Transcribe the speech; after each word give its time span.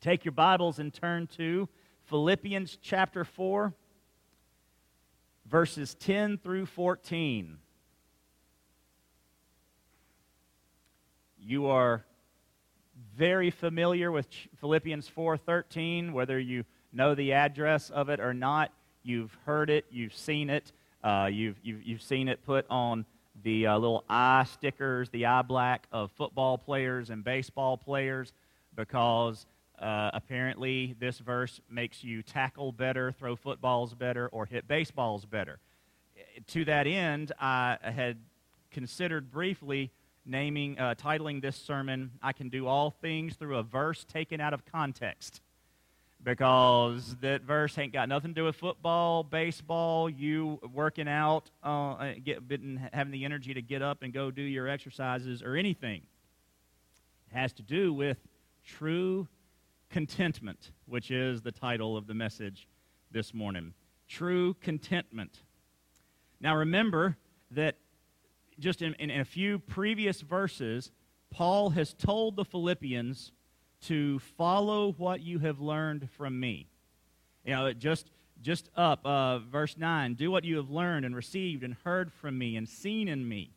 Take 0.00 0.24
your 0.24 0.32
Bibles 0.32 0.78
and 0.78 0.94
turn 0.94 1.26
to 1.36 1.68
Philippians 2.04 2.78
chapter 2.80 3.22
4, 3.22 3.74
verses 5.44 5.94
10 5.96 6.38
through 6.38 6.64
14. 6.64 7.58
You 11.38 11.66
are 11.66 12.06
very 13.14 13.50
familiar 13.50 14.10
with 14.10 14.26
Philippians 14.56 15.06
4:13, 15.06 16.14
whether 16.14 16.38
you 16.38 16.64
know 16.94 17.14
the 17.14 17.34
address 17.34 17.90
of 17.90 18.08
it 18.08 18.20
or 18.20 18.32
not. 18.32 18.72
You've 19.02 19.36
heard 19.44 19.68
it, 19.68 19.84
you've 19.90 20.14
seen 20.14 20.48
it, 20.48 20.72
uh, 21.04 21.28
you've, 21.30 21.58
you've, 21.62 21.82
you've 21.82 22.02
seen 22.02 22.28
it 22.28 22.42
put 22.46 22.64
on 22.70 23.04
the 23.42 23.66
uh, 23.66 23.76
little 23.76 24.04
eye 24.08 24.44
stickers, 24.44 25.10
the 25.10 25.26
eye 25.26 25.42
black 25.42 25.86
of 25.92 26.10
football 26.12 26.56
players 26.56 27.10
and 27.10 27.22
baseball 27.22 27.76
players, 27.76 28.32
because 28.74 29.44
uh, 29.80 30.10
apparently, 30.12 30.94
this 31.00 31.18
verse 31.18 31.60
makes 31.70 32.04
you 32.04 32.22
tackle 32.22 32.70
better, 32.70 33.12
throw 33.12 33.34
footballs 33.34 33.94
better, 33.94 34.28
or 34.28 34.44
hit 34.44 34.68
baseballs 34.68 35.24
better. 35.24 35.58
To 36.48 36.64
that 36.66 36.86
end, 36.86 37.32
I 37.40 37.78
had 37.82 38.18
considered 38.70 39.30
briefly 39.30 39.90
naming, 40.26 40.78
uh, 40.78 40.94
titling 40.94 41.40
this 41.40 41.56
sermon, 41.56 42.10
I 42.22 42.32
Can 42.32 42.50
Do 42.50 42.66
All 42.66 42.90
Things 42.90 43.36
Through 43.36 43.56
a 43.56 43.62
Verse 43.62 44.04
Taken 44.04 44.40
Out 44.40 44.52
of 44.52 44.64
Context. 44.66 45.40
Because 46.22 47.16
that 47.22 47.40
verse 47.40 47.78
ain't 47.78 47.94
got 47.94 48.06
nothing 48.06 48.32
to 48.32 48.34
do 48.34 48.44
with 48.44 48.56
football, 48.56 49.22
baseball, 49.22 50.10
you 50.10 50.60
working 50.74 51.08
out, 51.08 51.50
uh, 51.62 52.12
get, 52.22 52.42
having 52.92 53.10
the 53.10 53.24
energy 53.24 53.54
to 53.54 53.62
get 53.62 53.80
up 53.80 54.02
and 54.02 54.12
go 54.12 54.30
do 54.30 54.42
your 54.42 54.68
exercises, 54.68 55.42
or 55.42 55.56
anything. 55.56 56.02
It 57.30 57.38
has 57.38 57.54
to 57.54 57.62
do 57.62 57.94
with 57.94 58.18
true 58.66 59.26
contentment, 59.90 60.70
which 60.86 61.10
is 61.10 61.42
the 61.42 61.52
title 61.52 61.96
of 61.96 62.06
the 62.06 62.14
message 62.14 62.68
this 63.10 63.34
morning. 63.34 63.74
True 64.08 64.54
contentment. 64.54 65.42
Now 66.40 66.56
remember 66.56 67.16
that 67.50 67.76
just 68.58 68.82
in, 68.82 68.94
in, 68.94 69.10
a 69.10 69.24
few 69.24 69.58
previous 69.58 70.20
verses, 70.20 70.90
Paul 71.30 71.70
has 71.70 71.92
told 71.92 72.36
the 72.36 72.44
Philippians 72.44 73.32
to 73.82 74.18
follow 74.20 74.92
what 74.92 75.20
you 75.20 75.38
have 75.40 75.60
learned 75.60 76.08
from 76.16 76.38
me. 76.38 76.68
You 77.44 77.54
know, 77.54 77.72
just 77.72 78.10
just 78.42 78.70
up, 78.74 79.04
uh, 79.04 79.38
verse 79.38 79.76
9, 79.76 80.14
do 80.14 80.30
what 80.30 80.44
you 80.44 80.56
have 80.56 80.70
learned 80.70 81.04
and 81.04 81.14
received 81.14 81.62
and 81.62 81.76
heard 81.84 82.10
from 82.10 82.38
me 82.38 82.56
and 82.56 82.66
seen 82.66 83.06
in 83.06 83.28
me. 83.28 83.50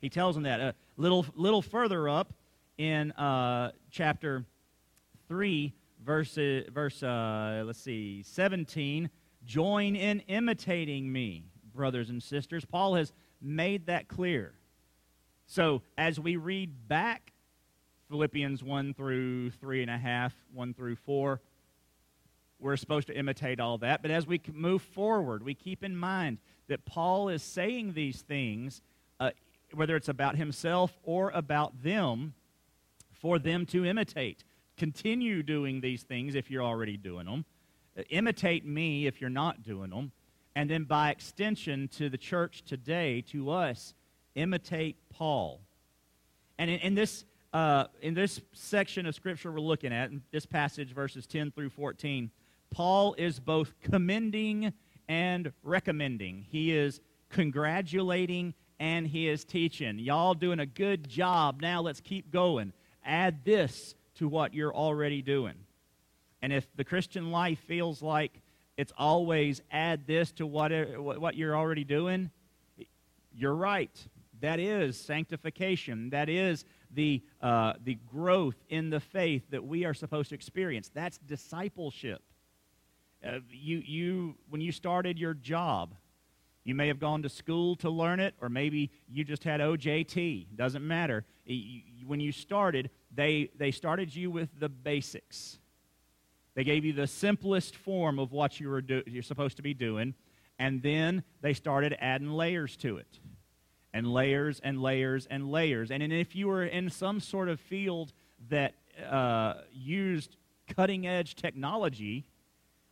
He 0.00 0.08
tells 0.08 0.34
them 0.34 0.44
that. 0.44 0.60
A 0.60 0.74
little, 0.96 1.24
little 1.34 1.62
further 1.62 2.08
up 2.08 2.32
in 2.76 3.12
uh, 3.12 3.72
chapter 3.90 4.44
3, 5.30 5.72
verse, 6.04 6.36
verse 6.72 7.02
uh, 7.04 7.62
let's 7.64 7.80
see, 7.80 8.20
17, 8.24 9.08
join 9.46 9.94
in 9.94 10.18
imitating 10.26 11.10
me, 11.10 11.44
brothers 11.72 12.10
and 12.10 12.20
sisters. 12.20 12.64
Paul 12.64 12.96
has 12.96 13.12
made 13.40 13.86
that 13.86 14.08
clear. 14.08 14.54
So 15.46 15.82
as 15.96 16.18
we 16.18 16.34
read 16.34 16.88
back 16.88 17.32
Philippians 18.08 18.64
1 18.64 18.94
through 18.94 19.52
3.5, 19.52 20.32
1 20.52 20.74
through 20.74 20.96
4, 20.96 21.40
we're 22.58 22.76
supposed 22.76 23.06
to 23.06 23.16
imitate 23.16 23.60
all 23.60 23.78
that. 23.78 24.02
But 24.02 24.10
as 24.10 24.26
we 24.26 24.40
move 24.52 24.82
forward, 24.82 25.44
we 25.44 25.54
keep 25.54 25.84
in 25.84 25.96
mind 25.96 26.38
that 26.66 26.84
Paul 26.84 27.28
is 27.28 27.44
saying 27.44 27.92
these 27.92 28.22
things, 28.22 28.82
uh, 29.20 29.30
whether 29.74 29.94
it's 29.94 30.08
about 30.08 30.34
himself 30.34 30.98
or 31.04 31.30
about 31.30 31.84
them, 31.84 32.34
for 33.12 33.38
them 33.38 33.64
to 33.66 33.84
imitate. 33.84 34.42
Continue 34.80 35.42
doing 35.42 35.82
these 35.82 36.04
things 36.04 36.34
if 36.34 36.50
you're 36.50 36.64
already 36.64 36.96
doing 36.96 37.26
them. 37.26 37.44
Uh, 37.98 38.00
imitate 38.08 38.64
me 38.64 39.06
if 39.06 39.20
you're 39.20 39.28
not 39.28 39.62
doing 39.62 39.90
them. 39.90 40.10
And 40.56 40.70
then 40.70 40.84
by 40.84 41.10
extension 41.10 41.86
to 41.98 42.08
the 42.08 42.16
church 42.16 42.62
today, 42.62 43.20
to 43.28 43.50
us, 43.50 43.92
imitate 44.36 44.96
Paul. 45.10 45.60
And 46.56 46.70
in, 46.70 46.78
in 46.80 46.94
this, 46.94 47.26
uh, 47.52 47.88
in 48.00 48.14
this 48.14 48.40
section 48.54 49.04
of 49.04 49.14
Scripture 49.14 49.52
we're 49.52 49.60
looking 49.60 49.92
at, 49.92 50.12
in 50.12 50.22
this 50.30 50.46
passage, 50.46 50.94
verses 50.94 51.26
10 51.26 51.50
through 51.50 51.68
14, 51.68 52.30
Paul 52.70 53.14
is 53.18 53.38
both 53.38 53.74
commending 53.82 54.72
and 55.10 55.52
recommending. 55.62 56.46
He 56.48 56.72
is 56.74 57.02
congratulating 57.28 58.54
and 58.78 59.06
he 59.06 59.28
is 59.28 59.44
teaching. 59.44 59.98
Y'all 59.98 60.32
doing 60.32 60.58
a 60.58 60.64
good 60.64 61.06
job. 61.06 61.60
Now 61.60 61.82
let's 61.82 62.00
keep 62.00 62.30
going. 62.30 62.72
Add 63.04 63.44
this 63.44 63.94
to 64.20 64.28
what 64.28 64.52
you're 64.52 64.74
already 64.74 65.22
doing. 65.22 65.54
And 66.42 66.52
if 66.52 66.66
the 66.76 66.84
Christian 66.84 67.30
life 67.30 67.58
feels 67.60 68.02
like 68.02 68.42
it's 68.76 68.92
always 68.98 69.62
add 69.70 70.06
this 70.06 70.30
to 70.32 70.46
what, 70.46 70.70
what 71.00 71.36
you're 71.36 71.56
already 71.56 71.84
doing, 71.84 72.30
you're 73.34 73.54
right. 73.54 73.90
That 74.42 74.60
is 74.60 75.00
sanctification. 75.00 76.10
That 76.10 76.28
is 76.28 76.66
the, 76.90 77.22
uh, 77.40 77.74
the 77.82 77.98
growth 78.12 78.56
in 78.68 78.90
the 78.90 79.00
faith 79.00 79.42
that 79.50 79.64
we 79.64 79.86
are 79.86 79.94
supposed 79.94 80.28
to 80.28 80.34
experience. 80.34 80.90
That's 80.92 81.16
discipleship. 81.16 82.20
Uh, 83.26 83.38
you, 83.50 83.78
you, 83.78 84.34
when 84.50 84.60
you 84.60 84.70
started 84.70 85.18
your 85.18 85.32
job, 85.32 85.94
you 86.64 86.74
may 86.74 86.88
have 86.88 87.00
gone 87.00 87.22
to 87.22 87.30
school 87.30 87.74
to 87.76 87.88
learn 87.88 88.20
it, 88.20 88.34
or 88.42 88.50
maybe 88.50 88.90
you 89.08 89.24
just 89.24 89.44
had 89.44 89.60
OJT. 89.60 90.48
Doesn't 90.56 90.86
matter. 90.86 91.24
When 92.06 92.20
you 92.20 92.32
started, 92.32 92.90
they, 93.14 93.50
they 93.56 93.70
started 93.70 94.14
you 94.14 94.30
with 94.30 94.48
the 94.58 94.68
basics. 94.68 95.58
They 96.54 96.64
gave 96.64 96.84
you 96.84 96.92
the 96.92 97.06
simplest 97.06 97.76
form 97.76 98.18
of 98.18 98.32
what 98.32 98.60
you 98.60 98.68
were 98.68 98.82
do, 98.82 99.02
you're 99.06 99.22
supposed 99.22 99.56
to 99.56 99.62
be 99.62 99.74
doing, 99.74 100.14
and 100.58 100.82
then 100.82 101.22
they 101.40 101.54
started 101.54 101.96
adding 102.00 102.30
layers 102.30 102.76
to 102.78 102.98
it. 102.98 103.18
And 103.92 104.12
layers 104.12 104.60
and 104.60 104.80
layers 104.80 105.26
and 105.26 105.50
layers. 105.50 105.90
And 105.90 106.02
if 106.12 106.36
you 106.36 106.46
were 106.46 106.64
in 106.64 106.90
some 106.90 107.18
sort 107.18 107.48
of 107.48 107.58
field 107.58 108.12
that 108.48 108.74
uh, 109.10 109.54
used 109.72 110.36
cutting 110.68 111.06
edge 111.08 111.34
technology, 111.34 112.24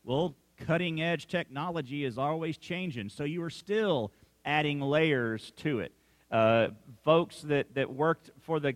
well, 0.02 0.34
cutting 0.56 1.00
edge 1.00 1.28
technology 1.28 2.04
is 2.04 2.18
always 2.18 2.58
changing. 2.58 3.10
So 3.10 3.24
you 3.24 3.42
are 3.44 3.50
still 3.50 4.12
adding 4.44 4.80
layers 4.80 5.52
to 5.58 5.80
it. 5.80 5.92
Uh, 6.30 6.68
folks 7.04 7.42
that, 7.42 7.74
that 7.74 7.92
worked 7.92 8.30
for 8.40 8.60
the 8.60 8.74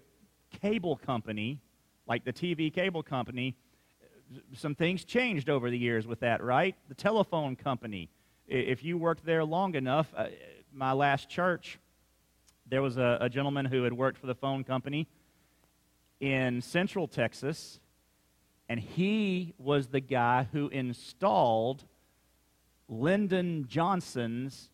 cable 0.63 0.97
company, 0.97 1.61
like 2.07 2.25
the 2.25 2.33
TV 2.33 2.73
cable 2.73 3.03
company, 3.03 3.57
some 4.55 4.75
things 4.75 5.05
changed 5.05 5.51
over 5.51 5.71
the 5.71 5.79
years 5.79 6.07
with 6.07 6.21
that, 6.21 6.43
right? 6.43 6.75
The 6.89 6.95
telephone 6.95 7.57
company. 7.57 8.09
If 8.47 8.83
you 8.83 8.97
worked 8.97 9.27
there 9.27 9.45
long 9.45 9.75
enough, 9.75 10.13
uh, 10.17 10.27
my 10.73 10.93
last 10.93 11.29
church, 11.29 11.79
there 12.67 12.81
was 12.81 12.97
a, 12.97 13.19
a 13.21 13.29
gentleman 13.29 13.67
who 13.67 13.83
had 13.83 13.93
worked 13.93 14.19
for 14.19 14.27
the 14.27 14.35
phone 14.35 14.65
company 14.65 15.09
in 16.21 16.63
Central 16.63 17.09
Texas, 17.09 17.81
and 18.69 18.79
he 18.79 19.53
was 19.59 19.89
the 19.89 20.01
guy 20.01 20.47
who 20.53 20.69
installed 20.69 21.85
Lyndon 22.89 23.67
Johnson's 23.69 24.71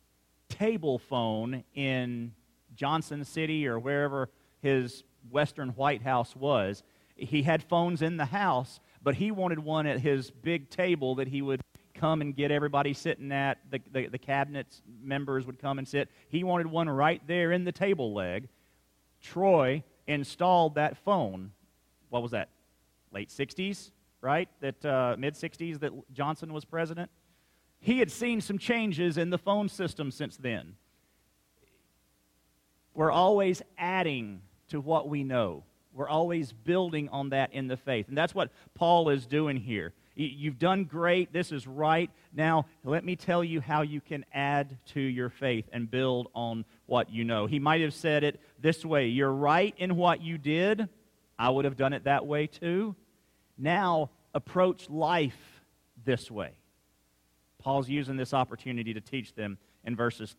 table 0.49 0.99
phone 0.99 1.65
in 1.75 2.33
Johnson 2.75 3.25
City 3.25 3.67
or 3.67 3.79
wherever 3.79 4.29
his 4.61 5.03
Western 5.31 5.71
White 5.71 6.03
House 6.03 6.35
was. 6.37 6.83
He 7.17 7.43
had 7.43 7.63
phones 7.63 8.03
in 8.03 8.17
the 8.17 8.27
house, 8.27 8.81
but 9.03 9.17
he 9.17 9.31
wanted 9.31 9.59
one 9.59 9.87
at 9.87 10.01
his 10.01 10.31
big 10.31 10.71
table 10.71 11.17
that 11.17 11.29
he 11.29 11.43
would 11.43 11.61
come 11.95 12.21
and 12.21 12.35
get 12.35 12.51
everybody 12.51 12.95
sitting 12.95 13.33
at. 13.33 13.59
The, 13.71 13.81
the, 13.93 14.07
the 14.07 14.19
cabinet 14.19 14.81
members 15.03 15.47
would 15.47 15.59
come 15.59 15.79
and 15.79 15.87
sit. 15.87 16.09
He 16.29 16.45
wanted 16.45 16.69
one 16.69 16.89
right 16.89 17.21
there 17.27 17.53
in 17.53 17.65
the 17.65 17.73
table 17.73 18.15
leg. 18.15 18.49
Troy 19.21 19.83
installed 20.07 20.77
that 20.77 20.97
phone. 20.99 21.53
What 22.11 22.23
was 22.23 22.31
that? 22.31 22.49
Late 23.13 23.31
60s, 23.31 23.91
right? 24.21 24.49
That 24.61 24.85
uh, 24.85 25.17
mid 25.19 25.35
60s 25.35 25.81
that 25.81 25.93
Johnson 26.13 26.53
was 26.53 26.65
president. 26.65 27.11
He 27.81 27.99
had 27.99 28.11
seen 28.11 28.41
some 28.41 28.59
changes 28.59 29.19
in 29.19 29.31
the 29.31 29.39
phone 29.39 29.69
system 29.69 30.11
since 30.11 30.37
then. 30.37 30.75
We're 32.95 33.13
always 33.13 33.63
adding 33.77 34.43
to 34.69 34.81
what 34.81 35.09
we 35.09 35.25
know. 35.25 35.65
We're 35.93 36.09
always 36.09 36.53
building 36.53 37.09
on 37.09 37.31
that 37.31 37.53
in 37.53 37.67
the 37.67 37.77
faith. 37.77 38.09
And 38.09 38.17
that's 38.17 38.35
what 38.35 38.51
Paul 38.75 39.09
is 39.09 39.27
doing 39.27 39.57
here. 39.57 39.95
You've 40.15 40.59
done 40.59 40.85
great. 40.85 41.33
This 41.33 41.53
is 41.53 41.67
right. 41.67 42.11
Now, 42.33 42.67
let 42.85 43.05
me 43.05 43.15
tell 43.15 43.45
you 43.45 43.61
how 43.61 43.83
you 43.83 44.01
can 44.01 44.25
add 44.35 44.77
to 44.87 45.01
your 45.01 45.29
faith 45.29 45.69
and 45.73 45.89
build 45.89 46.29
on 46.35 46.65
what 46.87 47.11
you 47.11 47.25
know. 47.25 47.47
He 47.47 47.61
might 47.61 47.81
have 47.83 47.95
said 47.95 48.25
it 48.25 48.41
this 48.61 48.85
way 48.85 49.09
You're 49.09 49.33
right 49.33 49.75
in 49.79 49.97
what 49.97 50.21
you 50.21 50.37
did. 50.37 50.89
I 51.39 51.51
would 51.51 51.65
have 51.65 51.77
done 51.77 51.93
it 51.93 52.05
that 52.05 52.27
way 52.27 52.49
too. 52.49 52.97
Now, 53.57 54.11
approach 54.35 54.91
life 54.91 55.63
this 56.05 56.31
way. 56.31 56.53
Paul's 57.61 57.89
using 57.89 58.17
this 58.17 58.35
opportunity 58.35 58.95
to 58.95 59.01
teach 59.01 59.35
them 59.35 59.59
in 59.85 59.95
verses, 59.95 60.35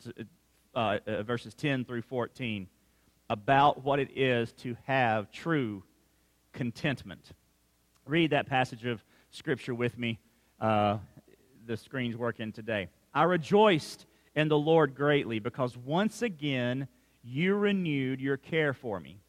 uh, 0.75 0.99
uh, 1.07 1.23
verses 1.23 1.53
10 1.53 1.85
through 1.85 2.01
14 2.01 2.67
about 3.29 3.83
what 3.83 3.99
it 3.99 4.17
is 4.17 4.51
to 4.53 4.75
have 4.85 5.31
true 5.31 5.83
contentment. 6.53 7.31
read 8.05 8.31
that 8.31 8.47
passage 8.47 8.85
of 8.85 9.03
Scripture 9.29 9.75
with 9.75 9.97
me. 9.97 10.19
Uh, 10.59 10.97
the 11.67 11.77
screen's 11.77 12.17
working 12.17 12.51
today. 12.51 12.89
I 13.13 13.23
rejoiced 13.23 14.07
in 14.35 14.47
the 14.47 14.57
Lord 14.57 14.95
greatly 14.95 15.37
because 15.37 15.77
once 15.77 16.23
again 16.23 16.87
you 17.23 17.55
renewed 17.55 18.19
your 18.19 18.37
care 18.37 18.73
for 18.73 18.99
me. 18.99 19.19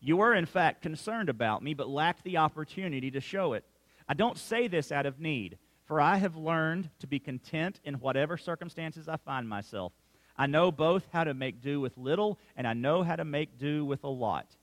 You 0.00 0.18
were, 0.18 0.34
in 0.34 0.46
fact, 0.46 0.82
concerned 0.82 1.28
about 1.28 1.62
me, 1.62 1.74
but 1.74 1.88
lacked 1.88 2.24
the 2.24 2.36
opportunity 2.36 3.10
to 3.12 3.20
show 3.20 3.54
it. 3.54 3.64
I 4.08 4.14
don't 4.14 4.36
say 4.36 4.68
this 4.68 4.92
out 4.92 5.06
of 5.06 5.20
need, 5.20 5.58
for 5.84 6.00
I 6.00 6.16
have 6.16 6.36
learned 6.36 6.90
to 6.98 7.06
be 7.06 7.18
content 7.18 7.80
in 7.84 7.94
whatever 7.94 8.36
circumstances 8.36 9.08
I 9.08 9.16
find 9.16 9.48
myself. 9.48 9.92
I 10.36 10.46
know 10.46 10.72
both 10.72 11.06
how 11.12 11.24
to 11.24 11.34
make 11.34 11.60
do 11.60 11.80
with 11.80 11.96
little, 11.96 12.38
and 12.56 12.66
I 12.66 12.72
know 12.72 13.02
how 13.02 13.16
to 13.16 13.24
make 13.24 13.58
do 13.58 13.84
with 13.84 14.04
a 14.04 14.08
lot. 14.08 14.56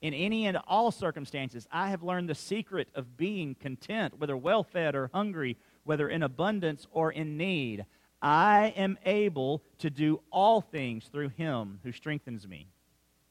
In 0.00 0.14
any 0.14 0.46
and 0.46 0.56
all 0.66 0.90
circumstances, 0.90 1.68
I 1.70 1.90
have 1.90 2.02
learned 2.02 2.28
the 2.28 2.34
secret 2.34 2.88
of 2.94 3.16
being 3.16 3.54
content, 3.54 4.18
whether 4.18 4.36
well 4.36 4.64
fed 4.64 4.94
or 4.94 5.10
hungry, 5.12 5.56
whether 5.84 6.08
in 6.08 6.22
abundance 6.22 6.86
or 6.90 7.12
in 7.12 7.36
need. 7.36 7.84
I 8.20 8.72
am 8.76 8.98
able 9.04 9.62
to 9.78 9.90
do 9.90 10.20
all 10.30 10.60
things 10.60 11.06
through 11.06 11.30
him 11.30 11.80
who 11.82 11.92
strengthens 11.92 12.48
me. 12.48 12.68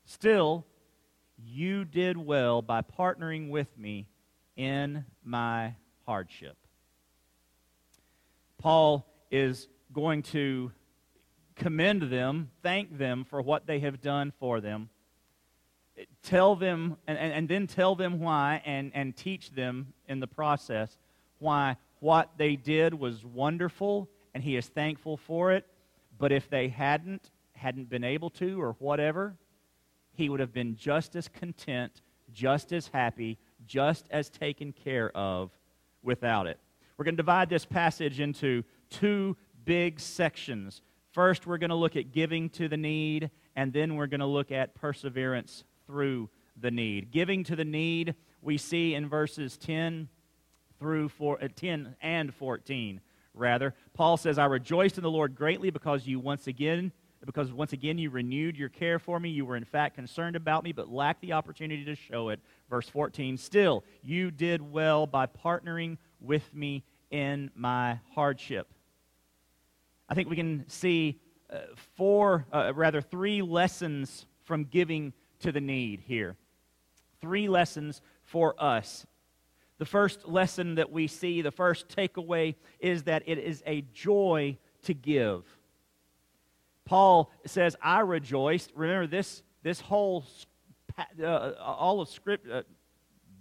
Still, 0.06 0.66
you 1.38 1.86
did 1.86 2.18
well 2.18 2.62
by 2.62 2.82
partnering 2.82 3.50
with 3.50 3.78
me 3.78 4.08
in 4.56 5.06
my 5.24 5.76
hardship. 6.06 6.58
Paul 8.58 9.08
is 9.32 9.68
going 9.94 10.24
to 10.24 10.72
commend 11.62 12.02
them, 12.02 12.50
thank 12.64 12.98
them 12.98 13.24
for 13.24 13.40
what 13.40 13.68
they 13.68 13.80
have 13.80 14.02
done 14.02 14.34
for 14.40 14.60
them, 14.60 14.90
tell 16.24 16.56
them, 16.56 16.98
and, 17.06 17.20
and, 17.20 17.32
and 17.32 17.48
then 17.48 17.68
tell 17.68 17.94
them 17.94 18.20
why, 18.20 18.60
and, 18.66 18.92
and 18.96 19.16
teach 19.16 19.52
them 19.52 19.94
in 20.08 20.20
the 20.20 20.26
process 20.28 20.98
why 21.38 21.78
what 22.00 22.32
they 22.38 22.56
did 22.56 22.96
was 22.96 23.24
wonderful 23.24 24.10
and 24.34 24.44
he 24.44 24.56
is 24.56 24.68
thankful 24.68 25.18
for 25.18 25.52
it. 25.52 25.68
But 26.18 26.32
if 26.32 26.50
they 26.50 26.68
hadn't, 26.68 27.30
hadn't 27.54 27.90
been 27.90 28.04
able 28.04 28.32
to, 28.32 28.60
or 28.60 28.76
whatever, 28.80 29.36
he 30.14 30.30
would 30.30 30.40
have 30.40 30.54
been 30.54 30.76
just 30.76 31.16
as 31.16 31.28
content, 31.28 32.02
just 32.34 32.74
as 32.74 32.88
happy, 32.88 33.38
just 33.68 34.08
as 34.10 34.30
taken 34.30 34.72
care 34.72 35.16
of 35.16 35.52
without 36.02 36.48
it. 36.48 36.60
We're 36.98 37.06
going 37.06 37.16
to 37.16 37.24
divide 37.24 37.50
this 37.50 37.66
passage 37.66 38.20
into 38.20 38.64
two 38.90 39.38
big 39.64 40.00
sections. 40.00 40.82
First, 41.12 41.46
we're 41.46 41.58
going 41.58 41.72
to 41.72 41.76
look 41.76 41.96
at 41.96 42.12
giving 42.12 42.50
to 42.52 42.68
the 42.68 42.78
need, 42.78 43.32
and 43.56 43.74
then 43.74 43.96
we're 43.96 44.08
going 44.08 44.22
to 44.22 44.26
look 44.26 44.52
at 44.52 44.76
perseverance 44.76 45.66
through 45.86 46.30
the 46.60 46.72
need. 46.72 47.12
Giving 47.12 47.44
to 47.46 47.56
the 47.56 47.66
need, 47.66 48.16
we 48.42 48.58
see 48.58 48.94
in 48.94 49.10
verses 49.10 49.58
10 49.58 50.08
through 50.80 51.10
four, 51.10 51.42
uh, 51.44 51.50
10 51.54 51.96
and 52.02 52.34
14 52.34 53.02
rather. 53.34 53.74
Paul 53.94 54.18
says, 54.18 54.38
I 54.38 54.46
rejoiced 54.46 54.98
in 54.98 55.04
the 55.04 55.12
Lord 55.12 55.36
greatly 55.36 55.70
because 55.70 56.08
you 56.08 56.20
once 56.20 56.48
again, 56.48 56.92
because 57.26 57.52
once 57.52 57.74
again 57.74 57.98
you 57.98 58.10
renewed 58.10 58.58
your 58.58 58.70
care 58.70 58.98
for 58.98 59.20
me. 59.20 59.30
You 59.30 59.46
were 59.46 59.56
in 59.56 59.66
fact 59.66 59.96
concerned 59.96 60.36
about 60.36 60.64
me, 60.64 60.72
but 60.72 60.90
lacked 60.90 61.22
the 61.22 61.34
opportunity 61.34 61.86
to 61.86 61.96
show 61.96 62.30
it. 62.30 62.40
Verse 62.70 62.88
14, 62.90 63.38
still, 63.38 63.84
you 64.02 64.32
did 64.32 64.62
well 64.62 65.06
by 65.06 65.28
partnering 65.28 65.98
with 66.20 66.54
me 66.54 66.84
in 67.10 67.52
my 67.54 68.00
hardship. 68.16 68.74
I 70.12 70.14
think 70.14 70.30
we 70.30 70.36
can 70.36 70.66
see 70.68 71.20
uh, 71.50 71.60
four, 71.96 72.46
uh, 72.52 72.74
rather 72.76 73.02
three 73.02 73.42
lessons 73.42 74.28
from 74.44 74.66
giving 74.66 75.14
to 75.40 75.52
the 75.52 75.62
need 75.62 76.02
here. 76.02 76.36
Three 77.22 77.48
lessons 77.48 78.02
for 78.24 78.54
us 78.62 79.08
the 79.82 79.86
first 79.86 80.28
lesson 80.28 80.76
that 80.76 80.92
we 80.92 81.08
see, 81.08 81.42
the 81.42 81.50
first 81.50 81.88
takeaway, 81.90 82.54
is 82.80 83.02
that 83.06 83.24
it 83.26 83.40
is 83.40 83.64
a 83.66 83.82
joy 83.96 84.56
to 84.84 84.94
give. 84.94 85.44
Paul 86.86 87.32
says, 87.48 87.76
I 87.82 88.02
rejoiced. 88.02 88.72
Remember, 88.76 89.08
this, 89.08 89.42
this 89.64 89.82
whole, 89.82 90.24
uh, 91.20 91.54
all 91.60 92.00
of 92.00 92.10
Script, 92.10 92.48
uh, 92.48 92.62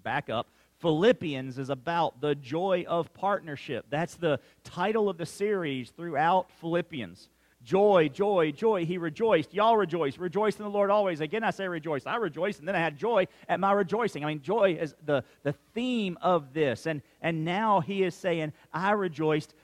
back 0.02 0.30
up. 0.30 0.46
Philippians 0.80 1.58
is 1.58 1.70
about 1.70 2.20
the 2.20 2.34
joy 2.34 2.84
of 2.88 3.12
partnership. 3.12 3.86
That's 3.90 4.14
the 4.16 4.40
title 4.64 5.08
of 5.08 5.18
the 5.18 5.26
series 5.26 5.90
throughout 5.90 6.50
Philippians. 6.52 7.28
Joy, 7.62 8.08
joy, 8.08 8.52
joy. 8.52 8.86
He 8.86 8.96
rejoiced. 8.96 9.52
Y'all 9.52 9.76
rejoice. 9.76 10.16
Rejoice 10.16 10.56
in 10.56 10.64
the 10.64 10.70
Lord 10.70 10.90
always. 10.90 11.20
Again, 11.20 11.44
I 11.44 11.50
say 11.50 11.68
rejoice. 11.68 12.06
I 12.06 12.16
rejoice, 12.16 12.58
and 12.58 12.66
then 12.66 12.74
I 12.74 12.78
had 12.78 12.96
joy 12.96 13.26
at 13.48 13.60
my 13.60 13.72
rejoicing. 13.72 14.24
I 14.24 14.28
mean, 14.28 14.40
joy 14.40 14.78
is 14.80 14.94
the, 15.04 15.22
the 15.42 15.52
theme 15.74 16.16
of 16.22 16.54
this. 16.54 16.86
And, 16.86 17.02
and 17.20 17.44
now 17.44 17.80
he 17.80 18.02
is 18.02 18.14
saying, 18.14 18.54
I 18.72 18.92
rejoiced. 18.92 19.54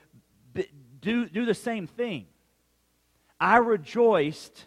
Do, 1.00 1.26
do 1.26 1.46
the 1.46 1.54
same 1.54 1.86
thing. 1.86 2.26
I 3.40 3.56
rejoiced 3.58 4.66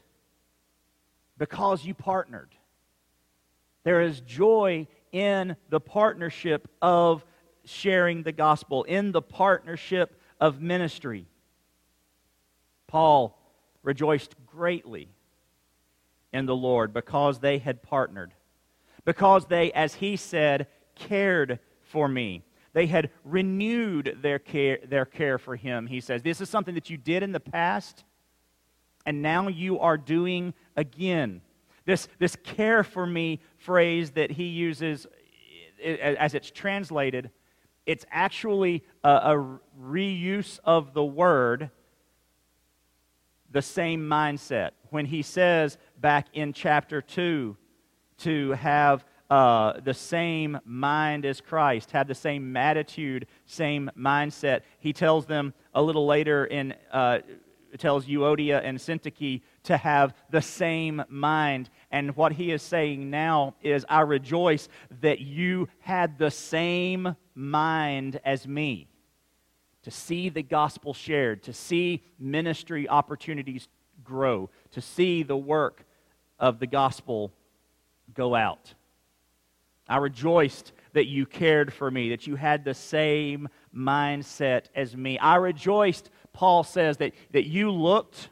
because 1.38 1.86
you 1.86 1.94
partnered. 1.94 2.50
There 3.84 4.02
is 4.02 4.20
joy 4.22 4.88
in 5.12 5.56
the 5.70 5.80
partnership 5.80 6.68
of 6.82 7.26
sharing 7.66 8.24
the 8.24 8.32
gospel, 8.32 8.84
in 8.84 9.12
the 9.12 9.22
partnership 9.22 10.20
of 10.40 10.62
ministry. 10.62 11.28
Paul 12.88 13.38
rejoiced 13.84 14.36
greatly 14.48 15.10
in 16.34 16.46
the 16.46 16.56
Lord 16.56 16.94
because 16.94 17.40
they 17.40 17.58
had 17.60 17.84
partnered, 17.84 18.34
because 19.06 19.46
they, 19.46 19.72
as 19.72 19.96
he 19.96 20.16
said, 20.16 20.68
cared 20.96 21.60
for 21.82 22.08
me. 22.08 22.44
They 22.74 22.86
had 22.86 23.10
renewed 23.24 24.20
their 24.22 24.40
care, 24.40 24.80
their 24.86 25.06
care 25.06 25.38
for 25.38 25.56
him, 25.56 25.88
he 25.88 26.02
says. 26.02 26.22
This 26.22 26.40
is 26.40 26.50
something 26.50 26.76
that 26.76 26.90
you 26.90 26.98
did 26.98 27.24
in 27.24 27.32
the 27.32 27.40
past, 27.40 28.04
and 29.06 29.22
now 29.22 29.48
you 29.48 29.80
are 29.80 29.98
doing 29.98 30.54
again. 30.76 31.42
This, 31.90 32.08
this 32.20 32.36
care 32.44 32.84
for 32.84 33.08
me 33.08 33.40
phrase 33.58 34.12
that 34.12 34.30
he 34.30 34.44
uses 34.44 35.08
as 35.84 36.36
it's 36.36 36.52
translated, 36.52 37.32
it's 37.88 38.06
actually 38.12 38.84
a, 39.04 39.10
a 39.10 39.60
reuse 39.82 40.60
of 40.64 40.94
the 40.94 41.04
word 41.04 41.72
the 43.50 43.64
same 43.64 44.02
mindset. 44.02 44.74
When 44.92 45.08
he 45.08 45.24
says 45.24 45.80
back 46.00 46.28
in 46.34 46.54
chapter 46.54 47.02
2 47.02 47.58
to 48.20 48.52
have 48.52 49.04
uh, 49.32 49.80
the 49.84 49.96
same 49.96 50.60
mind 50.66 51.26
as 51.26 51.42
Christ, 51.42 51.90
have 51.90 52.08
the 52.08 52.14
same 52.14 52.56
attitude, 52.56 53.26
same 53.48 53.90
mindset, 53.98 54.62
he 54.80 54.94
tells 54.94 55.26
them 55.26 55.56
a 55.74 55.82
little 55.82 56.06
later 56.06 56.46
in. 56.46 56.76
Uh, 56.92 57.18
tells 57.78 58.06
Euodia 58.06 58.62
and 58.64 58.78
Syntyche 58.78 59.42
to 59.64 59.78
have 59.78 60.14
the 60.30 60.42
same 60.42 61.04
mind. 61.10 61.70
And 61.92 62.16
what 62.16 62.34
he 62.34 62.52
is 62.52 62.62
saying 62.62 63.10
now 63.10 63.56
is, 63.62 63.86
I 63.90 64.02
rejoice 64.02 64.70
that 65.02 65.20
you 65.20 65.68
had 65.80 66.18
the 66.18 66.32
same 66.32 67.16
mind 67.36 68.20
as 68.24 68.48
me 68.48 68.88
to 69.84 69.92
see 69.92 70.30
the 70.30 70.44
gospel 70.44 70.94
shared, 70.94 71.44
to 71.44 71.54
see 71.54 72.04
ministry 72.20 72.88
opportunities 72.88 73.68
grow, 74.04 74.50
to 74.72 74.82
see 74.82 75.24
the 75.24 75.38
work 75.38 75.86
of 76.38 76.60
the 76.60 76.68
gospel 76.68 77.32
go 78.14 78.36
out. 78.36 78.74
I 79.88 79.98
rejoiced 79.98 80.74
that 80.94 81.08
you 81.08 81.26
cared 81.26 81.74
for 81.74 81.90
me, 81.90 82.10
that 82.10 82.28
you 82.28 82.36
had 82.36 82.64
the 82.64 82.74
same 82.74 83.50
mindset 83.76 84.66
as 84.76 84.96
me. 84.96 85.18
I 85.18 85.36
rejoiced, 85.36 86.10
Paul 86.34 86.64
says, 86.64 86.98
that, 86.98 87.14
that 87.32 87.48
you 87.48 87.72
looked, 87.72 88.30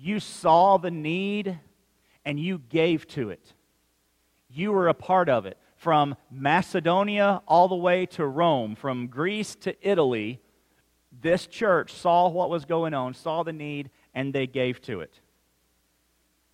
you 0.00 0.20
saw 0.20 0.78
the 0.78 0.90
need, 0.90 1.58
and 2.24 2.40
you 2.40 2.58
gave 2.58 3.06
to 3.08 3.30
it. 3.30 3.52
You 4.48 4.72
were 4.72 4.88
a 4.88 4.94
part 4.94 5.28
of 5.28 5.46
it 5.46 5.58
from 5.76 6.16
Macedonia 6.30 7.42
all 7.46 7.68
the 7.68 7.76
way 7.76 8.06
to 8.06 8.26
Rome, 8.26 8.74
from 8.74 9.06
Greece 9.06 9.54
to 9.56 9.74
Italy, 9.80 10.40
this 11.22 11.46
church 11.46 11.92
saw 11.92 12.28
what 12.28 12.50
was 12.50 12.64
going 12.64 12.94
on, 12.94 13.14
saw 13.14 13.42
the 13.42 13.52
need, 13.52 13.90
and 14.14 14.32
they 14.32 14.46
gave 14.46 14.80
to 14.82 15.00
it. 15.00 15.20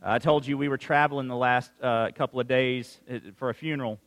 I 0.02 0.18
told 0.18 0.46
you 0.46 0.56
we 0.56 0.68
were 0.68 0.78
traveling 0.78 1.28
the 1.28 1.36
last 1.36 1.72
uh, 1.82 2.10
couple 2.14 2.40
of 2.40 2.46
days 2.46 3.00
uh, 3.10 3.18
for 3.36 3.50
a 3.50 3.54
funeral. 3.54 3.98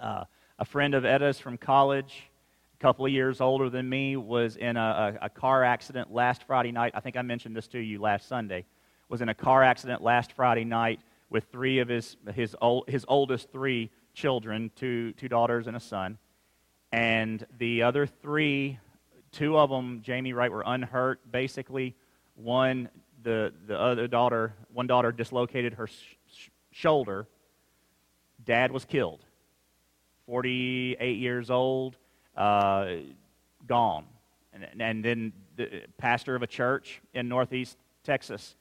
Uh, 0.00 0.24
a 0.58 0.64
friend 0.64 0.94
of 0.94 1.04
Etta's 1.04 1.38
from 1.38 1.58
college, 1.58 2.30
a 2.78 2.82
couple 2.82 3.06
of 3.06 3.12
years 3.12 3.40
older 3.40 3.70
than 3.70 3.88
me, 3.88 4.16
was 4.16 4.56
in 4.56 4.76
a, 4.76 5.18
a, 5.20 5.26
a, 5.26 5.30
car 5.30 5.64
accident 5.64 6.12
last 6.12 6.42
Friday 6.44 6.72
night. 6.72 6.92
I 6.94 7.00
think 7.00 7.16
I 7.16 7.22
mentioned 7.22 7.56
this 7.56 7.68
to 7.68 7.78
you 7.78 8.00
last 8.00 8.28
Sunday. 8.28 8.66
Was 9.08 9.22
in 9.22 9.30
a 9.30 9.34
car 9.34 9.62
accident 9.62 10.02
last 10.02 10.32
Friday 10.32 10.64
night 10.64 11.00
with 11.30 11.44
three 11.50 11.78
of 11.78 11.88
his 11.88 12.16
his, 12.34 12.54
old, 12.60 12.88
his 12.88 13.04
oldest 13.08 13.50
three 13.50 13.90
children, 14.12 14.70
two, 14.76 15.12
two 15.12 15.28
daughters 15.28 15.68
and 15.68 15.76
a 15.76 15.80
son. 15.80 16.18
And 16.92 17.46
the 17.58 17.82
other 17.82 18.06
three, 18.06 18.78
two 19.32 19.56
of 19.56 19.70
them, 19.70 20.02
Jamie 20.02 20.34
Wright, 20.34 20.52
were 20.52 20.64
unhurt. 20.66 21.32
Basically, 21.32 21.94
one, 22.34 22.90
the, 23.22 23.54
the 23.66 23.80
other 23.80 24.06
daughter, 24.06 24.54
one 24.72 24.86
daughter 24.86 25.12
dislocated 25.12 25.74
her 25.74 25.86
sh- 25.86 26.50
shoulder. 26.72 27.26
Dad 28.44 28.70
was 28.70 28.84
killed. 28.84 29.24
48 30.26 31.18
years 31.18 31.50
old, 31.50 31.96
uh, 32.36 32.86
gone. 33.66 34.04
And, 34.52 34.80
and 34.80 35.04
then 35.04 35.32
the 35.56 35.82
pastor 35.98 36.34
of 36.34 36.42
a 36.42 36.46
church 36.46 37.00
in 37.14 37.28
northeast 37.28 37.76
Texas. 38.04 38.54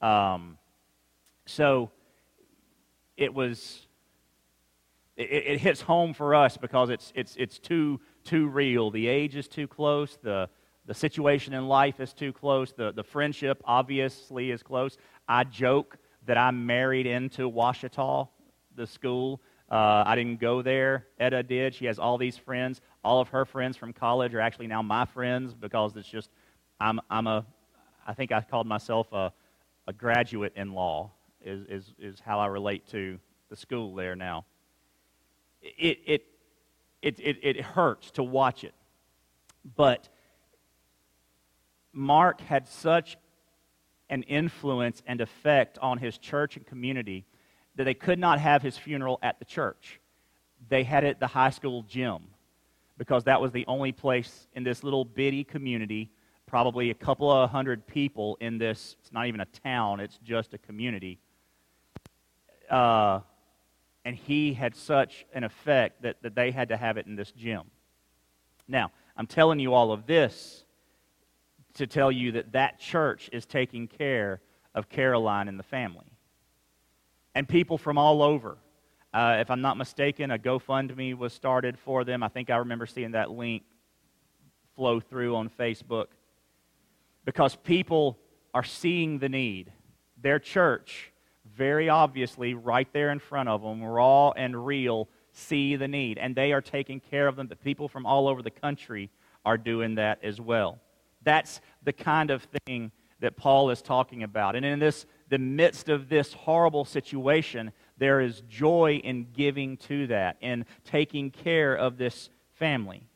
Um, 0.00 0.58
so 1.46 1.90
it 3.16 3.32
was, 3.32 3.86
it, 5.16 5.30
it, 5.30 5.60
hits 5.60 5.80
home 5.80 6.14
for 6.14 6.34
us 6.34 6.56
because 6.56 6.90
it's, 6.90 7.12
it's, 7.14 7.36
it's 7.36 7.58
too, 7.58 8.00
too 8.24 8.48
real. 8.48 8.90
The 8.90 9.06
age 9.08 9.36
is 9.36 9.48
too 9.48 9.66
close. 9.66 10.18
The, 10.22 10.48
the 10.86 10.94
situation 10.94 11.52
in 11.52 11.68
life 11.68 12.00
is 12.00 12.12
too 12.12 12.32
close. 12.32 12.72
The, 12.72 12.92
the 12.92 13.02
friendship 13.02 13.62
obviously 13.64 14.50
is 14.50 14.62
close. 14.62 14.96
I 15.28 15.44
joke 15.44 15.98
that 16.26 16.38
I 16.38 16.50
married 16.50 17.06
into 17.06 17.48
Ouachita, 17.50 18.28
the 18.76 18.86
school. 18.86 19.40
Uh, 19.70 20.02
I 20.04 20.16
didn't 20.16 20.40
go 20.40 20.62
there. 20.62 21.06
Etta 21.18 21.42
did. 21.42 21.74
She 21.74 21.86
has 21.86 21.98
all 21.98 22.18
these 22.18 22.36
friends. 22.36 22.80
All 23.02 23.20
of 23.20 23.28
her 23.28 23.44
friends 23.44 23.76
from 23.76 23.92
college 23.92 24.34
are 24.34 24.40
actually 24.40 24.66
now 24.66 24.82
my 24.82 25.06
friends 25.06 25.54
because 25.54 25.96
it's 25.96 26.08
just, 26.08 26.30
I'm, 26.78 27.00
I'm 27.08 27.26
a, 27.26 27.46
I 28.06 28.14
think 28.14 28.32
I 28.32 28.40
called 28.40 28.66
myself 28.66 29.12
a, 29.12 29.32
a 29.86 29.92
graduate 29.92 30.52
in 30.56 30.72
law, 30.74 31.10
is, 31.42 31.66
is, 31.68 31.94
is 31.98 32.20
how 32.20 32.40
I 32.40 32.46
relate 32.46 32.86
to 32.88 33.18
the 33.48 33.56
school 33.56 33.94
there 33.94 34.16
now. 34.16 34.44
It, 35.62 35.98
it, 36.06 36.24
it, 37.02 37.20
it, 37.20 37.38
it 37.42 37.60
hurts 37.60 38.10
to 38.12 38.22
watch 38.22 38.64
it. 38.64 38.74
But 39.76 40.08
Mark 41.92 42.40
had 42.42 42.68
such 42.68 43.16
an 44.10 44.22
influence 44.24 45.02
and 45.06 45.20
effect 45.20 45.78
on 45.78 45.98
his 45.98 46.18
church 46.18 46.56
and 46.56 46.66
community 46.66 47.24
that 47.76 47.84
they 47.84 47.94
could 47.94 48.18
not 48.18 48.38
have 48.38 48.62
his 48.62 48.76
funeral 48.76 49.18
at 49.22 49.38
the 49.38 49.44
church. 49.44 50.00
They 50.68 50.84
had 50.84 51.04
it 51.04 51.08
at 51.08 51.20
the 51.20 51.28
high 51.28 51.50
school 51.50 51.82
gym 51.82 52.22
because 53.00 53.24
that 53.24 53.40
was 53.40 53.50
the 53.50 53.64
only 53.66 53.92
place 53.92 54.46
in 54.52 54.62
this 54.62 54.84
little 54.84 55.06
bitty 55.06 55.42
community, 55.42 56.10
probably 56.44 56.90
a 56.90 56.94
couple 56.94 57.30
of 57.30 57.48
hundred 57.48 57.86
people 57.86 58.36
in 58.42 58.58
this. 58.58 58.94
It's 59.00 59.10
not 59.10 59.26
even 59.26 59.40
a 59.40 59.46
town, 59.46 60.00
it's 60.00 60.18
just 60.22 60.52
a 60.52 60.58
community. 60.58 61.18
Uh, 62.68 63.20
and 64.04 64.14
he 64.14 64.52
had 64.52 64.76
such 64.76 65.24
an 65.32 65.44
effect 65.44 66.02
that, 66.02 66.22
that 66.22 66.34
they 66.34 66.50
had 66.50 66.68
to 66.68 66.76
have 66.76 66.98
it 66.98 67.06
in 67.06 67.16
this 67.16 67.32
gym. 67.32 67.62
Now, 68.68 68.92
I'm 69.16 69.26
telling 69.26 69.60
you 69.60 69.72
all 69.72 69.92
of 69.92 70.04
this 70.06 70.64
to 71.74 71.86
tell 71.86 72.12
you 72.12 72.32
that 72.32 72.52
that 72.52 72.78
church 72.78 73.30
is 73.32 73.46
taking 73.46 73.88
care 73.88 74.42
of 74.74 74.90
Caroline 74.90 75.48
and 75.48 75.58
the 75.58 75.62
family. 75.62 76.12
And 77.34 77.48
people 77.48 77.78
from 77.78 77.96
all 77.96 78.22
over. 78.22 78.58
Uh, 79.12 79.38
if 79.40 79.50
I'm 79.50 79.60
not 79.60 79.76
mistaken, 79.76 80.30
a 80.30 80.38
GoFundMe 80.38 81.16
was 81.16 81.32
started 81.32 81.78
for 81.78 82.04
them. 82.04 82.22
I 82.22 82.28
think 82.28 82.48
I 82.48 82.56
remember 82.56 82.86
seeing 82.86 83.12
that 83.12 83.30
link 83.30 83.64
flow 84.76 85.00
through 85.00 85.34
on 85.36 85.50
Facebook. 85.50 86.06
Because 87.24 87.56
people 87.56 88.18
are 88.54 88.64
seeing 88.64 89.18
the 89.18 89.28
need. 89.28 89.72
Their 90.20 90.38
church, 90.38 91.12
very 91.56 91.88
obviously, 91.88 92.54
right 92.54 92.88
there 92.92 93.10
in 93.10 93.18
front 93.18 93.48
of 93.48 93.62
them, 93.62 93.82
raw 93.82 94.30
and 94.30 94.64
real, 94.64 95.08
see 95.32 95.76
the 95.76 95.88
need. 95.88 96.18
And 96.18 96.36
they 96.36 96.52
are 96.52 96.60
taking 96.60 97.00
care 97.00 97.26
of 97.26 97.36
them. 97.36 97.48
But 97.48 97.62
people 97.64 97.88
from 97.88 98.06
all 98.06 98.28
over 98.28 98.42
the 98.42 98.50
country 98.50 99.10
are 99.44 99.58
doing 99.58 99.96
that 99.96 100.22
as 100.22 100.40
well. 100.40 100.78
That's 101.22 101.60
the 101.82 101.92
kind 101.92 102.30
of 102.30 102.46
thing 102.64 102.92
that 103.20 103.36
Paul 103.36 103.70
is 103.70 103.82
talking 103.82 104.22
about. 104.22 104.56
And 104.56 104.64
in 104.64 104.78
this, 104.78 105.04
the 105.28 105.38
midst 105.38 105.88
of 105.88 106.08
this 106.08 106.32
horrible 106.32 106.84
situation, 106.84 107.72
there 108.00 108.20
is 108.20 108.42
joy 108.48 109.00
in 109.04 109.28
giving 109.32 109.76
to 109.76 110.08
that, 110.08 110.38
in 110.40 110.64
taking 110.84 111.30
care 111.30 111.76
of 111.76 111.98
this 111.98 112.30
family. 112.54 113.06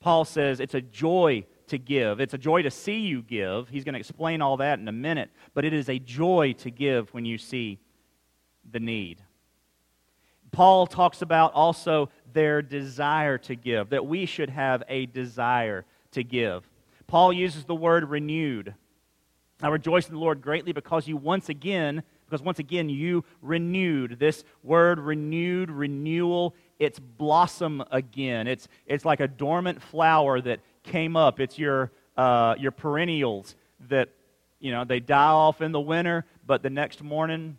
Paul 0.00 0.24
says 0.24 0.60
it's 0.60 0.74
a 0.74 0.80
joy 0.80 1.44
to 1.66 1.78
give. 1.78 2.20
It's 2.20 2.32
a 2.32 2.38
joy 2.38 2.62
to 2.62 2.70
see 2.70 3.00
you 3.00 3.22
give. 3.22 3.68
He's 3.68 3.84
going 3.84 3.94
to 3.94 3.98
explain 3.98 4.40
all 4.40 4.56
that 4.58 4.78
in 4.78 4.88
a 4.88 4.92
minute. 4.92 5.30
But 5.52 5.64
it 5.64 5.72
is 5.72 5.88
a 5.88 5.98
joy 5.98 6.54
to 6.58 6.70
give 6.70 7.12
when 7.12 7.24
you 7.24 7.38
see 7.38 7.78
the 8.70 8.80
need. 8.80 9.20
Paul 10.52 10.86
talks 10.86 11.22
about 11.22 11.52
also 11.54 12.10
their 12.32 12.62
desire 12.62 13.38
to 13.38 13.56
give, 13.56 13.90
that 13.90 14.06
we 14.06 14.26
should 14.26 14.50
have 14.50 14.82
a 14.88 15.06
desire 15.06 15.84
to 16.12 16.22
give. 16.22 16.68
Paul 17.06 17.32
uses 17.32 17.64
the 17.64 17.74
word 17.74 18.08
renewed. 18.08 18.74
I 19.62 19.68
rejoice 19.68 20.08
in 20.08 20.14
the 20.14 20.20
Lord 20.20 20.42
greatly 20.42 20.72
because 20.72 21.08
you 21.08 21.16
once 21.16 21.48
again, 21.48 22.02
because 22.32 22.42
once 22.42 22.58
again 22.58 22.88
you 22.88 23.22
renewed. 23.42 24.18
This 24.18 24.42
word 24.62 24.98
renewed, 24.98 25.70
renewal, 25.70 26.54
it's 26.78 26.98
blossom 26.98 27.84
again. 27.90 28.46
It's, 28.46 28.68
it's 28.86 29.04
like 29.04 29.20
a 29.20 29.28
dormant 29.28 29.82
flower 29.82 30.40
that 30.40 30.60
came 30.82 31.14
up. 31.14 31.40
It's 31.40 31.58
your, 31.58 31.92
uh, 32.16 32.54
your 32.58 32.70
perennials 32.70 33.54
that, 33.90 34.08
you 34.60 34.70
know, 34.70 34.86
they 34.86 34.98
die 34.98 35.28
off 35.28 35.60
in 35.60 35.72
the 35.72 35.80
winter, 35.80 36.24
but 36.46 36.62
the 36.62 36.70
next 36.70 37.02
morning, 37.02 37.58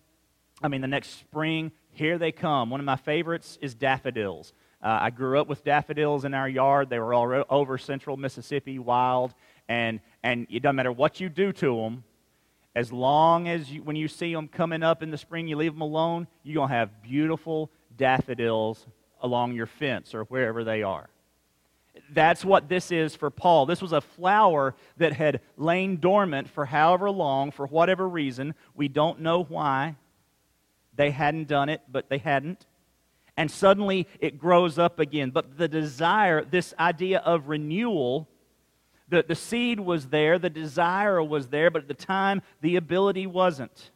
I 0.64 0.70
mean, 0.70 0.82
the 0.82 0.88
next 0.88 1.20
spring, 1.20 1.72
here 1.92 2.18
they 2.18 2.32
come. 2.32 2.72
One 2.72 2.80
of 2.80 2.86
my 2.88 2.96
favorites 2.96 3.60
is 3.62 3.76
daffodils. 3.76 4.54
Uh, 4.82 4.98
I 5.02 5.12
grew 5.12 5.40
up 5.40 5.48
with 5.48 5.64
daffodils 5.64 6.26
in 6.26 6.34
our 6.34 6.50
yard. 6.50 6.90
They 6.90 6.98
were 6.98 7.14
all 7.14 7.46
over 7.48 7.78
central 7.78 8.18
Mississippi, 8.18 8.80
wild. 8.80 9.36
And, 9.70 10.00
and 10.24 10.48
it 10.50 10.64
doesn't 10.64 10.78
matter 10.78 10.92
what 10.92 11.20
you 11.20 11.30
do 11.30 11.52
to 11.54 11.76
them, 11.78 12.04
as 12.76 12.92
long 12.92 13.48
as 13.48 13.72
you, 13.72 13.84
when 13.84 13.96
you 13.96 14.08
see 14.08 14.34
them 14.34 14.48
coming 14.48 14.84
up 14.84 15.04
in 15.04 15.12
the 15.12 15.18
spring, 15.18 15.48
you 15.48 15.56
leave 15.56 15.74
them 15.74 15.82
alone, 15.82 16.28
you're 16.44 16.56
going 16.56 16.70
to 16.70 16.76
have 16.76 17.02
beautiful 17.02 17.70
daffodils 17.96 18.86
along 19.22 19.54
your 19.54 19.68
fence 19.68 20.14
or 20.14 20.24
wherever 20.26 20.64
they 20.64 20.84
are. 20.84 21.10
That's 22.12 22.44
what 22.44 22.70
this 22.70 22.92
is 22.92 23.16
for 23.16 23.30
Paul. 23.30 23.68
This 23.68 23.82
was 23.82 23.92
a 23.92 24.02
flower 24.02 24.74
that 24.98 25.14
had 25.14 25.42
lain 25.58 25.98
dormant 25.98 26.50
for 26.50 26.66
however 26.66 27.12
long, 27.12 27.52
for 27.52 27.68
whatever 27.68 28.10
reason. 28.10 28.56
We 28.76 28.88
don't 28.88 29.22
know 29.22 29.44
why. 29.44 29.96
They 30.96 31.12
hadn't 31.12 31.48
done 31.48 31.70
it, 31.70 31.82
but 31.92 32.10
they 32.10 32.18
hadn't 32.18 32.66
and 33.36 33.50
suddenly 33.50 34.08
it 34.20 34.38
grows 34.38 34.78
up 34.78 35.00
again. 35.00 35.32
But 35.32 35.58
the 35.58 35.68
desire, 35.68 36.44
this 36.44 36.74
idea 36.80 37.20
of 37.20 37.48
renewal, 37.48 38.28
the, 39.14 39.24
the 39.28 39.36
seed 39.36 39.80
was 39.80 40.08
there, 40.08 40.40
the 40.40 40.50
desire 40.50 41.22
was 41.22 41.48
there, 41.48 41.70
but 41.70 41.84
at 41.84 41.88
the 41.88 41.94
time 41.94 42.42
the 42.62 42.76
ability 42.78 43.28
wasn't. 43.28 43.92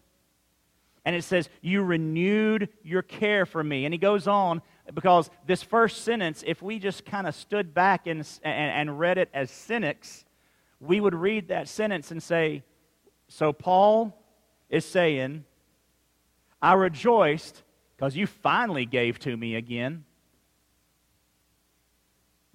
And 1.05 1.15
it 1.15 1.23
says, 1.23 1.49
You 1.61 1.81
renewed 1.81 2.69
your 2.83 3.01
care 3.01 3.45
for 3.45 3.63
me. 3.63 3.85
And 3.85 3.93
he 3.93 3.97
goes 3.97 4.27
on, 4.27 4.61
because 4.93 5.29
this 5.45 5.63
first 5.63 6.03
sentence, 6.03 6.43
if 6.45 6.61
we 6.61 6.79
just 6.79 7.05
kind 7.05 7.25
of 7.25 7.33
stood 7.33 7.73
back 7.73 8.05
and, 8.05 8.19
and, 8.43 8.89
and 8.89 8.99
read 8.99 9.17
it 9.17 9.29
as 9.33 9.49
cynics, 9.49 10.23
we 10.79 10.99
would 10.99 11.15
read 11.15 11.47
that 11.47 11.67
sentence 11.67 12.11
and 12.11 12.21
say, 12.21 12.63
So 13.27 13.51
Paul 13.51 14.15
is 14.69 14.85
saying, 14.85 15.45
I 16.61 16.73
rejoiced 16.73 17.63
because 17.95 18.15
you 18.15 18.27
finally 18.27 18.85
gave 18.85 19.17
to 19.19 19.35
me 19.35 19.55
again. 19.55 20.05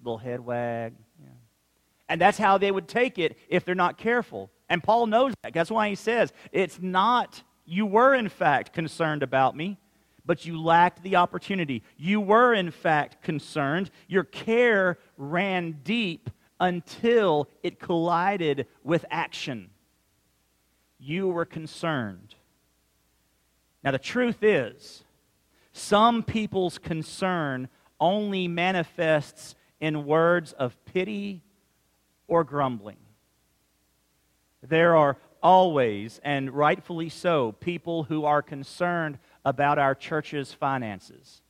Little 0.01 0.17
head 0.17 0.39
wag. 0.39 0.93
And 2.09 2.19
that's 2.19 2.37
how 2.37 2.57
they 2.57 2.71
would 2.71 2.87
take 2.87 3.17
it 3.17 3.37
if 3.47 3.65
they're 3.65 3.75
not 3.75 3.97
careful. 3.97 4.51
And 4.69 4.83
Paul 4.83 5.07
knows 5.07 5.33
that. 5.43 5.53
That's 5.53 5.71
why 5.71 5.89
he 5.89 5.95
says, 5.95 6.33
It's 6.51 6.81
not, 6.81 7.43
you 7.65 7.85
were 7.85 8.13
in 8.13 8.29
fact 8.29 8.73
concerned 8.73 9.23
about 9.23 9.55
me, 9.55 9.77
but 10.25 10.45
you 10.45 10.61
lacked 10.61 11.03
the 11.03 11.15
opportunity. 11.15 11.83
You 11.97 12.19
were 12.19 12.53
in 12.53 12.71
fact 12.71 13.21
concerned. 13.21 13.91
Your 14.07 14.23
care 14.23 14.97
ran 15.17 15.79
deep 15.83 16.29
until 16.59 17.49
it 17.61 17.79
collided 17.79 18.67
with 18.83 19.05
action. 19.11 19.69
You 20.99 21.27
were 21.27 21.45
concerned. 21.45 22.35
Now, 23.83 23.91
the 23.91 23.99
truth 23.99 24.43
is, 24.43 25.03
some 25.73 26.23
people's 26.23 26.77
concern 26.77 27.67
only 27.99 28.47
manifests 28.47 29.55
in 29.81 30.05
words 30.05 30.53
of 30.53 30.77
pity 30.85 31.43
or 32.27 32.43
grumbling. 32.43 32.97
There 34.61 34.95
are 34.95 35.17
always, 35.41 36.21
and 36.23 36.51
rightfully 36.51 37.09
so, 37.09 37.51
people 37.51 38.03
who 38.03 38.25
are 38.25 38.41
concerned 38.41 39.19
about 39.43 39.77
our 39.77 39.93
church's 39.93 40.53
finances. 40.53 41.41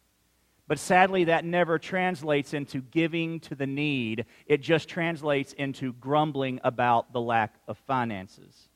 But 0.67 0.79
sadly, 0.79 1.25
that 1.25 1.45
never 1.45 1.77
translates 1.77 2.53
into 2.53 2.81
giving 2.81 3.39
to 3.41 3.55
the 3.55 3.67
need. 3.67 4.25
It 4.47 4.61
just 4.61 4.89
translates 4.89 5.53
into 5.53 5.93
grumbling 5.93 6.59
about 6.63 7.13
the 7.13 7.21
lack 7.21 7.55
of 7.67 7.77
finances. 7.79 8.69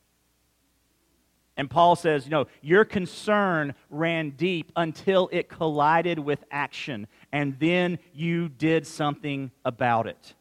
And 1.56 1.68
Paul 1.68 1.96
says, 1.96 2.24
you 2.24 2.30
know, 2.30 2.46
your 2.62 2.84
concern 2.84 3.74
ran 3.90 4.30
deep 4.30 4.70
until 4.76 5.28
it 5.32 5.48
collided 5.48 6.20
with 6.20 6.44
action, 6.52 7.08
and 7.32 7.58
then 7.58 7.98
you 8.14 8.48
did 8.48 8.86
something 8.86 9.50
about 9.64 10.06
it. 10.06 10.34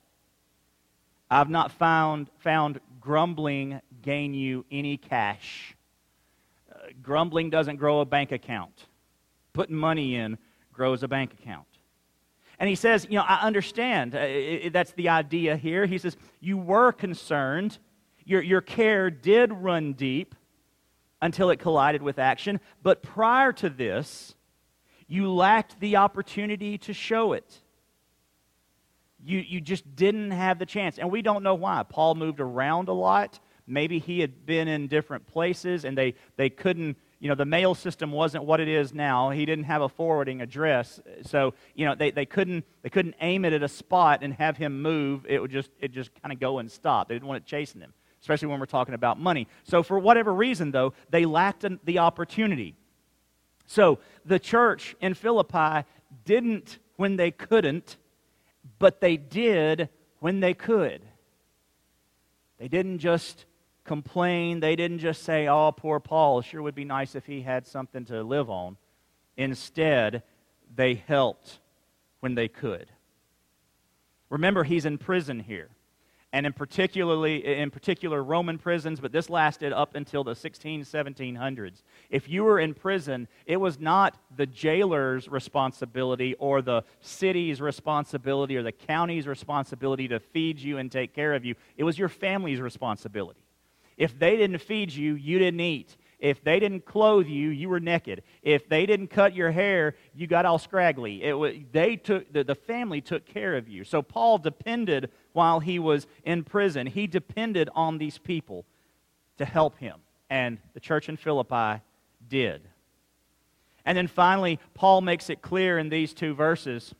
I've 1.29 1.50
not 1.50 1.72
found, 1.72 2.29
found 2.39 2.79
grumbling 3.01 3.81
gain 4.01 4.34
you 4.34 4.65
any 4.72 4.98
cash. 4.98 5.75
Uh, 6.72 6.88
grumbling 7.01 7.50
doesn't 7.50 7.75
grow 7.77 8.00
a 8.00 8.05
bank 8.05 8.31
account. 8.31 8.86
Putting 9.53 9.75
money 9.75 10.15
in 10.15 10.38
grows 10.72 11.03
a 11.03 11.07
bank 11.07 11.34
account. 11.34 11.67
And 12.60 12.69
he 12.69 12.75
says, 12.75 13.05
You 13.10 13.17
know, 13.17 13.25
I 13.27 13.41
understand. 13.41 14.15
Uh, 14.15 14.19
it, 14.19 14.74
that's 14.74 14.91
the 14.93 15.10
idea 15.10 15.57
here. 15.57 15.86
He 15.86 15.98
says, 15.98 16.15
You 16.39 16.57
were 16.57 16.91
concerned. 16.91 17.77
Your, 18.25 18.41
your 18.41 18.62
care 18.62 19.10
did 19.10 19.53
run 19.53 19.93
deep 19.93 20.36
until 21.22 21.50
it 21.50 21.57
collided 21.57 22.01
with 22.01 22.19
action. 22.19 22.60
But 22.84 23.01
prior 23.03 23.53
to 23.53 23.69
this, 23.69 24.36
you 25.07 25.31
lacked 25.31 25.79
the 25.79 25.96
opportunity 25.96 26.77
to 26.79 26.93
show 26.93 27.34
it. 27.34 27.62
You, 29.24 29.39
you 29.39 29.62
just 29.62 29.95
didn't 29.95 30.31
have 30.31 30.59
the 30.59 30.65
chance. 30.65 31.00
And 31.00 31.12
we 31.12 31.21
don't 31.21 31.43
know 31.43 31.55
why. 31.55 31.83
Paul 31.83 32.15
moved 32.15 32.39
around 32.39 32.88
a 32.88 32.93
lot. 32.93 33.39
Maybe 33.65 34.00
he 34.00 34.19
had 34.19 34.45
been 34.45 34.67
in 34.67 34.88
different 34.88 35.27
places 35.27 35.86
and 35.86 35.97
they, 35.97 36.15
they 36.38 36.50
couldn't, 36.50 36.97
you 37.19 37.27
know, 37.27 37.36
the 37.36 37.45
mail 37.45 37.74
system 37.75 38.12
wasn't 38.12 38.45
what 38.45 38.59
it 38.59 38.67
is 38.67 38.93
now. 38.93 39.31
He 39.31 39.45
didn't 39.45 39.65
have 39.65 39.81
a 39.81 39.89
forwarding 39.89 40.41
address. 40.41 41.01
So, 41.24 41.55
you 41.74 41.86
know, 41.86 41.95
they, 41.95 42.12
they, 42.12 42.25
couldn't, 42.25 42.63
they 42.83 42.89
couldn't 42.89 43.15
aim 43.19 43.43
it 43.43 43.53
at 43.53 43.63
a 43.63 43.67
spot 43.67 44.19
and 44.21 44.33
have 44.36 44.55
him 44.55 44.81
move. 44.81 45.25
It 45.27 45.41
would 45.41 45.51
just, 45.51 45.71
it 45.79 45.91
just 45.91 46.12
kind 46.21 46.31
of 46.31 46.39
go 46.39 46.59
and 46.59 46.71
stop. 46.71 47.07
They 47.07 47.15
didn't 47.15 47.27
want 47.27 47.43
it 47.43 47.47
chasing 47.47 47.81
him, 47.81 47.93
especially 48.21 48.50
when 48.50 48.59
we're 48.59 48.67
talking 48.67 48.93
about 48.93 49.19
money. 49.19 49.47
So, 49.63 49.81
for 49.83 49.97
whatever 49.97 50.33
reason, 50.33 50.71
though, 50.71 50.93
they 51.09 51.25
lacked 51.25 51.65
the 51.86 52.00
opportunity. 52.00 52.75
So, 53.65 54.00
the 54.24 54.39
church 54.39 54.95
in 55.01 55.15
Philippi 55.15 55.86
didn't 56.24 56.77
when 56.97 57.17
they 57.17 57.31
couldn't 57.31 57.97
but 58.79 59.01
they 59.01 59.17
did 59.17 59.89
when 60.19 60.39
they 60.39 60.53
could. 60.53 61.01
They 62.60 62.67
didn't 62.67 63.00
just 63.00 63.46
complain. 63.84 64.60
They 64.60 64.75
didn't 64.75 65.00
just 65.00 65.24
say, 65.24 65.48
oh, 65.48 65.72
poor 65.72 66.00
Paul, 66.00 66.41
sure 66.41 66.62
would 66.62 66.75
be 66.75 66.86
nice 66.86 67.15
if 67.15 67.25
he 67.25 67.41
had 67.41 67.67
something 67.67 68.05
to 68.05 68.24
live 68.24 68.50
on. 68.50 68.77
Instead, 69.36 70.24
they 70.75 70.96
helped 70.96 71.60
when 72.19 72.36
they 72.36 72.48
could. 72.48 72.88
Remember, 74.29 74.63
he's 74.63 74.86
in 74.86 74.98
prison 74.98 75.39
here 75.39 75.69
and 76.34 76.46
in 76.46 76.53
particularly 76.53 77.46
in 77.46 77.72
particular 77.72 78.22
Roman 78.22 78.57
prisons, 78.57 79.00
but 79.00 79.12
this 79.12 79.29
lasted 79.29 79.72
up 79.72 79.96
until 79.96 80.24
the 80.24 80.36
16, 80.36 80.81
1700s. 80.81 81.84
If 82.10 82.27
you 82.27 82.43
were 82.43 82.60
in 82.60 82.74
prison, 82.74 83.27
it 83.46 83.57
was 83.57 83.79
not 83.79 84.17
the 84.36 84.46
jailer's 84.46 85.29
responsibility 85.29 86.36
or 86.36 86.62
the 86.62 86.84
city's 87.00 87.62
responsibility 87.62 88.57
or 88.57 88.63
the 88.63 88.74
county's 88.74 89.25
responsibility 89.25 90.07
to 90.10 90.19
feed 90.19 90.60
you 90.60 90.77
and 90.77 90.91
take 90.91 91.15
care 91.15 91.34
of 91.34 91.46
you. 91.46 91.55
It 91.77 91.86
was 91.86 91.98
your 91.98 92.10
family's 92.10 92.60
responsibility. 92.60 93.41
If 93.96 94.19
they 94.19 94.36
didn't 94.38 94.60
feed 94.60 94.91
you, 94.91 95.15
you 95.15 95.39
didn't 95.39 95.62
eat. 95.62 95.96
If 96.19 96.43
they 96.43 96.60
didn't 96.60 96.86
clothe 96.86 97.27
you, 97.27 97.50
you 97.50 97.69
were 97.69 97.79
naked. 97.79 98.24
If 98.41 98.67
they 98.67 98.88
didn't 98.88 99.10
cut 99.10 99.36
your 99.36 99.51
hair, 99.51 99.96
you 100.15 100.25
got 100.25 100.46
all 100.46 100.57
scraggly. 100.57 101.24
It 101.24 101.34
was, 101.34 101.53
they 101.72 101.96
took, 101.96 102.31
the, 102.34 102.43
the 102.43 102.55
family 102.55 103.01
took 103.01 103.25
care 103.25 103.55
of 103.55 103.67
you. 103.67 103.84
So 103.84 104.01
Paul 104.01 104.39
depended 104.39 105.12
while 105.38 105.60
he 105.60 105.77
was 105.77 106.08
in 106.24 106.44
prison. 106.44 106.88
He 106.88 107.06
depended 107.06 107.70
on 107.75 108.00
these 108.00 108.17
people 108.17 108.65
to 109.38 109.46
help 109.46 109.77
him. 109.77 110.00
And 110.32 110.58
the 110.74 110.79
church 110.79 111.10
in 111.10 111.15
Philippi 111.15 111.84
did. 112.27 112.67
And 113.86 113.96
then 113.96 114.08
finally, 114.08 114.60
Paul 114.74 115.01
makes 115.01 115.29
it 115.29 115.44
clear 115.44 115.77
in 115.77 115.89
these 115.89 116.15
two 116.15 116.34
verses, 116.34 116.96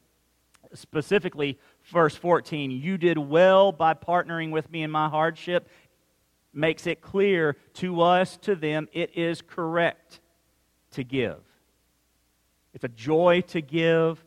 specifically 0.76 1.58
verse 1.86 2.16
14 2.16 2.70
You 2.70 3.00
did 3.00 3.18
well 3.18 3.72
by 3.72 3.96
partnering 3.96 4.52
with 4.52 4.70
me 4.70 4.84
in 4.84 4.92
my 4.92 5.10
hardship 5.10 5.68
makes 6.54 6.86
it 6.86 7.02
clear 7.02 7.58
to 7.74 8.02
us, 8.02 8.38
to 8.38 8.56
them, 8.56 8.88
it 8.94 9.18
is 9.18 9.42
correct 9.42 10.20
to 10.92 11.04
give. 11.04 11.40
It's 12.76 12.84
a 12.84 12.90
joy 12.90 13.42
to 13.48 13.62
give. 13.62 14.24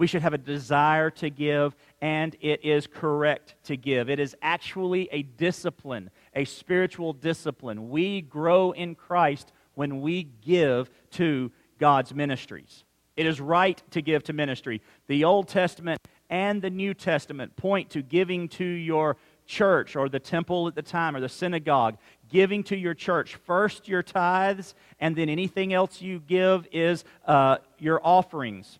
We 0.00 0.06
should 0.06 0.22
have 0.22 0.32
a 0.32 0.38
desire 0.38 1.10
to 1.10 1.28
give, 1.28 1.76
and 2.00 2.34
it 2.40 2.64
is 2.64 2.86
correct 2.86 3.56
to 3.64 3.76
give. 3.76 4.08
It 4.08 4.18
is 4.18 4.34
actually 4.40 5.10
a 5.12 5.24
discipline, 5.24 6.08
a 6.34 6.46
spiritual 6.46 7.12
discipline. 7.12 7.90
We 7.90 8.22
grow 8.22 8.70
in 8.70 8.94
Christ 8.94 9.52
when 9.74 10.00
we 10.00 10.22
give 10.22 10.90
to 11.10 11.52
God's 11.78 12.14
ministries. 12.14 12.84
It 13.14 13.26
is 13.26 13.42
right 13.42 13.82
to 13.90 14.00
give 14.00 14.24
to 14.24 14.32
ministry. 14.32 14.80
The 15.06 15.24
Old 15.24 15.48
Testament 15.48 16.00
and 16.30 16.62
the 16.62 16.70
New 16.70 16.94
Testament 16.94 17.54
point 17.56 17.90
to 17.90 18.00
giving 18.00 18.48
to 18.48 18.64
your 18.64 19.18
church 19.44 19.96
or 19.96 20.08
the 20.08 20.18
temple 20.18 20.66
at 20.66 20.74
the 20.74 20.80
time 20.80 21.14
or 21.14 21.20
the 21.20 21.28
synagogue, 21.28 21.98
giving 22.30 22.64
to 22.64 22.74
your 22.74 22.94
church 22.94 23.34
first 23.34 23.86
your 23.86 24.02
tithes, 24.02 24.74
and 24.98 25.14
then 25.14 25.28
anything 25.28 25.74
else 25.74 26.00
you 26.00 26.20
give 26.20 26.66
is 26.72 27.04
uh, 27.26 27.58
your 27.78 28.00
offerings. 28.02 28.78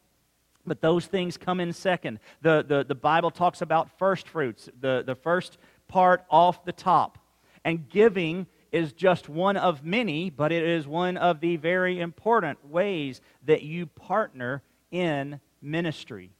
But 0.66 0.80
those 0.80 1.06
things 1.06 1.36
come 1.36 1.60
in 1.60 1.72
second. 1.72 2.20
The, 2.42 2.64
the, 2.66 2.84
the 2.84 2.94
Bible 2.94 3.30
talks 3.30 3.62
about 3.62 3.98
first 3.98 4.28
fruits, 4.28 4.68
the, 4.80 5.02
the 5.04 5.14
first 5.14 5.58
part 5.88 6.24
off 6.30 6.64
the 6.64 6.72
top. 6.72 7.18
And 7.64 7.88
giving 7.88 8.46
is 8.72 8.92
just 8.92 9.28
one 9.28 9.56
of 9.56 9.84
many, 9.84 10.30
but 10.30 10.52
it 10.52 10.62
is 10.62 10.86
one 10.86 11.16
of 11.16 11.40
the 11.40 11.56
very 11.56 12.00
important 12.00 12.64
ways 12.70 13.20
that 13.44 13.62
you 13.62 13.86
partner 13.86 14.62
in 14.90 15.40
ministry. 15.60 16.30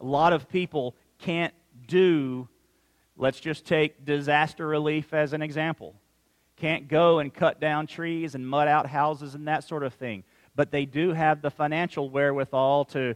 A 0.00 0.04
lot 0.04 0.32
of 0.32 0.48
people 0.48 0.94
can't 1.18 1.54
do, 1.86 2.48
let's 3.16 3.40
just 3.40 3.64
take 3.64 4.04
disaster 4.04 4.66
relief 4.66 5.12
as 5.12 5.32
an 5.32 5.42
example. 5.42 5.94
Can't 6.56 6.88
go 6.88 7.20
and 7.20 7.32
cut 7.32 7.60
down 7.60 7.86
trees 7.86 8.34
and 8.34 8.48
mud 8.48 8.66
out 8.66 8.86
houses 8.86 9.34
and 9.34 9.46
that 9.46 9.62
sort 9.62 9.84
of 9.84 9.94
thing. 9.94 10.24
But 10.58 10.72
they 10.72 10.86
do 10.86 11.12
have 11.12 11.40
the 11.40 11.52
financial 11.52 12.10
wherewithal 12.10 12.86
to 12.86 13.14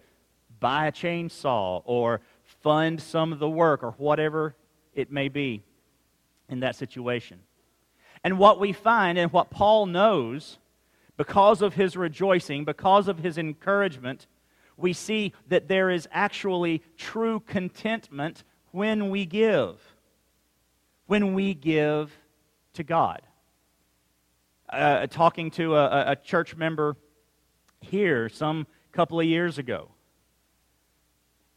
buy 0.60 0.86
a 0.86 0.92
chainsaw 0.92 1.82
or 1.84 2.20
fund 2.44 3.02
some 3.02 3.32
of 3.32 3.40
the 3.40 3.48
work 3.50 3.82
or 3.82 3.90
whatever 3.98 4.54
it 4.94 5.10
may 5.10 5.28
be 5.28 5.64
in 6.48 6.60
that 6.60 6.76
situation. 6.76 7.40
And 8.22 8.38
what 8.38 8.60
we 8.60 8.72
find 8.72 9.18
and 9.18 9.32
what 9.32 9.50
Paul 9.50 9.86
knows, 9.86 10.58
because 11.16 11.62
of 11.62 11.74
his 11.74 11.96
rejoicing, 11.96 12.64
because 12.64 13.08
of 13.08 13.18
his 13.18 13.38
encouragement, 13.38 14.28
we 14.76 14.92
see 14.92 15.32
that 15.48 15.66
there 15.66 15.90
is 15.90 16.06
actually 16.12 16.80
true 16.96 17.40
contentment 17.40 18.44
when 18.70 19.10
we 19.10 19.26
give. 19.26 19.80
When 21.08 21.34
we 21.34 21.54
give 21.54 22.16
to 22.74 22.84
God. 22.84 23.22
Uh, 24.68 25.08
talking 25.08 25.50
to 25.50 25.74
a, 25.74 26.12
a 26.12 26.16
church 26.16 26.54
member 26.54 26.96
here 27.82 28.28
some 28.28 28.66
couple 28.92 29.20
of 29.20 29.26
years 29.26 29.58
ago, 29.58 29.88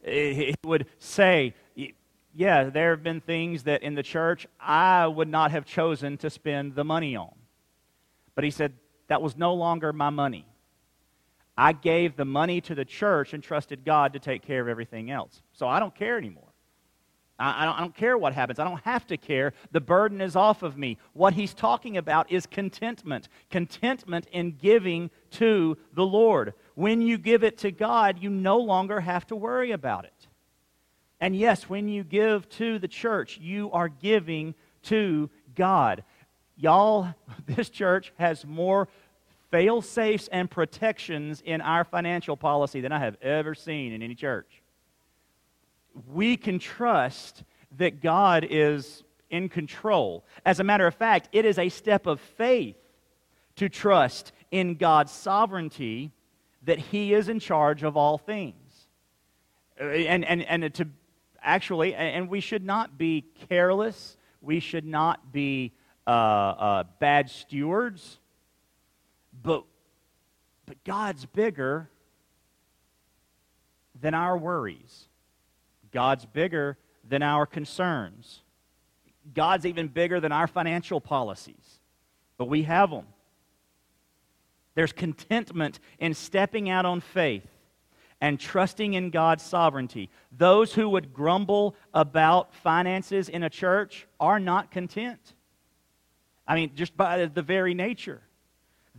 he 0.04 0.54
would 0.64 0.86
say, 0.98 1.54
Yeah, 2.34 2.64
there 2.64 2.90
have 2.90 3.02
been 3.02 3.20
things 3.20 3.64
that 3.64 3.82
in 3.82 3.94
the 3.94 4.02
church 4.02 4.46
I 4.60 5.06
would 5.06 5.28
not 5.28 5.50
have 5.50 5.64
chosen 5.64 6.16
to 6.18 6.30
spend 6.30 6.74
the 6.74 6.84
money 6.84 7.16
on. 7.16 7.34
But 8.34 8.44
he 8.44 8.50
said, 8.50 8.74
That 9.08 9.22
was 9.22 9.36
no 9.36 9.54
longer 9.54 9.92
my 9.92 10.10
money. 10.10 10.46
I 11.58 11.72
gave 11.72 12.16
the 12.16 12.24
money 12.24 12.60
to 12.62 12.74
the 12.74 12.84
church 12.84 13.32
and 13.32 13.42
trusted 13.42 13.84
God 13.84 14.12
to 14.12 14.18
take 14.18 14.42
care 14.42 14.60
of 14.60 14.68
everything 14.68 15.10
else. 15.10 15.42
So 15.52 15.66
I 15.66 15.80
don't 15.80 15.94
care 15.94 16.18
anymore. 16.18 16.45
I, 17.38 17.62
I, 17.62 17.64
don't, 17.64 17.74
I 17.74 17.80
don't 17.80 17.94
care 17.94 18.16
what 18.16 18.32
happens. 18.32 18.58
I 18.58 18.64
don't 18.64 18.82
have 18.84 19.06
to 19.08 19.16
care. 19.16 19.52
The 19.72 19.80
burden 19.80 20.20
is 20.20 20.36
off 20.36 20.62
of 20.62 20.76
me. 20.76 20.98
What 21.12 21.34
he's 21.34 21.54
talking 21.54 21.96
about 21.96 22.30
is 22.30 22.46
contentment 22.46 23.28
contentment 23.50 24.26
in 24.32 24.52
giving 24.52 25.10
to 25.32 25.76
the 25.94 26.04
Lord. 26.04 26.54
When 26.74 27.00
you 27.00 27.18
give 27.18 27.44
it 27.44 27.58
to 27.58 27.70
God, 27.70 28.18
you 28.20 28.30
no 28.30 28.58
longer 28.58 29.00
have 29.00 29.26
to 29.28 29.36
worry 29.36 29.72
about 29.72 30.04
it. 30.04 30.28
And 31.20 31.34
yes, 31.34 31.68
when 31.68 31.88
you 31.88 32.04
give 32.04 32.48
to 32.50 32.78
the 32.78 32.88
church, 32.88 33.38
you 33.38 33.70
are 33.72 33.88
giving 33.88 34.54
to 34.84 35.30
God. 35.54 36.04
Y'all, 36.56 37.14
this 37.46 37.68
church 37.68 38.12
has 38.18 38.44
more 38.44 38.88
fail 39.50 39.80
safes 39.80 40.28
and 40.28 40.50
protections 40.50 41.42
in 41.44 41.60
our 41.60 41.84
financial 41.84 42.36
policy 42.36 42.80
than 42.80 42.92
I 42.92 42.98
have 42.98 43.16
ever 43.22 43.54
seen 43.54 43.92
in 43.92 44.02
any 44.02 44.14
church 44.14 44.62
we 46.12 46.36
can 46.36 46.58
trust 46.58 47.44
that 47.78 48.00
God 48.00 48.46
is 48.48 49.02
in 49.30 49.48
control. 49.48 50.24
As 50.44 50.60
a 50.60 50.64
matter 50.64 50.86
of 50.86 50.94
fact, 50.94 51.28
it 51.32 51.44
is 51.44 51.58
a 51.58 51.68
step 51.68 52.06
of 52.06 52.20
faith 52.20 52.76
to 53.56 53.68
trust 53.68 54.32
in 54.50 54.74
God's 54.76 55.12
sovereignty 55.12 56.12
that 56.64 56.78
He 56.78 57.14
is 57.14 57.28
in 57.28 57.40
charge 57.40 57.82
of 57.82 57.96
all 57.96 58.18
things. 58.18 58.88
Uh, 59.80 59.84
and, 59.84 60.24
and, 60.24 60.42
and 60.42 60.74
to 60.74 60.88
actually, 61.42 61.94
and 61.94 62.28
we 62.28 62.40
should 62.40 62.64
not 62.64 62.98
be 62.98 63.24
careless, 63.48 64.16
we 64.40 64.60
should 64.60 64.84
not 64.84 65.32
be 65.32 65.72
uh, 66.06 66.10
uh, 66.10 66.84
bad 66.98 67.30
stewards, 67.30 68.18
but, 69.42 69.64
but 70.66 70.82
God's 70.84 71.24
bigger 71.24 71.88
than 74.00 74.14
our 74.14 74.36
worries. 74.36 75.05
God's 75.92 76.26
bigger 76.26 76.78
than 77.08 77.22
our 77.22 77.46
concerns. 77.46 78.42
God's 79.34 79.66
even 79.66 79.88
bigger 79.88 80.20
than 80.20 80.32
our 80.32 80.46
financial 80.46 81.00
policies, 81.00 81.80
but 82.38 82.48
we 82.48 82.62
have 82.62 82.90
them. 82.90 83.06
There's 84.74 84.92
contentment 84.92 85.80
in 85.98 86.14
stepping 86.14 86.68
out 86.68 86.84
on 86.84 87.00
faith 87.00 87.46
and 88.20 88.38
trusting 88.38 88.94
in 88.94 89.10
God's 89.10 89.42
sovereignty. 89.42 90.10
Those 90.32 90.72
who 90.72 90.88
would 90.90 91.12
grumble 91.12 91.74
about 91.92 92.54
finances 92.54 93.28
in 93.28 93.42
a 93.42 93.50
church 93.50 94.06
are 94.20 94.38
not 94.38 94.70
content. 94.70 95.34
I 96.46 96.54
mean, 96.54 96.72
just 96.74 96.96
by 96.96 97.26
the 97.26 97.42
very 97.42 97.74
nature. 97.74 98.22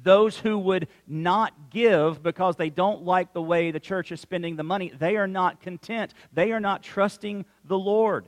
Those 0.04 0.38
who 0.38 0.58
would 0.60 0.88
not 1.08 1.70
give 1.70 2.22
because 2.22 2.56
they 2.56 2.70
don't 2.70 3.04
like 3.04 3.34
the 3.34 3.42
way 3.42 3.72
the 3.72 3.80
church 3.80 4.12
is 4.12 4.22
spending 4.22 4.56
the 4.56 4.64
money, 4.64 4.92
they 4.98 5.18
are 5.18 5.28
not 5.28 5.62
content. 5.62 6.14
They 6.34 6.52
are 6.52 6.60
not 6.60 6.84
trusting 6.84 7.46
the 7.66 7.78
Lord. 7.78 8.26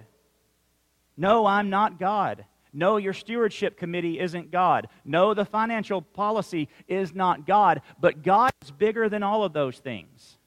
No, 1.15 1.45
I'm 1.45 1.69
not 1.69 1.99
God. 1.99 2.45
No, 2.71 2.97
your 2.97 3.13
stewardship 3.13 3.77
committee 3.77 4.19
isn't 4.19 4.51
God. 4.51 4.88
No, 5.03 5.34
the 5.34 5.45
financial 5.45 6.01
policy 6.01 6.69
is 6.88 7.13
not 7.13 7.47
God. 7.47 7.82
But 7.99 8.23
God 8.23 8.51
is 8.62 8.71
bigger 8.71 9.10
than 9.10 9.23
all 9.23 9.43
of 9.43 9.53
those 9.53 9.79
things. 9.79 10.38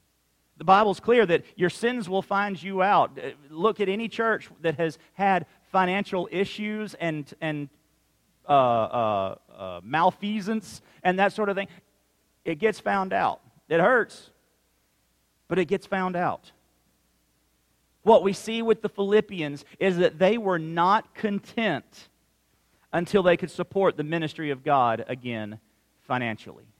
The 0.57 0.65
Bible's 0.65 1.01
clear 1.01 1.27
that 1.27 1.45
your 1.57 1.71
sins 1.71 2.09
will 2.09 2.23
find 2.23 2.63
you 2.63 2.83
out. 2.83 3.19
Look 3.51 3.81
at 3.81 3.89
any 3.89 4.09
church 4.09 4.49
that 4.61 4.77
has 4.77 4.99
had 5.15 5.47
financial 5.73 6.29
issues 6.31 6.95
and, 6.95 7.33
and 7.41 7.69
uh, 8.49 8.53
uh, 8.53 9.35
uh, 9.57 9.81
malfeasance 9.83 10.83
and 11.03 11.19
that 11.19 11.33
sort 11.33 11.49
of 11.49 11.57
thing. 11.57 11.69
It 12.45 12.59
gets 12.59 12.81
found 12.81 13.13
out. 13.13 13.41
It 13.69 13.81
hurts, 13.81 14.31
but 15.49 15.59
it 15.59 15.67
gets 15.67 15.87
found 15.87 16.17
out. 16.17 16.51
What 18.03 18.23
we 18.23 18.33
see 18.33 18.63
with 18.63 18.83
the 18.83 18.89
Philippians 18.89 19.65
is 19.79 19.99
that 19.99 20.19
they 20.19 20.37
were 20.39 20.59
not 20.59 21.15
content 21.15 22.09
until 22.93 23.23
they 23.23 23.37
could 23.37 23.51
support 23.51 23.97
the 23.97 24.05
ministry 24.05 24.51
of 24.51 24.65
God 24.65 25.05
again 25.09 25.61
financially. 26.03 26.72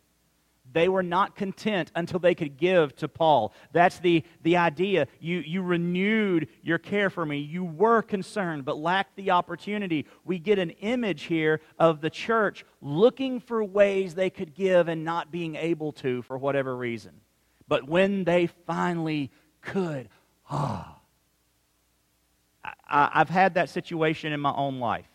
They 0.73 0.89
were 0.89 1.03
not 1.03 1.37
content 1.37 1.93
until 1.95 2.19
they 2.19 2.35
could 2.35 2.57
give 2.57 2.95
to 2.97 3.09
Paul. 3.09 3.53
That's 3.73 3.99
the, 3.99 4.25
the 4.43 4.57
idea. 4.57 5.07
You, 5.21 5.39
you 5.39 5.63
renewed 5.63 6.49
your 6.63 6.79
care 6.79 7.11
for 7.11 7.27
me. 7.27 7.39
You 7.39 7.65
were 7.65 8.03
concerned, 8.03 8.65
but 8.65 8.79
lacked 8.79 9.17
the 9.17 9.33
opportunity. 9.33 10.07
We 10.25 10.39
get 10.39 10.59
an 10.59 10.71
image 10.71 11.25
here 11.25 11.61
of 11.79 12.01
the 12.01 12.11
church 12.11 12.65
looking 12.81 13.41
for 13.41 13.63
ways 13.63 14.15
they 14.15 14.31
could 14.31 14.55
give 14.55 14.89
and 14.89 15.05
not 15.05 15.31
being 15.31 15.57
able 15.57 15.93
to 15.93 16.23
for 16.23 16.39
whatever 16.39 16.77
reason. 16.77 17.13
But 17.69 17.89
when 17.89 18.25
they 18.25 18.49
finally 18.67 19.31
could, 19.61 20.09
ah. 20.51 20.99
I, 22.65 23.11
I've 23.15 23.31
had 23.31 23.55
that 23.55 23.71
situation 23.71 24.33
in 24.33 24.41
my 24.41 24.53
own 24.55 24.79
life. 24.79 25.09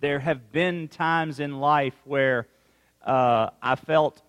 There 0.00 0.20
have 0.20 0.52
been 0.52 0.88
times 0.88 1.40
in 1.40 1.58
life 1.60 1.94
where 2.04 2.46
uh, 3.04 3.50
I 3.62 3.74
felt 3.76 4.22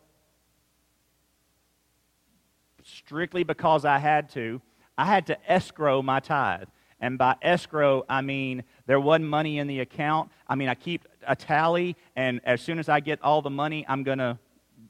strictly 2.83 3.43
because 3.43 3.85
I 3.85 3.97
had 3.97 4.29
to, 4.31 4.61
I 4.97 5.05
had 5.05 5.27
to 5.27 5.51
escrow 5.51 6.01
my 6.01 6.19
tithe. 6.19 6.67
And 7.01 7.17
by 7.17 7.35
escrow, 7.41 8.05
I 8.09 8.21
mean 8.21 8.63
there 8.85 8.99
wasn't 8.99 9.29
money 9.29 9.57
in 9.59 9.67
the 9.67 9.79
account. 9.79 10.31
I 10.47 10.55
mean, 10.55 10.67
I 10.67 10.75
keep 10.75 11.07
a 11.25 11.35
tally, 11.35 11.95
and 12.15 12.41
as 12.43 12.61
soon 12.61 12.79
as 12.79 12.89
I 12.89 12.99
get 12.99 13.21
all 13.21 13.41
the 13.41 13.49
money, 13.49 13.85
I'm 13.87 14.03
going 14.03 14.17
to 14.17 14.37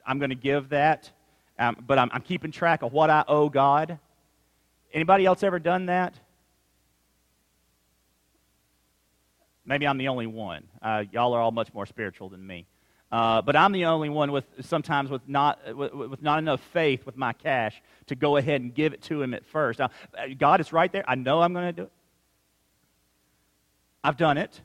I'm 0.06 0.20
to 0.20 0.36
give 0.36 0.70
that. 0.70 1.12
Um, 1.60 1.76
but 1.86 2.00
I'm, 2.00 2.10
I'm 2.14 2.22
keeping 2.22 2.52
track 2.52 2.82
of 2.82 2.94
what 2.94 3.10
I 3.10 3.24
owe 3.28 3.50
God. 3.50 4.00
Anybody 4.94 5.26
else 5.26 5.44
ever 5.44 5.60
done 5.60 5.88
that? 5.88 6.16
Maybe 9.66 9.86
I'm 9.86 9.98
the 9.98 10.08
only 10.08 10.26
one. 10.26 10.64
Uh, 10.82 11.04
y'all 11.12 11.34
are 11.34 11.42
all 11.42 11.52
much 11.52 11.72
more 11.74 11.86
spiritual 11.86 12.30
than 12.30 12.46
me. 12.46 12.66
Uh, 13.12 13.42
but 13.42 13.56
I'm 13.56 13.72
the 13.72 13.86
only 13.86 14.10
one 14.10 14.32
with 14.32 14.46
sometimes 14.62 15.10
with 15.10 15.28
not, 15.28 15.60
with, 15.76 15.94
with, 15.94 16.22
not 16.22 16.38
enough 16.38 16.62
faith 16.74 17.06
with 17.06 17.18
my 17.18 17.34
cash 17.34 17.82
to 18.08 18.16
go 18.16 18.38
ahead 18.38 18.62
and 18.62 18.74
give 18.74 18.94
it 18.94 19.02
to 19.04 19.22
him 19.22 19.34
at 19.34 19.46
first. 19.48 19.80
Now, 19.80 19.90
uh, 20.18 20.28
God 20.38 20.62
is 20.62 20.72
right 20.72 20.92
there. 20.92 21.04
I 21.08 21.16
know 21.16 21.42
I'm 21.42 21.54
going 21.54 21.66
to 21.66 21.72
do 21.74 21.84
it. 21.84 21.92
I've 24.04 24.18
done 24.18 24.38
it. 24.38 24.62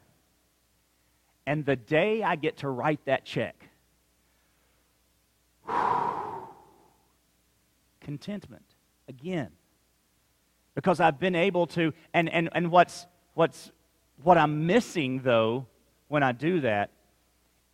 And 1.47 1.65
the 1.65 1.77
day 1.77 2.23
I 2.23 2.37
get 2.37 2.59
to 2.59 2.69
write 2.69 3.01
that 3.07 3.25
check, 3.25 3.57
contentment 8.01 8.65
again. 9.09 9.51
Because 10.75 11.01
I've 11.01 11.19
been 11.19 11.35
able 11.37 11.67
to, 11.69 11.93
and, 12.13 12.29
and, 12.29 12.49
and 12.53 12.71
what's, 12.71 13.07
what's 13.35 13.71
what 14.23 14.37
I'm 14.37 14.67
missing, 14.67 15.21
though, 15.23 15.67
when 16.09 16.23
I 16.23 16.33
do 16.33 16.61
that, 16.61 16.91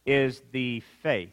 is 0.07 0.43
the 0.53 0.83
faith. 1.03 1.33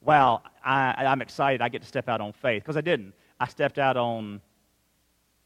Well, 0.00 0.42
I, 0.64 0.94
I'm 0.98 1.22
excited 1.22 1.62
I 1.62 1.68
get 1.68 1.82
to 1.82 1.88
step 1.88 2.08
out 2.08 2.20
on 2.20 2.32
faith 2.32 2.62
because 2.62 2.76
I 2.76 2.80
didn't. 2.80 3.14
I 3.38 3.46
stepped 3.46 3.78
out 3.78 3.96
on 3.96 4.40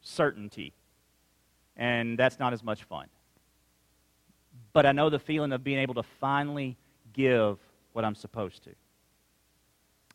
certainty, 0.01 0.73
and 1.77 2.19
that's 2.19 2.39
not 2.39 2.53
as 2.53 2.63
much 2.63 2.85
fun. 2.85 3.07
But 4.73 4.87
I 4.87 4.93
know 4.93 5.11
the 5.11 5.19
feeling 5.19 5.53
of 5.53 5.63
being 5.63 5.79
able 5.79 5.95
to 5.95 6.03
finally 6.03 6.77
give 7.13 7.59
what 7.93 8.05
I'm 8.05 8.15
supposed 8.15 8.65
to. 8.65 8.71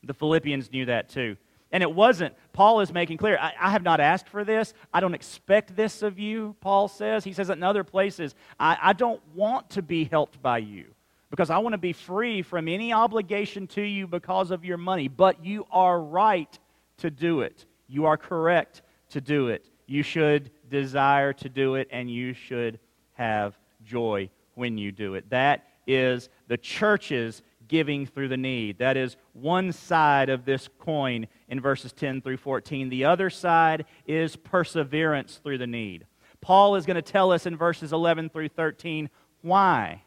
The 0.03 0.13
Philippians 0.13 0.71
knew 0.71 0.85
that 0.85 1.09
too. 1.09 1.37
And 1.71 1.81
it 1.81 1.91
wasn't, 1.91 2.35
Paul 2.51 2.81
is 2.81 2.91
making 2.91 3.17
clear, 3.17 3.37
I, 3.39 3.53
I, 3.59 3.71
have 3.71 3.81
not 3.81 4.01
asked 4.01 4.27
for 4.27 4.43
this. 4.43 4.73
I 4.93 4.99
don't 4.99 5.13
expect 5.13 5.73
this 5.75 6.01
of 6.01 6.19
you, 6.19 6.55
Paul 6.59 6.89
says. 6.89 7.23
He 7.23 7.31
says 7.31 7.49
in 7.49 7.63
other 7.63 7.85
places, 7.85 8.35
I, 8.59 8.77
I 8.81 8.93
don't 8.93 9.21
want 9.33 9.69
to 9.71 9.81
be 9.81 10.03
helped 10.03 10.41
by 10.41 10.57
you 10.57 10.93
because 11.31 11.49
I 11.49 11.57
want 11.57 11.73
to 11.73 11.79
be 11.79 11.93
free 11.93 12.43
from 12.43 12.67
any 12.67 12.93
obligation 12.93 13.65
to 13.67 13.81
you 13.81 14.05
because 14.05 14.51
of 14.51 14.63
your 14.63 14.77
money. 14.77 15.07
But 15.07 15.43
you 15.43 15.65
are 15.71 15.99
right 15.99 16.59
to 16.97 17.09
do 17.09 17.41
it. 17.41 17.65
You 17.87 18.05
are 18.05 18.17
correct 18.17 18.83
to 19.09 19.21
do 19.21 19.47
it. 19.47 19.65
You 19.87 20.03
should 20.03 20.51
desire 20.69 21.33
to 21.33 21.49
do 21.49 21.75
it, 21.75 21.87
and 21.89 22.11
you 22.11 22.33
should 22.33 22.79
have 23.13 23.57
joy 23.83 24.29
when 24.55 24.77
you 24.77 24.91
do 24.91 25.15
it. 25.15 25.29
That 25.29 25.65
is 25.87 26.29
the 26.47 26.57
church's 26.57 27.41
giving 27.67 28.05
through 28.05 28.27
the 28.27 28.37
need. 28.37 28.77
That 28.79 28.97
is 28.97 29.15
one 29.31 29.71
side 29.71 30.29
of 30.29 30.43
this 30.43 30.69
coin 30.79 31.27
in 31.47 31.61
verses 31.61 31.93
10 31.93 32.21
through 32.21 32.37
14. 32.37 32.89
The 32.89 33.05
other 33.05 33.29
side 33.29 33.85
is 34.05 34.35
perseverance 34.35 35.39
through 35.41 35.59
the 35.59 35.67
need. 35.67 36.05
Paul 36.41 36.75
is 36.75 36.85
going 36.85 36.95
to 36.95 37.01
tell 37.01 37.31
us 37.31 37.45
in 37.45 37.55
verses 37.55 37.93
11 37.93 38.29
through 38.29 38.49
13 38.49 39.09
why 39.41 40.03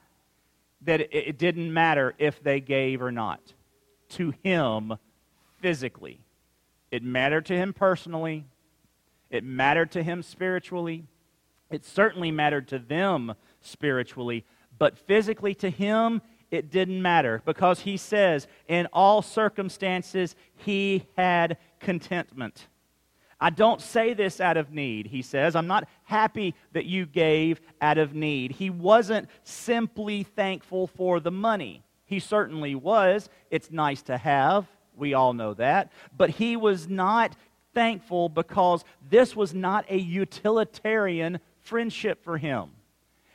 that 0.85 1.01
it 1.01 1.39
didn't 1.39 1.73
matter 1.73 2.15
if 2.19 2.43
they 2.43 2.61
gave 2.61 3.03
or 3.03 3.11
not 3.11 3.41
to 4.11 4.33
him 4.43 4.95
physically. 5.61 6.21
It 6.91 7.03
mattered 7.03 7.47
to 7.47 7.57
him 7.57 7.73
personally, 7.73 8.45
it 9.31 9.43
mattered 9.43 9.91
to 9.93 10.03
him 10.03 10.23
spiritually, 10.23 11.05
it 11.71 11.85
certainly 11.85 12.31
mattered 12.31 12.69
to 12.69 12.79
them 12.79 13.35
spiritually, 13.61 14.45
but 14.79 14.99
physically 14.99 15.55
to 15.57 15.71
him, 15.71 16.21
it 16.51 16.71
didn't 16.71 17.03
matter 17.03 17.43
because 17.45 17.81
he 17.81 17.97
says, 17.97 18.47
in 18.69 18.87
all 18.93 19.23
circumstances, 19.23 20.37
he 20.57 21.07
had 21.17 21.57
contentment. 21.81 22.69
I 23.41 23.51
don't 23.51 23.81
say 23.81 24.15
this 24.15 24.41
out 24.41 24.57
of 24.57 24.73
need, 24.73 25.07
he 25.07 25.23
says. 25.23 25.57
I'm 25.57 25.67
not 25.67 25.89
happy 26.05 26.55
that 26.73 26.87
you 26.87 27.07
gave 27.07 27.61
out 27.81 27.99
of 27.99 28.15
need. 28.15 28.53
He 28.53 28.71
wasn't 28.71 29.29
simply 29.43 30.23
thankful 30.23 30.87
for 30.87 31.21
the 31.21 31.31
money. 31.31 31.83
He 32.07 32.21
certainly 32.21 32.75
was. 32.75 33.29
It's 33.51 33.71
nice 33.71 34.03
to 34.03 34.17
have. 34.17 34.67
We 34.97 35.15
all 35.15 35.33
know 35.33 35.55
that. 35.55 35.93
But 36.17 36.31
he 36.31 36.57
was 36.57 36.89
not 36.89 37.37
thankful 37.75 38.29
because 38.29 38.85
this 39.11 39.35
was 39.35 39.53
not 39.53 39.85
a 39.91 39.99
utilitarian 39.99 41.41
friendship 41.61 42.23
for 42.23 42.39
him. 42.39 42.71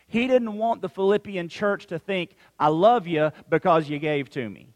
He 0.07 0.27
didn't 0.27 0.57
want 0.57 0.81
the 0.81 0.89
Philippian 0.89 1.49
church 1.49 1.85
to 1.87 1.99
think, 1.99 2.35
I 2.59 2.69
love 2.69 3.05
you 3.05 3.31
because 3.49 3.89
you 3.89 3.99
gave 3.99 4.29
to 4.31 4.49
me. 4.49 4.67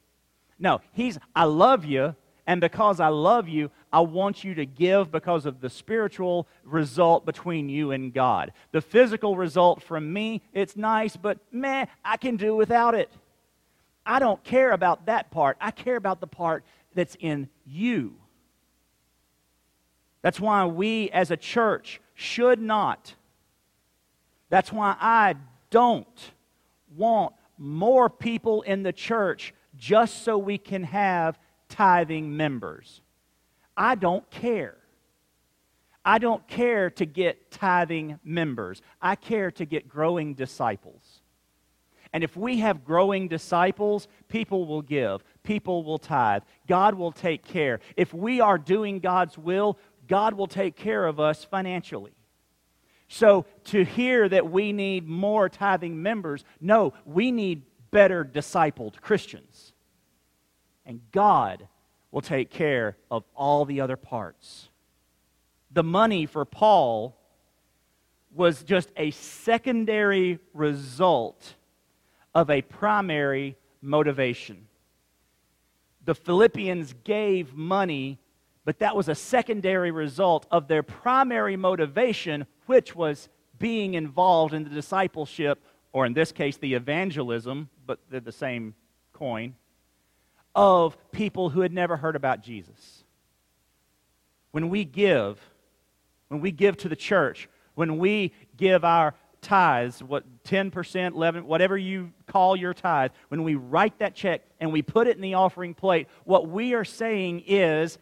No, 0.60 0.82
he's, 0.92 1.18
I 1.36 1.46
love 1.46 1.86
you, 1.86 2.16
and 2.46 2.62
because 2.62 3.00
I 3.00 3.08
love 3.08 3.50
you, 3.50 3.72
I 3.94 4.02
want 4.02 4.44
you 4.44 4.56
to 4.56 4.66
give 4.66 5.12
because 5.12 5.46
of 5.46 5.62
the 5.62 5.70
spiritual 5.70 6.48
result 6.66 7.26
between 7.26 7.70
you 7.70 7.92
and 7.92 8.14
God. 8.14 8.52
The 8.74 8.82
physical 8.82 9.38
result 9.38 9.82
from 9.82 10.12
me, 10.12 10.42
it's 10.52 10.76
nice, 10.76 11.16
but 11.16 11.38
man, 11.52 11.88
I 12.04 12.18
can 12.18 12.36
do 12.36 12.56
without 12.56 12.96
it. 12.96 13.10
I 14.06 14.20
don't 14.20 14.44
care 14.44 14.72
about 14.72 15.06
that 15.06 15.32
part. 15.32 15.56
I 15.62 15.72
care 15.72 15.96
about 15.96 16.20
the 16.20 16.28
part 16.28 16.66
that's 16.94 17.16
in 17.20 17.48
you. 17.66 18.16
That's 20.22 20.42
why 20.42 20.66
we 20.66 21.10
as 21.12 21.32
a 21.32 21.38
church 21.38 22.02
should 22.16 22.60
not 22.60 23.16
that's 24.54 24.72
why 24.72 24.96
I 25.00 25.34
don't 25.72 26.32
want 26.96 27.34
more 27.58 28.08
people 28.08 28.62
in 28.62 28.84
the 28.84 28.94
church 28.94 29.52
just 29.76 30.24
so 30.24 30.38
we 30.38 30.60
can 30.60 30.84
have 30.84 31.40
tithing 31.70 32.38
members. 32.38 33.02
I 33.76 33.96
don't 33.96 34.30
care. 34.30 34.78
I 36.06 36.18
don't 36.20 36.46
care 36.48 36.90
to 36.92 37.06
get 37.06 37.50
tithing 37.52 38.20
members. 38.24 38.82
I 39.02 39.16
care 39.16 39.52
to 39.52 39.66
get 39.66 39.88
growing 39.88 40.34
disciples. 40.34 41.22
And 42.12 42.24
if 42.24 42.38
we 42.38 42.60
have 42.60 42.86
growing 42.86 43.28
disciples, 43.28 44.08
people 44.28 44.66
will 44.68 44.82
give. 44.84 45.24
people 45.44 45.84
will 45.84 45.98
tithe. 45.98 46.44
God 46.68 46.96
will 46.96 47.12
take 47.12 47.44
care. 47.44 47.80
If 47.98 48.14
we 48.14 48.40
are 48.40 48.58
doing 48.58 49.00
God's 49.00 49.38
will, 49.38 49.78
God 50.08 50.34
will 50.34 50.48
take 50.48 50.76
care 50.76 51.06
of 51.06 51.20
us 51.20 51.44
financially. 51.44 52.14
So 53.08 53.46
to 53.66 53.84
hear 53.84 54.30
that 54.30 54.50
we 54.50 54.74
need 54.74 55.08
more 55.08 55.50
tithing 55.50 56.02
members, 56.02 56.44
no, 56.62 56.94
we 57.06 57.32
need 57.32 57.64
better 57.92 58.24
discipled 58.24 59.02
Christians. 59.02 59.74
And 60.86 61.02
God 61.12 61.68
will 62.14 62.22
take 62.22 62.52
care 62.52 62.96
of 63.10 63.24
all 63.36 63.66
the 63.66 63.82
other 63.82 63.98
parts. 63.98 64.70
The 65.72 65.84
money 65.84 66.28
for 66.28 66.46
Paul 66.46 67.18
was 68.36 68.62
just 68.62 68.92
a 68.96 69.10
secondary 69.10 70.38
result 70.54 71.56
of 72.36 72.52
a 72.52 72.62
primary 72.62 73.58
motivation. 73.82 74.68
The 76.06 76.14
Philippians 76.14 76.94
gave 77.04 77.56
money, 77.56 78.20
but 78.64 78.78
that 78.78 78.96
was 78.96 79.10
a 79.10 79.16
secondary 79.16 79.90
result 79.90 80.46
of 80.52 80.68
their 80.68 80.84
primary 80.84 81.58
motivation, 81.58 82.46
which 82.68 82.96
was 82.96 83.28
being 83.58 83.96
involved 83.96 84.54
in 84.54 84.64
the 84.64 84.70
discipleship, 84.70 85.64
or 85.92 86.06
in 86.06 86.14
this 86.14 86.32
case, 86.32 86.58
the 86.58 86.76
evangelism, 86.76 87.70
but 87.88 87.98
they're 88.12 88.20
the 88.20 88.32
same 88.32 88.76
coin, 89.14 89.56
of 90.56 90.98
people 91.12 91.50
who 91.50 91.62
had 91.62 91.74
never 91.74 91.98
heard 91.98 92.16
about 92.16 92.42
Jesus. 92.42 93.04
When 94.52 94.70
we 94.70 94.86
give, 94.86 95.40
when 96.28 96.42
we 96.42 96.52
give 96.52 96.78
to 96.78 96.90
the 96.90 96.96
church, 96.96 97.50
when 97.76 97.98
we 97.98 98.34
give 98.56 98.84
our 98.86 99.16
tithes, 99.42 100.02
what 100.02 100.24
10%, 100.44 101.12
11, 101.14 101.46
whatever 101.46 101.78
you 101.78 102.12
call 102.28 102.56
your 102.56 102.74
tithe, 102.74 103.12
when 103.30 103.44
we 103.44 103.56
write 103.56 104.00
that 104.00 104.16
check 104.16 104.42
and 104.60 104.72
we 104.72 104.82
put 104.82 105.08
it 105.08 105.16
in 105.16 105.22
the 105.22 105.34
offering 105.34 105.74
plate, 105.74 106.08
what 106.24 106.48
we 106.48 106.74
are 106.74 106.86
saying 106.86 107.44
is 107.46 107.98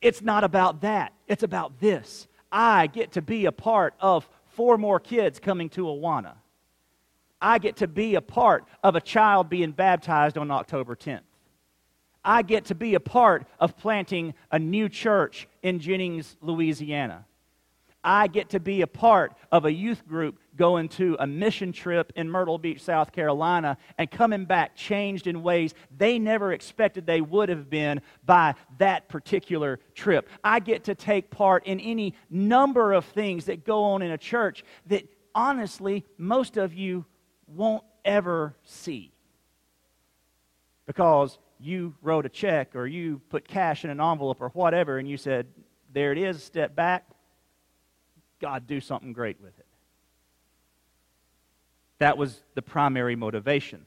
it's 0.00 0.22
not 0.22 0.44
about 0.44 0.82
that. 0.82 1.12
It's 1.28 1.42
about 1.42 1.80
this. 1.80 2.28
I 2.50 2.86
get 2.86 3.12
to 3.12 3.22
be 3.22 3.46
a 3.46 3.52
part 3.52 3.94
of 4.00 4.28
four 4.48 4.78
more 4.78 5.00
kids 5.00 5.38
coming 5.38 5.68
to 5.70 5.86
Awana. 5.86 6.34
I 7.40 7.58
get 7.58 7.76
to 7.76 7.86
be 7.88 8.14
a 8.14 8.20
part 8.20 8.64
of 8.82 8.96
a 8.96 9.00
child 9.00 9.48
being 9.48 9.72
baptized 9.72 10.38
on 10.38 10.50
October 10.50 10.96
10th. 10.96 11.20
I 12.24 12.42
get 12.42 12.66
to 12.66 12.74
be 12.74 12.94
a 12.94 13.00
part 13.00 13.46
of 13.60 13.76
planting 13.76 14.34
a 14.50 14.58
new 14.58 14.88
church 14.88 15.46
in 15.62 15.78
Jennings, 15.78 16.36
Louisiana. 16.40 17.26
I 18.04 18.26
get 18.26 18.50
to 18.50 18.60
be 18.60 18.82
a 18.82 18.86
part 18.86 19.32
of 19.50 19.64
a 19.64 19.72
youth 19.72 20.06
group 20.06 20.38
going 20.56 20.88
to 20.90 21.16
a 21.18 21.26
mission 21.26 21.72
trip 21.72 22.12
in 22.16 22.30
Myrtle 22.30 22.58
Beach, 22.58 22.82
South 22.82 23.12
Carolina, 23.12 23.78
and 23.96 24.10
coming 24.10 24.44
back 24.44 24.76
changed 24.76 25.26
in 25.26 25.42
ways 25.42 25.74
they 25.96 26.18
never 26.18 26.52
expected 26.52 27.06
they 27.06 27.22
would 27.22 27.48
have 27.48 27.70
been 27.70 28.02
by 28.24 28.54
that 28.78 29.08
particular 29.08 29.80
trip. 29.94 30.28
I 30.44 30.60
get 30.60 30.84
to 30.84 30.94
take 30.94 31.30
part 31.30 31.66
in 31.66 31.80
any 31.80 32.14
number 32.28 32.92
of 32.92 33.06
things 33.06 33.46
that 33.46 33.64
go 33.64 33.84
on 33.84 34.02
in 34.02 34.10
a 34.10 34.18
church 34.18 34.64
that 34.86 35.08
honestly 35.34 36.04
most 36.18 36.58
of 36.58 36.74
you 36.74 37.06
won't 37.46 37.84
ever 38.04 38.54
see 38.64 39.14
because 40.86 41.38
you 41.60 41.94
wrote 42.02 42.26
a 42.26 42.28
check 42.28 42.74
or 42.74 42.86
you 42.86 43.20
put 43.28 43.46
cash 43.46 43.84
in 43.84 43.90
an 43.90 44.00
envelope 44.00 44.40
or 44.40 44.48
whatever 44.50 44.98
and 44.98 45.08
you 45.08 45.16
said, 45.16 45.46
There 45.92 46.12
it 46.12 46.18
is, 46.18 46.42
step 46.42 46.74
back 46.74 47.04
God 48.44 48.66
do 48.66 48.78
something 48.78 49.14
great 49.14 49.40
with 49.40 49.58
it. 49.58 49.66
That 51.98 52.18
was 52.18 52.42
the 52.54 52.60
primary 52.60 53.16
motivation. 53.16 53.86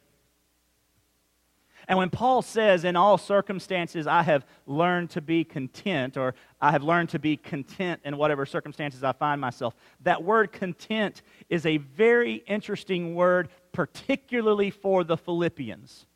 And 1.87 1.99
when 1.99 2.09
Paul 2.09 2.41
says, 2.41 2.83
in 2.83 2.95
all 2.95 3.19
circumstances, 3.19 4.07
I 4.07 4.23
have 4.23 4.47
learned 4.65 5.11
to 5.11 5.21
be 5.21 5.43
content, 5.43 6.17
or 6.17 6.33
I 6.59 6.71
have 6.71 6.81
learned 6.81 7.09
to 7.09 7.19
be 7.19 7.37
content 7.37 8.01
in 8.03 8.17
whatever 8.17 8.47
circumstances 8.47 9.03
I 9.03 9.11
find 9.11 9.39
myself, 9.39 9.75
that 10.01 10.23
word 10.23 10.51
content 10.51 11.21
is 11.49 11.67
a 11.67 11.77
very 11.77 12.43
interesting 12.47 13.13
word, 13.13 13.49
particularly 13.73 14.71
for 14.71 15.03
the 15.03 15.17
Philippians. 15.17 16.07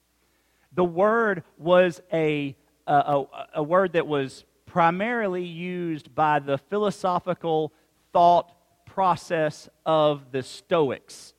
The 0.73 0.85
word 0.85 1.43
was 1.57 2.01
a, 2.13 2.55
a, 2.87 3.23
a 3.55 3.63
word 3.63 3.93
that 3.93 4.07
was 4.07 4.45
primarily 4.65 5.43
used 5.43 6.15
by 6.15 6.39
the 6.39 6.57
philosophical 6.57 7.73
thought 8.13 8.53
process 8.85 9.67
of 9.85 10.31
the 10.31 10.43
Stoics. 10.43 11.33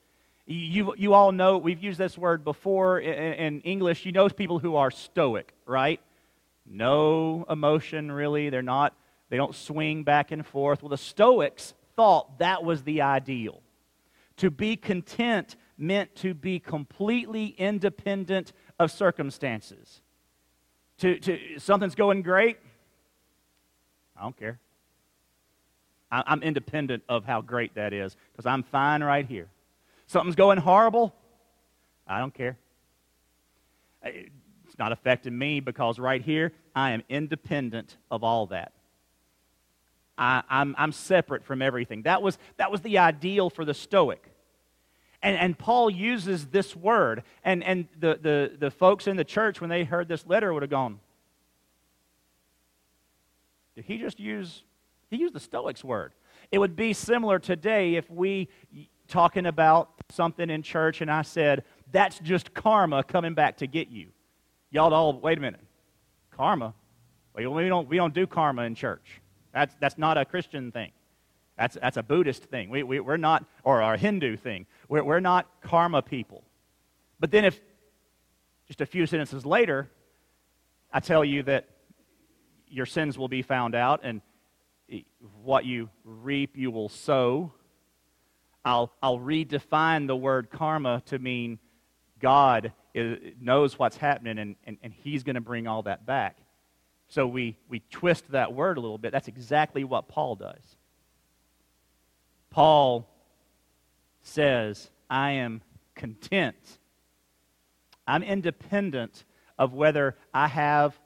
You, 0.46 0.94
you 0.98 1.14
all 1.14 1.32
know, 1.32 1.56
we've 1.56 1.82
used 1.82 1.98
this 1.98 2.18
word 2.18 2.44
before 2.44 2.98
in, 2.98 3.32
in 3.34 3.60
English. 3.62 4.04
You 4.04 4.12
know 4.12 4.28
people 4.28 4.58
who 4.58 4.76
are 4.76 4.90
stoic, 4.90 5.54
right? 5.66 6.00
No 6.66 7.46
emotion, 7.48 8.10
really. 8.12 8.50
They're 8.50 8.60
not, 8.60 8.94
they 9.30 9.36
don't 9.36 9.54
swing 9.54 10.02
back 10.02 10.30
and 10.30 10.46
forth. 10.46 10.82
Well, 10.82 10.90
the 10.90 10.98
Stoics 10.98 11.74
thought 11.96 12.38
that 12.38 12.64
was 12.64 12.82
the 12.82 13.02
ideal. 13.02 13.62
To 14.38 14.50
be 14.50 14.76
content 14.76 15.56
meant 15.78 16.14
to 16.16 16.34
be 16.34 16.58
completely 16.58 17.46
independent 17.58 18.52
of 18.78 18.90
circumstances. 18.90 20.00
To, 20.98 21.18
to, 21.18 21.58
something's 21.58 21.94
going 21.94 22.22
great, 22.22 22.58
I 24.16 24.22
don't 24.22 24.36
care. 24.36 24.58
I'm 26.10 26.42
independent 26.42 27.02
of 27.08 27.24
how 27.24 27.40
great 27.40 27.74
that 27.74 27.94
is 27.94 28.14
because 28.32 28.44
I'm 28.44 28.62
fine 28.64 29.02
right 29.02 29.24
here. 29.24 29.48
Something's 30.06 30.36
going 30.36 30.58
horrible, 30.58 31.14
I 32.06 32.18
don't 32.18 32.34
care. 32.34 32.58
It's 34.04 34.78
not 34.78 34.92
affecting 34.92 35.36
me 35.36 35.60
because 35.60 35.98
right 35.98 36.20
here, 36.20 36.52
I 36.74 36.90
am 36.90 37.02
independent 37.08 37.96
of 38.10 38.22
all 38.22 38.46
that. 38.46 38.72
I, 40.18 40.38
am 40.38 40.44
I'm, 40.50 40.74
I'm 40.78 40.92
separate 40.92 41.44
from 41.44 41.62
everything. 41.62 42.02
That 42.02 42.22
was, 42.22 42.38
that 42.58 42.70
was 42.70 42.80
the 42.82 42.98
ideal 42.98 43.48
for 43.48 43.64
the 43.64 43.74
Stoic. 43.74 44.22
And, 45.22 45.36
and 45.36 45.56
Paul 45.56 45.88
uses 45.88 46.46
this 46.46 46.74
word. 46.74 47.22
And, 47.44 47.62
and 47.62 47.86
the, 47.98 48.18
the, 48.20 48.52
the 48.58 48.70
folks 48.70 49.06
in 49.06 49.16
the 49.16 49.24
church, 49.24 49.60
when 49.60 49.70
they 49.70 49.84
heard 49.84 50.08
this 50.08 50.26
letter, 50.26 50.52
would 50.52 50.62
have 50.62 50.70
gone, 50.70 50.98
Did 53.76 53.84
he 53.84 53.98
just 53.98 54.18
use 54.18 54.64
he 55.12 55.18
used 55.18 55.34
the 55.34 55.40
Stoics 55.40 55.84
word. 55.84 56.12
It 56.50 56.58
would 56.58 56.74
be 56.74 56.94
similar 56.94 57.38
today 57.38 57.96
if 57.96 58.10
we 58.10 58.48
talking 59.08 59.44
about 59.44 59.90
something 60.08 60.48
in 60.48 60.62
church 60.62 61.02
and 61.02 61.10
I 61.10 61.20
said, 61.20 61.64
that's 61.92 62.18
just 62.20 62.54
karma 62.54 63.04
coming 63.04 63.34
back 63.34 63.58
to 63.58 63.66
get 63.66 63.90
you. 63.90 64.08
Y'all 64.70 64.94
all, 64.94 65.12
wait 65.20 65.36
a 65.36 65.40
minute. 65.42 65.60
Karma? 66.30 66.72
Well, 67.34 67.52
we 67.52 67.68
don't, 67.68 67.88
we 67.90 67.96
don't 67.96 68.14
do 68.14 68.26
karma 68.26 68.62
in 68.62 68.74
church. 68.74 69.20
That's, 69.52 69.74
that's 69.80 69.98
not 69.98 70.16
a 70.16 70.24
Christian 70.24 70.72
thing. 70.72 70.92
That's, 71.58 71.76
that's 71.80 71.96
a 71.96 72.02
Buddhist 72.02 72.44
thing. 72.44 72.70
We, 72.70 72.82
we, 72.82 73.00
we're 73.00 73.16
not, 73.16 73.44
or 73.62 73.80
a 73.80 73.96
Hindu 73.96 74.36
thing. 74.36 74.66
We're, 74.88 75.04
we're 75.04 75.20
not 75.20 75.48
karma 75.62 76.02
people. 76.02 76.44
But 77.20 77.30
then 77.30 77.44
if, 77.44 77.60
just 78.66 78.80
a 78.80 78.86
few 78.86 79.06
sentences 79.06 79.44
later, 79.44 79.90
I 80.92 81.00
tell 81.00 81.24
you 81.24 81.42
that 81.44 81.68
your 82.68 82.86
sins 82.86 83.18
will 83.18 83.28
be 83.28 83.42
found 83.42 83.74
out 83.74 84.00
and 84.02 84.22
what 85.42 85.64
you 85.64 85.90
reap, 86.04 86.56
you 86.56 86.70
will 86.70 86.88
sow. 86.88 87.52
I'll, 88.64 88.92
I'll 89.02 89.18
redefine 89.18 90.06
the 90.06 90.16
word 90.16 90.50
karma 90.50 91.02
to 91.06 91.18
mean 91.18 91.58
God 92.18 92.72
is, 92.94 93.18
knows 93.40 93.78
what's 93.78 93.96
happening 93.96 94.38
and, 94.38 94.56
and, 94.64 94.78
and 94.82 94.92
He's 94.92 95.22
going 95.22 95.34
to 95.34 95.40
bring 95.40 95.66
all 95.66 95.82
that 95.82 96.06
back. 96.06 96.38
So 97.08 97.26
we, 97.26 97.56
we 97.68 97.80
twist 97.90 98.30
that 98.30 98.54
word 98.54 98.78
a 98.78 98.80
little 98.80 98.98
bit. 98.98 99.12
That's 99.12 99.28
exactly 99.28 99.84
what 99.84 100.08
Paul 100.08 100.36
does. 100.36 100.62
Paul 102.52 103.08
says, 104.22 104.90
I 105.08 105.32
am 105.32 105.62
content. 105.94 106.78
I'm 108.06 108.22
independent 108.22 109.24
of 109.58 109.72
whether 109.72 110.16
I 110.34 110.48
have 110.48 110.98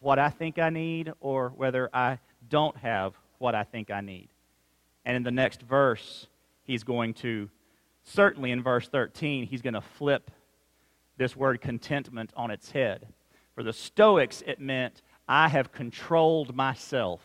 what 0.00 0.18
I 0.18 0.28
think 0.28 0.58
I 0.58 0.70
need 0.70 1.12
or 1.20 1.50
whether 1.50 1.88
I 1.94 2.18
don't 2.48 2.76
have 2.78 3.14
what 3.38 3.54
I 3.54 3.62
think 3.62 3.90
I 3.90 4.00
need. 4.00 4.28
And 5.04 5.16
in 5.16 5.22
the 5.22 5.30
next 5.30 5.62
verse, 5.62 6.26
he's 6.64 6.82
going 6.82 7.14
to, 7.14 7.48
certainly 8.02 8.50
in 8.50 8.62
verse 8.62 8.88
13, 8.88 9.46
he's 9.46 9.62
going 9.62 9.74
to 9.74 9.80
flip 9.80 10.30
this 11.16 11.36
word 11.36 11.60
contentment 11.60 12.32
on 12.36 12.50
its 12.50 12.72
head. 12.72 13.06
For 13.54 13.62
the 13.62 13.72
Stoics, 13.72 14.42
it 14.46 14.60
meant, 14.60 15.02
I 15.28 15.48
have 15.48 15.70
controlled 15.70 16.56
myself. 16.56 17.20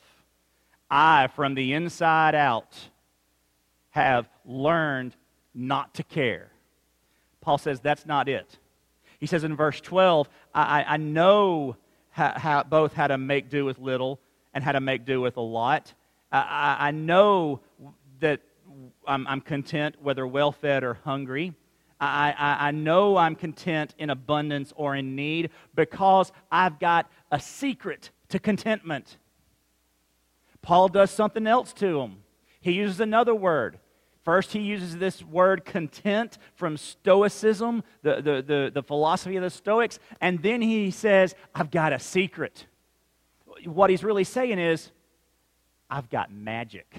I, 0.92 1.28
from 1.28 1.56
the 1.56 1.74
inside 1.74 2.36
out, 2.36 2.78
have 3.98 4.30
learned 4.46 5.16
not 5.56 5.96
to 5.96 6.04
care. 6.04 6.52
Paul 7.42 7.58
says 7.58 7.80
that's 7.80 8.06
not 8.06 8.30
it. 8.30 8.60
He 9.20 9.26
says 9.26 9.44
in 9.44 9.56
verse 9.56 9.82
12, 9.82 10.30
I, 10.54 10.86
I 10.88 10.98
know 10.98 11.78
how, 12.12 12.34
how, 12.38 12.64
both 12.64 12.94
how 12.94 13.08
to 13.08 13.18
make 13.18 13.50
do 13.50 13.66
with 13.66 13.80
little 13.80 14.20
and 14.54 14.64
how 14.64 14.74
to 14.74 14.80
make 14.80 15.04
do 15.04 15.20
with 15.20 15.38
a 15.38 15.42
lot. 15.42 15.94
I, 16.32 16.76
I 16.80 16.92
know 16.92 17.62
that 18.20 18.42
I'm, 19.08 19.26
I'm, 19.28 19.42
content 19.42 19.96
whether 20.00 20.28
well 20.28 20.52
fed 20.52 20.84
or 20.84 20.96
hungry. 21.04 21.54
I, 22.00 22.36
I, 22.38 22.68
I 22.68 22.72
know 22.72 23.18
I'm 23.18 23.36
content 23.36 23.96
in 23.98 24.12
abundance 24.12 24.74
or 24.76 24.96
in 24.96 25.16
need 25.16 25.50
because 25.74 26.32
I've 26.52 26.80
got 26.80 27.10
a 27.32 27.40
secret 27.40 28.12
to 28.30 28.38
contentment. 28.38 29.18
Paul 30.62 30.88
does 30.90 31.10
something 31.10 31.48
else 31.48 31.74
to 31.74 32.02
him. 32.02 32.18
He 32.62 32.74
uses 32.74 33.00
another 33.00 33.34
word. 33.34 33.80
First, 34.28 34.52
he 34.52 34.60
uses 34.60 34.98
this 34.98 35.24
word 35.24 35.64
content 35.64 36.38
from 36.56 36.76
Stoicism, 36.76 37.82
the, 38.02 38.16
the, 38.16 38.42
the, 38.42 38.72
the, 38.74 38.84
philosophy 38.84 39.38
of 39.38 39.42
the 39.42 39.50
Stoics, 39.50 40.00
and 40.20 40.44
then 40.44 40.62
he 40.62 40.92
says, 40.92 41.34
I've 41.56 41.72
got 41.72 41.94
a 41.94 42.00
secret. 42.00 42.66
What 43.64 43.90
he's 43.90 44.04
really 44.04 44.26
saying 44.26 44.60
is, 44.60 44.92
I've 45.90 46.10
got 46.10 46.30
magic. 46.30 46.94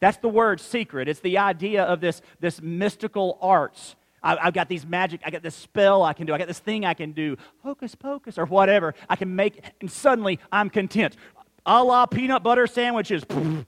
That's 0.00 0.18
the 0.18 0.28
word 0.28 0.60
secret. 0.60 1.08
It's 1.08 1.20
the 1.20 1.38
idea 1.38 1.84
of 1.84 2.02
this, 2.02 2.20
this 2.40 2.60
mystical 2.60 3.38
arts. 3.40 3.96
I, 4.22 4.36
have 4.36 4.52
got 4.52 4.68
these 4.68 4.84
magic, 4.84 5.22
I 5.24 5.30
got 5.30 5.42
this 5.42 5.54
spell 5.54 6.02
I 6.02 6.12
can 6.12 6.26
do, 6.26 6.34
I 6.34 6.38
got 6.38 6.46
this 6.46 6.58
thing 6.58 6.84
I 6.84 6.92
can 6.92 7.12
do, 7.12 7.38
hocus 7.62 7.94
pocus 7.94 8.36
or 8.36 8.44
whatever. 8.44 8.94
I 9.08 9.16
can 9.16 9.34
make, 9.34 9.64
and 9.80 9.90
suddenly 9.90 10.40
I'm 10.52 10.68
content. 10.68 11.16
A 11.64 11.82
la 11.82 12.04
peanut 12.04 12.42
butter 12.42 12.66
sandwiches, 12.66 13.24
and 13.30 13.64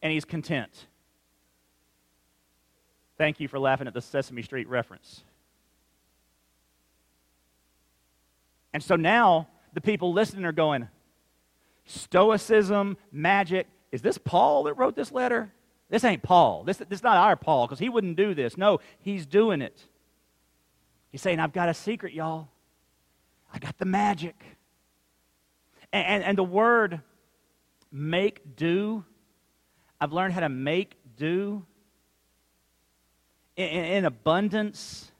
he's 0.00 0.24
content. 0.24 0.86
Thank 3.24 3.40
you 3.40 3.48
for 3.48 3.58
laughing 3.58 3.86
at 3.86 3.94
the 3.94 4.02
Sesame 4.02 4.42
Street 4.42 4.68
reference. 4.68 5.24
And 8.74 8.82
so 8.82 8.96
now 8.96 9.48
the 9.72 9.80
people 9.80 10.12
listening 10.12 10.44
are 10.44 10.52
going, 10.52 10.88
Stoicism, 11.86 12.98
magic. 13.10 13.66
Is 13.90 14.02
this 14.02 14.18
Paul 14.18 14.64
that 14.64 14.74
wrote 14.74 14.94
this 14.94 15.10
letter? 15.10 15.50
This 15.88 16.04
ain't 16.04 16.22
Paul. 16.22 16.64
This, 16.64 16.76
this 16.76 16.98
is 16.98 17.02
not 17.02 17.16
our 17.16 17.34
Paul 17.34 17.66
because 17.66 17.78
he 17.78 17.88
wouldn't 17.88 18.18
do 18.18 18.34
this. 18.34 18.58
No, 18.58 18.80
he's 19.00 19.24
doing 19.24 19.62
it. 19.62 19.82
He's 21.10 21.22
saying, 21.22 21.40
I've 21.40 21.54
got 21.54 21.70
a 21.70 21.74
secret, 21.74 22.12
y'all. 22.12 22.48
I 23.50 23.58
got 23.58 23.78
the 23.78 23.86
magic. 23.86 24.36
And, 25.94 26.06
and, 26.06 26.24
and 26.24 26.36
the 26.36 26.44
word 26.44 27.00
make 27.90 28.54
do, 28.54 29.02
I've 29.98 30.12
learned 30.12 30.34
how 30.34 30.40
to 30.40 30.50
make 30.50 30.98
do 31.16 31.64
in, 33.56 33.66
in 33.66 34.04
abundance. 34.04 35.10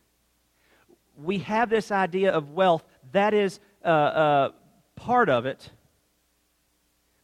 We 1.16 1.38
have 1.38 1.70
this 1.70 1.90
idea 1.90 2.32
of 2.32 2.50
wealth. 2.50 2.84
That 3.12 3.34
is 3.34 3.60
uh, 3.84 3.88
uh, 3.88 4.50
part 4.96 5.28
of 5.28 5.46
it. 5.46 5.70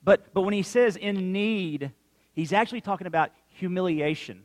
But, 0.03 0.33
but 0.33 0.43
when 0.43 0.55
he 0.55 0.63
says 0.63 0.97
in 0.97 1.33
need, 1.33 1.93
He's 2.41 2.53
actually 2.53 2.81
talking 2.81 3.07
about 3.07 3.33
humiliation, 3.49 4.43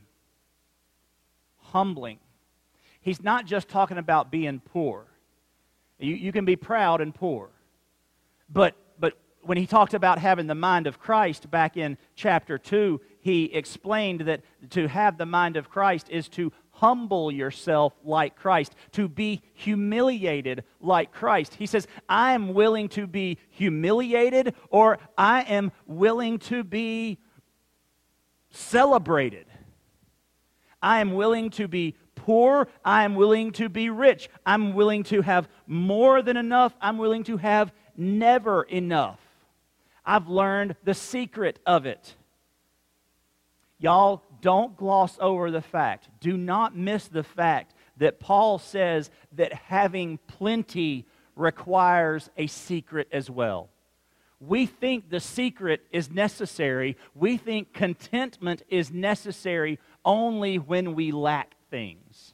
humbling. 1.60 2.20
He's 3.00 3.24
not 3.24 3.46
just 3.46 3.70
talking 3.70 3.98
about 3.98 4.32
being 4.32 4.60
poor. 4.60 5.06
You, 6.00 6.16
you 6.16 6.32
can 6.32 6.46
be 6.46 6.56
proud 6.56 7.00
and 7.00 7.14
poor. 7.14 7.52
But, 8.50 8.76
but 9.00 9.18
when 9.44 9.58
he 9.58 9.68
talked 9.68 9.94
about 9.94 10.20
having 10.20 10.48
the 10.48 10.56
mind 10.56 10.88
of 10.88 11.00
Christ 11.00 11.50
back 11.50 11.78
in 11.78 11.98
chapter 12.16 12.58
2, 12.58 13.00
he 13.26 13.46
explained 13.46 14.22
that 14.22 14.44
to 14.70 14.88
have 14.88 15.18
the 15.18 15.26
mind 15.26 15.58
of 15.58 15.68
Christ 15.68 16.10
is 16.12 16.30
to 16.30 16.54
humble 16.70 17.32
yourself 17.32 17.92
like 18.04 18.36
Christ, 18.36 18.76
to 18.92 19.08
be 19.10 19.42
humiliated 19.56 20.64
like 20.80 21.12
Christ. 21.12 21.56
He 21.56 21.66
says, 21.66 21.88
I 22.08 22.34
am 22.34 22.54
willing 22.54 22.88
to 22.90 23.08
be 23.08 23.40
humiliated, 23.50 24.54
or 24.70 25.00
I 25.18 25.42
am 25.42 25.72
willing 25.88 26.38
to 26.38 26.64
be 26.64 27.18
celebrated. 28.52 29.48
I 30.80 31.00
am 31.00 31.16
willing 31.16 31.50
to 31.50 31.68
be 31.68 31.96
poor. 32.14 32.68
I 32.84 33.06
am 33.06 33.16
willing 33.16 33.54
to 33.54 33.70
be 33.70 33.90
rich. 33.90 34.30
I'm 34.46 34.76
willing 34.76 35.02
to 35.06 35.24
have 35.24 35.50
more 35.66 36.22
than 36.22 36.38
enough. 36.38 36.76
I'm 36.80 37.00
willing 37.00 37.24
to 37.24 37.38
have 37.38 37.74
never 37.98 38.62
enough. 38.62 39.20
I've 40.06 40.28
learned 40.28 40.76
the 40.84 40.94
secret 40.94 41.58
of 41.66 41.88
it. 41.88 42.14
Y'all, 43.78 44.24
don't 44.42 44.78
gloss 44.78 45.18
over 45.20 45.52
the 45.52 45.62
fact, 45.62 46.10
do 46.20 46.38
not 46.38 46.76
miss 46.76 47.08
the 47.08 47.24
fact 47.24 47.74
that 47.98 48.20
Paul 48.20 48.58
says 48.58 49.10
that 49.34 49.54
having 49.54 50.18
plenty 50.28 51.06
requires 51.36 52.30
a 52.38 52.48
secret 52.48 53.08
as 53.12 53.30
well. 53.30 53.70
We 54.40 54.66
think 54.66 55.10
the 55.10 55.20
secret 55.20 55.82
is 55.92 56.12
necessary. 56.12 56.98
We 57.14 57.38
think 57.38 57.74
contentment 57.74 58.64
is 58.68 58.92
necessary 58.92 59.80
only 60.04 60.60
when 60.60 60.94
we 60.94 61.12
lack 61.12 61.56
things, 61.70 62.34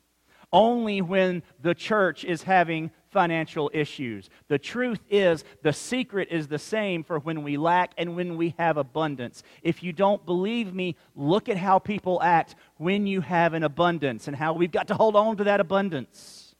only 0.51 1.01
when 1.01 1.43
the 1.61 1.75
church 1.75 2.25
is 2.25 2.43
having 2.43 2.91
financial 3.11 3.69
issues. 3.73 4.29
The 4.47 4.57
truth 4.57 5.01
is, 5.09 5.43
the 5.61 5.73
secret 5.73 6.29
is 6.31 6.47
the 6.47 6.59
same 6.59 7.03
for 7.03 7.19
when 7.19 7.43
we 7.43 7.57
lack 7.57 7.91
and 7.97 8.15
when 8.15 8.37
we 8.37 8.55
have 8.57 8.77
abundance. 8.77 9.43
If 9.61 9.83
you 9.83 9.93
don't 9.93 10.25
believe 10.25 10.73
me, 10.73 10.95
look 11.15 11.49
at 11.49 11.57
how 11.57 11.79
people 11.79 12.21
act 12.21 12.55
when 12.77 13.05
you 13.05 13.21
have 13.21 13.53
an 13.53 13.63
abundance 13.63 14.27
and 14.27 14.35
how 14.35 14.53
we've 14.53 14.71
got 14.71 14.87
to 14.87 14.95
hold 14.95 15.15
on 15.15 15.37
to 15.37 15.43
that 15.43 15.59
abundance. 15.59 16.55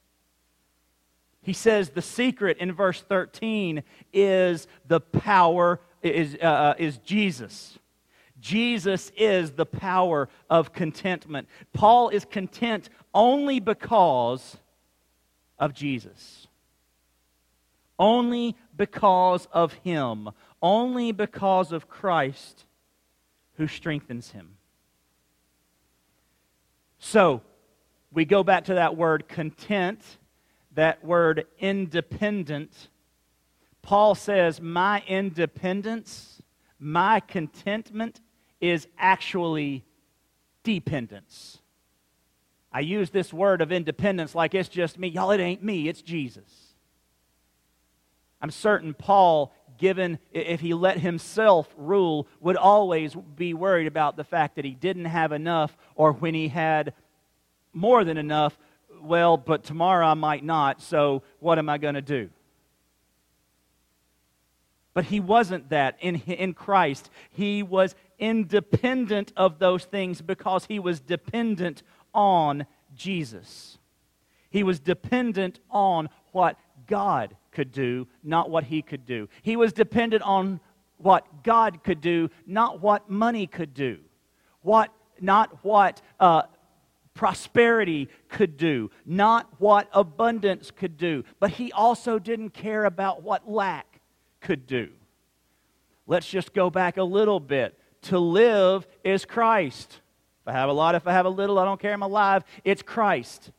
He 1.42 1.54
says 1.54 1.90
the 1.90 2.02
secret 2.02 2.58
in 2.58 2.72
verse 2.72 3.02
13 3.02 3.84
is 4.14 4.68
the 4.88 5.00
power, 5.00 5.80
is, 6.04 6.38
uh, 6.42 6.46
uh, 6.46 6.74
is 6.78 6.98
Jesus. 7.00 7.80
Jesus 8.40 9.12
is 9.16 9.52
the 9.52 9.66
power 9.66 10.30
of 10.50 10.74
contentment. 10.74 11.48
Paul 11.74 12.10
is 12.10 12.26
content 12.26 12.90
only 13.14 13.60
because 13.60 14.58
of 15.60 15.74
Jesus. 15.74 16.41
Only 18.02 18.58
because 18.76 19.48
of 19.54 19.74
Him. 19.76 20.30
Only 20.62 21.14
because 21.14 21.72
of 21.72 21.88
Christ 21.88 22.66
who 23.58 23.68
strengthens 23.68 24.32
him. 24.32 24.58
So, 27.00 27.42
we 28.12 28.26
go 28.26 28.44
back 28.44 28.66
to 28.66 28.76
that 28.76 28.98
word 28.98 29.28
content 29.28 30.02
that 30.74 31.04
word 31.04 31.46
independent, 31.60 32.90
Paul 33.82 34.16
says, 34.16 34.62
My 34.62 35.04
independence, 35.08 36.42
my 36.80 37.20
contentment 37.20 38.22
is 38.60 38.88
actually 38.98 39.84
dependence. 40.64 41.60
I 42.72 42.80
use 42.80 43.10
this 43.10 43.34
word 43.34 43.62
of 43.62 43.72
independence 43.72 44.34
like 44.34 44.56
it's 44.56 44.70
just 44.70 44.98
me. 44.98 45.10
Y'all, 45.10 45.32
it 45.32 45.42
ain't 45.42 45.64
me, 45.64 45.90
it's 45.90 46.02
Jesus. 46.02 46.71
I'm 48.42 48.52
certain 48.52 48.94
Paul, 48.94 49.54
given 49.78 50.20
if 50.32 50.62
he 50.62 50.74
let 50.74 51.00
himself 51.00 51.74
rule, 51.78 52.28
would 52.40 52.58
always 52.58 53.16
be 53.16 53.54
worried 53.54 53.88
about 53.88 54.18
the 54.18 54.24
fact 54.24 54.56
that 54.56 54.66
he 54.66 54.72
didn't 54.72 55.06
have 55.06 55.32
enough 55.32 55.78
or 55.96 56.14
when 56.14 56.34
he 56.34 56.48
had 56.48 56.94
more 57.74 58.04
than 58.04 58.18
enough, 58.18 58.58
well, 59.02 59.38
but 59.38 59.64
tomorrow 59.64 60.08
I 60.08 60.14
might 60.14 60.44
not, 60.44 60.82
so 60.82 61.24
what 61.40 61.58
am 61.58 61.70
I 61.70 61.78
going 61.78 61.96
to 61.96 62.02
do? 62.02 62.30
But 64.94 65.06
he 65.06 65.20
wasn't 65.20 65.70
that 65.70 65.98
in, 66.02 66.16
in 66.22 66.54
Christ. 66.54 67.10
He 67.30 67.64
was 67.64 67.96
independent 68.20 69.32
of 69.38 69.58
those 69.58 69.86
things 69.86 70.22
because 70.22 70.66
he 70.66 70.80
was 70.80 71.00
dependent 71.00 71.82
on 72.14 72.66
Jesus. 72.94 73.78
He 74.50 74.64
was 74.64 74.80
dependent 74.80 75.60
on 75.70 76.10
what 76.34 76.58
God 76.92 77.38
could 77.54 77.72
do, 77.72 78.06
not 78.22 78.50
what 78.50 78.66
he 78.66 78.82
could 78.82 79.06
do. 79.06 79.30
He 79.42 79.56
was 79.56 79.72
dependent 79.72 80.24
on 80.24 80.60
what 80.98 81.44
God 81.44 81.84
could 81.84 82.02
do, 82.02 82.30
not 82.46 82.82
what 82.82 83.10
money 83.10 83.48
could 83.48 83.74
do. 83.74 84.00
What, 84.62 84.92
not 85.22 85.64
what 85.64 86.02
uh, 86.20 86.44
prosperity 87.14 88.10
could 88.28 88.58
do, 88.58 88.92
not 89.06 89.50
what 89.58 89.88
abundance 89.94 90.70
could 90.70 90.98
do. 90.98 91.24
But 91.40 91.52
he 91.52 91.72
also 91.72 92.20
didn't 92.20 92.50
care 92.50 92.84
about 92.84 93.24
what 93.24 93.50
lack 93.50 94.02
could 94.42 94.68
do. 94.68 94.90
Let's 96.08 96.30
just 96.30 96.54
go 96.54 96.70
back 96.70 96.98
a 96.98 97.04
little 97.04 97.40
bit. 97.40 97.80
To 98.04 98.20
live 98.20 98.86
is 99.06 99.24
Christ. 99.24 100.02
If 100.42 100.48
I 100.50 100.52
have 100.52 100.68
a 100.68 100.74
lot, 100.74 100.96
if 100.96 101.08
I 101.08 101.14
have 101.14 101.26
a 101.26 101.30
little, 101.30 101.58
I 101.58 101.64
don't 101.64 101.80
care, 101.80 101.94
I'm 101.94 102.02
alive. 102.02 102.44
It's 102.66 102.82
Christ. 102.82 103.52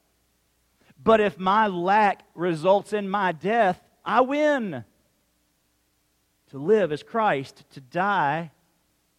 But 1.03 1.21
if 1.21 1.39
my 1.39 1.67
lack 1.67 2.25
results 2.35 2.93
in 2.93 3.09
my 3.09 3.33
death, 3.33 3.81
I 4.05 4.21
win. 4.21 4.85
To 6.51 6.59
live 6.59 6.93
is 6.93 7.03
Christ, 7.03 7.65
to 7.71 7.81
die 7.81 8.51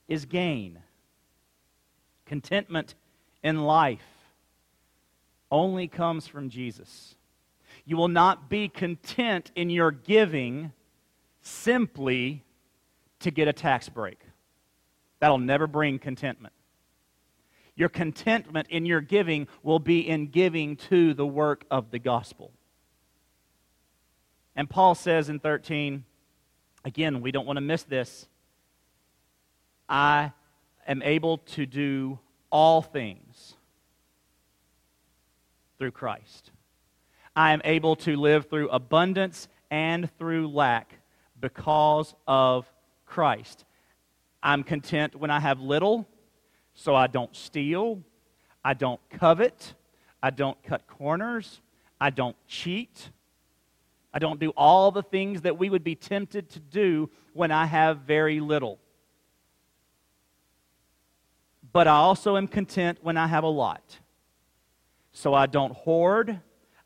is 0.07 0.25
gain. 0.25 0.79
Contentment 2.25 2.95
in 3.43 3.63
life 3.63 4.05
only 5.51 5.87
comes 5.87 6.27
from 6.27 6.49
Jesus. 6.49 7.15
You 7.85 7.97
will 7.97 8.07
not 8.07 8.49
be 8.49 8.69
content 8.69 9.51
in 9.55 9.69
your 9.69 9.91
giving 9.91 10.71
simply 11.41 12.43
to 13.19 13.31
get 13.31 13.47
a 13.47 13.53
tax 13.53 13.89
break. 13.89 14.19
That'll 15.19 15.37
never 15.37 15.67
bring 15.67 15.99
contentment. 15.99 16.53
Your 17.75 17.89
contentment 17.89 18.67
in 18.69 18.85
your 18.85 19.01
giving 19.01 19.47
will 19.63 19.79
be 19.79 20.07
in 20.07 20.27
giving 20.27 20.75
to 20.75 21.13
the 21.13 21.25
work 21.25 21.65
of 21.71 21.91
the 21.91 21.99
gospel. 21.99 22.51
And 24.55 24.69
Paul 24.69 24.93
says 24.93 25.29
in 25.29 25.39
13, 25.39 26.03
again, 26.85 27.21
we 27.21 27.31
don't 27.31 27.47
want 27.47 27.57
to 27.57 27.61
miss 27.61 27.83
this. 27.83 28.27
I 29.89 30.31
am 30.87 31.01
able 31.01 31.39
to 31.39 31.65
do 31.65 32.19
all 32.51 32.81
things 32.81 33.55
through 35.79 35.91
Christ. 35.91 36.51
I 37.35 37.53
am 37.53 37.61
able 37.63 37.95
to 37.97 38.15
live 38.15 38.47
through 38.49 38.69
abundance 38.69 39.47
and 39.71 40.09
through 40.17 40.49
lack 40.49 40.93
because 41.39 42.13
of 42.27 42.71
Christ. 43.07 43.65
I'm 44.43 44.63
content 44.63 45.15
when 45.15 45.31
I 45.31 45.39
have 45.39 45.59
little, 45.59 46.07
so 46.73 46.95
I 46.95 47.07
don't 47.07 47.35
steal, 47.35 48.01
I 48.63 48.73
don't 48.73 48.99
covet, 49.09 49.73
I 50.21 50.29
don't 50.29 50.61
cut 50.63 50.87
corners, 50.87 51.61
I 51.99 52.09
don't 52.09 52.35
cheat. 52.47 53.09
I 54.13 54.19
don't 54.19 54.39
do 54.39 54.51
all 54.55 54.91
the 54.91 55.01
things 55.01 55.41
that 55.41 55.57
we 55.57 55.69
would 55.69 55.83
be 55.83 55.95
tempted 55.95 56.49
to 56.51 56.59
do 56.59 57.09
when 57.33 57.51
I 57.51 57.65
have 57.65 57.99
very 57.99 58.39
little. 58.39 58.77
But 61.71 61.87
I 61.87 61.95
also 61.95 62.37
am 62.37 62.47
content 62.47 62.99
when 63.01 63.17
I 63.17 63.25
have 63.25 63.43
a 63.43 63.49
lot. 63.49 63.99
So 65.13 65.33
I 65.33 65.47
don't 65.47 65.73
hoard, 65.73 66.39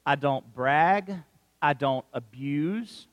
I 0.06 0.16
don't 0.16 0.54
brag, 0.54 1.16
I 1.62 1.74
don't 1.74 2.06
abuse. 2.14 3.08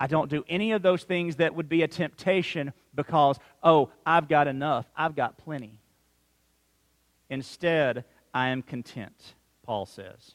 I 0.00 0.06
don't 0.06 0.30
do 0.30 0.44
any 0.48 0.72
of 0.72 0.82
those 0.82 1.04
things 1.04 1.36
that 1.36 1.54
would 1.54 1.68
be 1.68 1.82
a 1.82 1.88
temptation 1.88 2.72
because, 2.94 3.38
oh, 3.62 3.90
I've 4.04 4.28
got 4.28 4.46
enough, 4.46 4.86
I've 4.96 5.16
got 5.16 5.38
plenty. 5.38 5.78
Instead, 7.30 8.04
I 8.32 8.48
am 8.48 8.62
content, 8.62 9.34
Paul 9.62 9.86
says. 9.86 10.34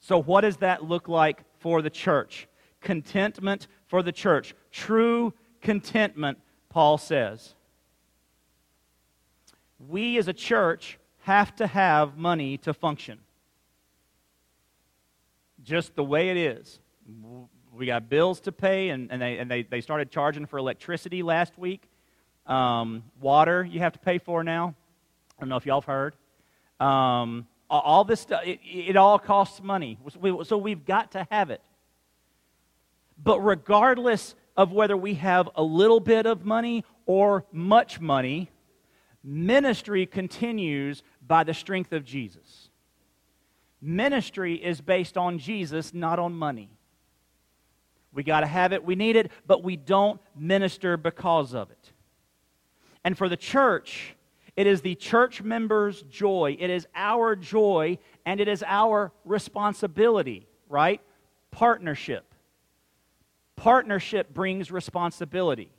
So, 0.00 0.20
what 0.20 0.42
does 0.42 0.58
that 0.58 0.84
look 0.84 1.08
like 1.08 1.42
for 1.58 1.82
the 1.82 1.90
church? 1.90 2.46
Contentment 2.80 3.66
for 3.86 4.02
the 4.02 4.12
church. 4.12 4.54
True 4.70 5.32
contentment, 5.62 6.38
Paul 6.68 6.98
says. 6.98 7.54
We 9.78 10.18
as 10.18 10.28
a 10.28 10.32
church 10.32 10.98
have 11.20 11.56
to 11.56 11.66
have 11.66 12.16
money 12.18 12.58
to 12.58 12.74
function. 12.74 13.18
Just 15.62 15.96
the 15.96 16.04
way 16.04 16.28
it 16.28 16.36
is. 16.36 16.78
We 17.76 17.86
got 17.86 18.08
bills 18.08 18.40
to 18.42 18.52
pay, 18.52 18.90
and, 18.90 19.10
and, 19.10 19.20
they, 19.20 19.38
and 19.38 19.50
they, 19.50 19.62
they 19.62 19.80
started 19.80 20.10
charging 20.10 20.46
for 20.46 20.58
electricity 20.58 21.22
last 21.22 21.58
week. 21.58 21.82
Um, 22.46 23.02
water 23.20 23.64
you 23.64 23.80
have 23.80 23.92
to 23.94 23.98
pay 23.98 24.18
for 24.18 24.44
now. 24.44 24.74
I 25.36 25.42
don't 25.42 25.48
know 25.48 25.56
if 25.56 25.66
y'all 25.66 25.80
have 25.80 25.86
heard. 25.86 26.14
Um, 26.78 27.46
all 27.68 28.04
this 28.04 28.20
stuff, 28.20 28.42
it, 28.44 28.60
it 28.64 28.96
all 28.96 29.18
costs 29.18 29.62
money. 29.62 29.98
So 30.44 30.58
we've 30.58 30.84
got 30.84 31.12
to 31.12 31.26
have 31.30 31.50
it. 31.50 31.62
But 33.20 33.40
regardless 33.40 34.34
of 34.56 34.72
whether 34.72 34.96
we 34.96 35.14
have 35.14 35.48
a 35.56 35.62
little 35.62 36.00
bit 36.00 36.26
of 36.26 36.44
money 36.44 36.84
or 37.06 37.44
much 37.50 38.00
money, 38.00 38.50
ministry 39.22 40.06
continues 40.06 41.02
by 41.26 41.42
the 41.44 41.54
strength 41.54 41.92
of 41.92 42.04
Jesus. 42.04 42.68
Ministry 43.80 44.54
is 44.54 44.80
based 44.80 45.16
on 45.16 45.38
Jesus, 45.38 45.92
not 45.92 46.18
on 46.18 46.34
money. 46.34 46.70
We 48.14 48.22
got 48.22 48.40
to 48.40 48.46
have 48.46 48.72
it, 48.72 48.84
we 48.84 48.94
need 48.94 49.16
it, 49.16 49.30
but 49.46 49.62
we 49.62 49.76
don't 49.76 50.20
minister 50.36 50.96
because 50.96 51.54
of 51.54 51.70
it. 51.70 51.92
And 53.02 53.18
for 53.18 53.28
the 53.28 53.36
church, 53.36 54.14
it 54.56 54.66
is 54.66 54.80
the 54.80 54.94
church 54.94 55.42
members' 55.42 56.02
joy. 56.02 56.56
It 56.58 56.70
is 56.70 56.86
our 56.94 57.34
joy 57.34 57.98
and 58.24 58.40
it 58.40 58.48
is 58.48 58.62
our 58.66 59.12
responsibility, 59.24 60.46
right? 60.68 61.00
Partnership. 61.50 62.34
Partnership 63.56 64.32
brings 64.32 64.70
responsibility. 64.70 65.70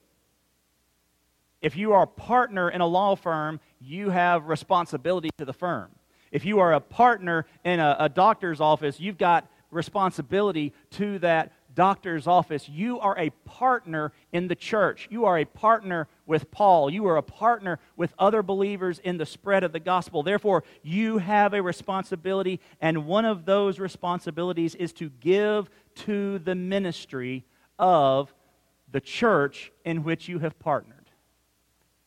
If 1.62 1.76
you 1.76 1.94
are 1.94 2.04
a 2.04 2.08
partner 2.08 2.70
in 2.70 2.82
a 2.82 2.86
law 2.86 3.16
firm, 3.16 3.60
you 3.80 4.10
have 4.10 4.48
responsibility 4.48 5.30
to 5.38 5.46
the 5.46 5.54
firm. 5.54 5.90
If 6.32 6.46
you 6.46 6.60
are 6.60 6.74
a 6.74 6.82
partner 6.82 7.46
in 7.64 7.80
a, 7.80 7.96
a 8.00 8.10
doctor's 8.10 8.60
office, 8.60 9.00
you've 9.00 9.18
got 9.18 9.50
responsibility 9.72 10.74
to 10.92 11.18
that 11.20 11.54
doctor's 11.76 12.26
office. 12.26 12.68
You 12.68 13.00
are 13.00 13.18
a 13.20 13.30
partner 13.44 14.12
in 14.32 14.48
the 14.48 14.56
church. 14.56 15.08
You 15.12 15.26
are 15.26 15.38
a 15.38 15.46
partner 15.46 16.08
with 16.26 16.50
Paul. 16.50 16.90
You 16.90 17.06
are 17.08 17.18
a 17.18 17.22
partner 17.22 17.80
with 17.96 18.14
other 18.18 18.42
believers 18.42 19.00
in 19.00 19.18
the 19.18 19.26
spread 19.26 19.64
of 19.64 19.74
the 19.74 19.80
gospel. 19.80 20.24
Therefore, 20.24 20.64
you 20.82 21.20
have 21.20 21.54
a 21.54 21.62
responsibility, 21.62 22.60
and 22.82 23.06
one 23.06 23.26
of 23.26 23.46
those 23.46 23.80
responsibilities 23.80 24.74
is 24.76 24.94
to 24.94 25.10
give 25.20 25.70
to 25.96 26.40
the 26.40 26.56
ministry 26.56 27.44
of 27.78 28.34
the 28.92 29.02
church 29.02 29.72
in 29.84 30.04
which 30.04 30.28
you 30.28 30.40
have 30.40 30.58
partnered. 30.58 31.10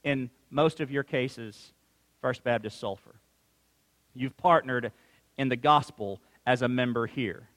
In 0.02 0.30
most 0.50 0.80
of 0.80 0.90
your 0.90 1.02
cases, 1.02 1.72
First 2.20 2.42
Baptist 2.42 2.80
Sulphur. 2.80 3.14
You've 4.14 4.36
partnered 4.36 4.90
in 5.36 5.48
the 5.48 5.56
gospel 5.56 6.20
as 6.46 6.62
a 6.62 6.68
member 6.68 7.06
here. 7.06 7.48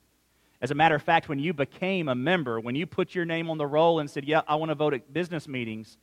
As 0.61 0.69
a 0.69 0.75
matter 0.75 0.93
of 0.93 1.01
fact, 1.01 1.27
when 1.27 1.39
you 1.39 1.53
became 1.53 2.07
a 2.07 2.15
member, 2.15 2.59
when 2.59 2.75
you 2.75 2.85
put 2.85 3.15
your 3.15 3.25
name 3.25 3.49
on 3.49 3.57
the 3.57 3.65
roll 3.65 3.99
and 3.99 4.09
said, 4.09 4.25
Yeah, 4.25 4.41
I 4.47 4.55
want 4.55 4.69
to 4.69 4.75
vote 4.75 4.93
at 4.93 5.11
business 5.11 5.47
meetings, 5.47 5.97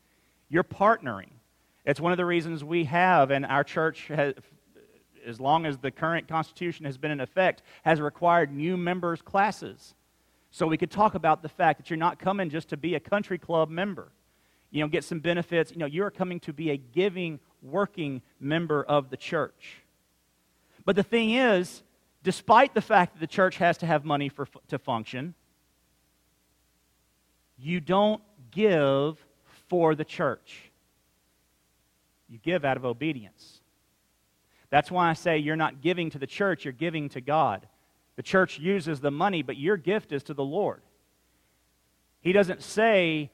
you're 0.48 0.64
partnering. 0.64 1.30
It's 1.84 2.00
one 2.00 2.12
of 2.12 2.18
the 2.18 2.26
reasons 2.26 2.64
we 2.64 2.84
have, 2.84 3.30
and 3.30 3.46
our 3.46 3.62
church, 3.62 4.08
has, 4.08 4.34
as 5.24 5.40
long 5.40 5.64
as 5.64 5.78
the 5.78 5.90
current 5.90 6.26
Constitution 6.26 6.84
has 6.86 6.98
been 6.98 7.10
in 7.10 7.20
effect, 7.20 7.62
has 7.84 8.00
required 8.00 8.52
new 8.52 8.76
members' 8.76 9.22
classes. 9.22 9.94
So 10.50 10.66
we 10.66 10.76
could 10.76 10.90
talk 10.90 11.14
about 11.14 11.42
the 11.42 11.48
fact 11.48 11.78
that 11.78 11.90
you're 11.90 11.96
not 11.96 12.18
coming 12.18 12.50
just 12.50 12.68
to 12.70 12.76
be 12.76 12.94
a 12.94 13.00
country 13.00 13.38
club 13.38 13.70
member, 13.70 14.08
you 14.70 14.82
know, 14.82 14.88
get 14.88 15.04
some 15.04 15.20
benefits. 15.20 15.70
You 15.70 15.78
know, 15.78 15.86
you're 15.86 16.10
coming 16.10 16.40
to 16.40 16.52
be 16.52 16.70
a 16.70 16.76
giving, 16.76 17.38
working 17.62 18.22
member 18.40 18.82
of 18.82 19.10
the 19.10 19.16
church. 19.16 19.82
But 20.84 20.96
the 20.96 21.02
thing 21.02 21.30
is, 21.30 21.82
despite 22.22 22.74
the 22.74 22.80
fact 22.80 23.14
that 23.14 23.20
the 23.20 23.26
church 23.26 23.56
has 23.58 23.78
to 23.78 23.86
have 23.86 24.04
money 24.04 24.28
for, 24.28 24.46
to 24.68 24.78
function, 24.78 25.34
you 27.58 27.80
don't 27.80 28.22
give 28.50 29.24
for 29.68 29.94
the 29.94 30.04
church. 30.04 30.70
You 32.28 32.38
give 32.38 32.64
out 32.64 32.76
of 32.76 32.84
obedience. 32.84 33.60
That's 34.70 34.90
why 34.90 35.08
I 35.08 35.14
say 35.14 35.38
you're 35.38 35.56
not 35.56 35.80
giving 35.80 36.10
to 36.10 36.18
the 36.18 36.26
church, 36.26 36.64
you're 36.64 36.72
giving 36.72 37.08
to 37.10 37.20
God. 37.20 37.66
The 38.16 38.22
church 38.22 38.58
uses 38.58 39.00
the 39.00 39.10
money, 39.10 39.42
but 39.42 39.56
your 39.56 39.76
gift 39.76 40.12
is 40.12 40.22
to 40.24 40.34
the 40.34 40.44
Lord. 40.44 40.82
He 42.20 42.32
doesn't 42.32 42.62
say, 42.62 43.30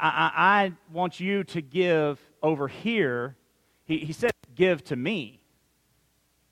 I, 0.00 0.08
I, 0.08 0.64
I 0.64 0.72
want 0.92 1.20
you 1.20 1.44
to 1.44 1.60
give 1.60 2.18
over 2.42 2.66
here. 2.66 3.36
He, 3.84 3.98
he 3.98 4.12
said, 4.12 4.32
give 4.54 4.82
to 4.84 4.96
me. 4.96 5.40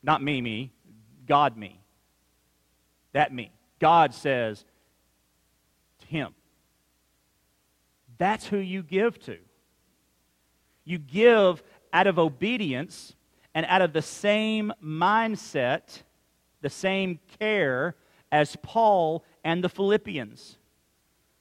Not 0.03 0.23
me, 0.23 0.41
me, 0.41 0.73
God 1.27 1.57
me. 1.57 1.81
That 3.13 3.33
me. 3.33 3.53
God 3.79 4.15
says 4.15 4.65
to 6.01 6.07
him. 6.07 6.35
That's 8.19 8.47
who 8.47 8.59
you 8.59 8.83
give 8.83 9.19
to. 9.21 9.39
You 10.85 10.99
give 10.99 11.63
out 11.93 12.07
of 12.07 12.19
obedience 12.19 13.15
and 13.55 13.67
out 13.67 13.83
of 13.83 13.93
the 13.93 14.03
same 14.03 14.73
mindset, 14.83 16.03
the 16.61 16.71
same 16.71 17.19
care 17.39 17.97
as 18.31 18.57
Paul 18.63 19.25
and 19.45 19.63
the 19.63 19.69
Philippians. 19.69 20.59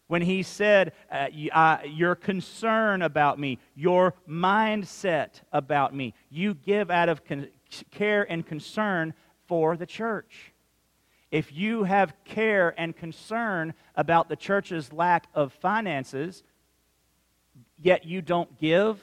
When 0.07 0.21
he 0.21 0.43
said, 0.43 0.91
uh, 1.09 1.77
Your 1.85 2.15
concern 2.15 3.01
about 3.01 3.39
me, 3.39 3.59
your 3.75 4.13
mindset 4.27 5.41
about 5.53 5.95
me, 5.95 6.13
you 6.29 6.53
give 6.53 6.91
out 6.91 7.07
of 7.07 7.23
con- 7.23 7.47
care 7.91 8.29
and 8.29 8.45
concern 8.45 9.13
for 9.51 9.75
the 9.75 9.85
church. 9.85 10.53
If 11.29 11.51
you 11.51 11.83
have 11.83 12.13
care 12.23 12.73
and 12.77 12.95
concern 12.95 13.73
about 13.97 14.29
the 14.29 14.37
church's 14.37 14.93
lack 14.93 15.27
of 15.33 15.51
finances, 15.51 16.41
yet 17.77 18.05
you 18.05 18.21
don't 18.21 18.57
give, 18.61 18.97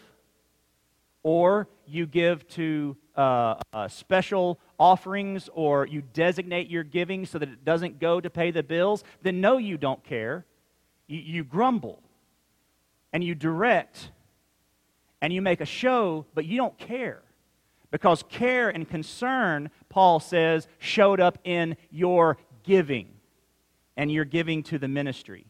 or 1.23 1.69
you 1.87 2.07
give 2.07 2.49
to 2.49 2.97
uh, 3.15 3.57
uh, 3.75 3.89
special 3.89 4.59
offerings, 4.79 5.51
or 5.53 5.87
you 5.87 6.01
designate 6.15 6.71
your 6.71 6.83
giving 6.83 7.27
so 7.27 7.39
that 7.39 7.51
it 7.51 7.63
doesn't 7.63 8.01
go 8.01 8.19
to 8.19 8.31
pay 8.31 8.51
the 8.51 8.63
bills, 8.63 9.05
then 9.21 9.43
no, 9.43 9.59
you 9.59 9.77
don't 9.77 10.03
care. 10.03 10.47
You, 11.09 11.19
you 11.19 11.45
grumble, 11.45 12.03
and 13.13 13.23
you 13.23 13.35
direct, 13.35 14.13
and 15.21 15.31
you 15.31 15.43
make 15.43 15.61
a 15.61 15.67
show, 15.67 16.25
but 16.33 16.47
you 16.47 16.57
don't 16.57 16.79
care. 16.79 17.21
Because 17.91 18.23
care 18.29 18.69
and 18.69 18.89
concern, 18.89 19.71
Paul 19.89 20.21
says, 20.21 20.69
showed 20.79 21.21
up 21.21 21.39
in 21.45 21.77
your 21.91 22.37
giving 22.63 23.09
and 23.97 24.13
your 24.13 24.25
giving 24.25 24.63
to 24.65 24.79
the 24.79 24.89
ministry. 24.89 25.47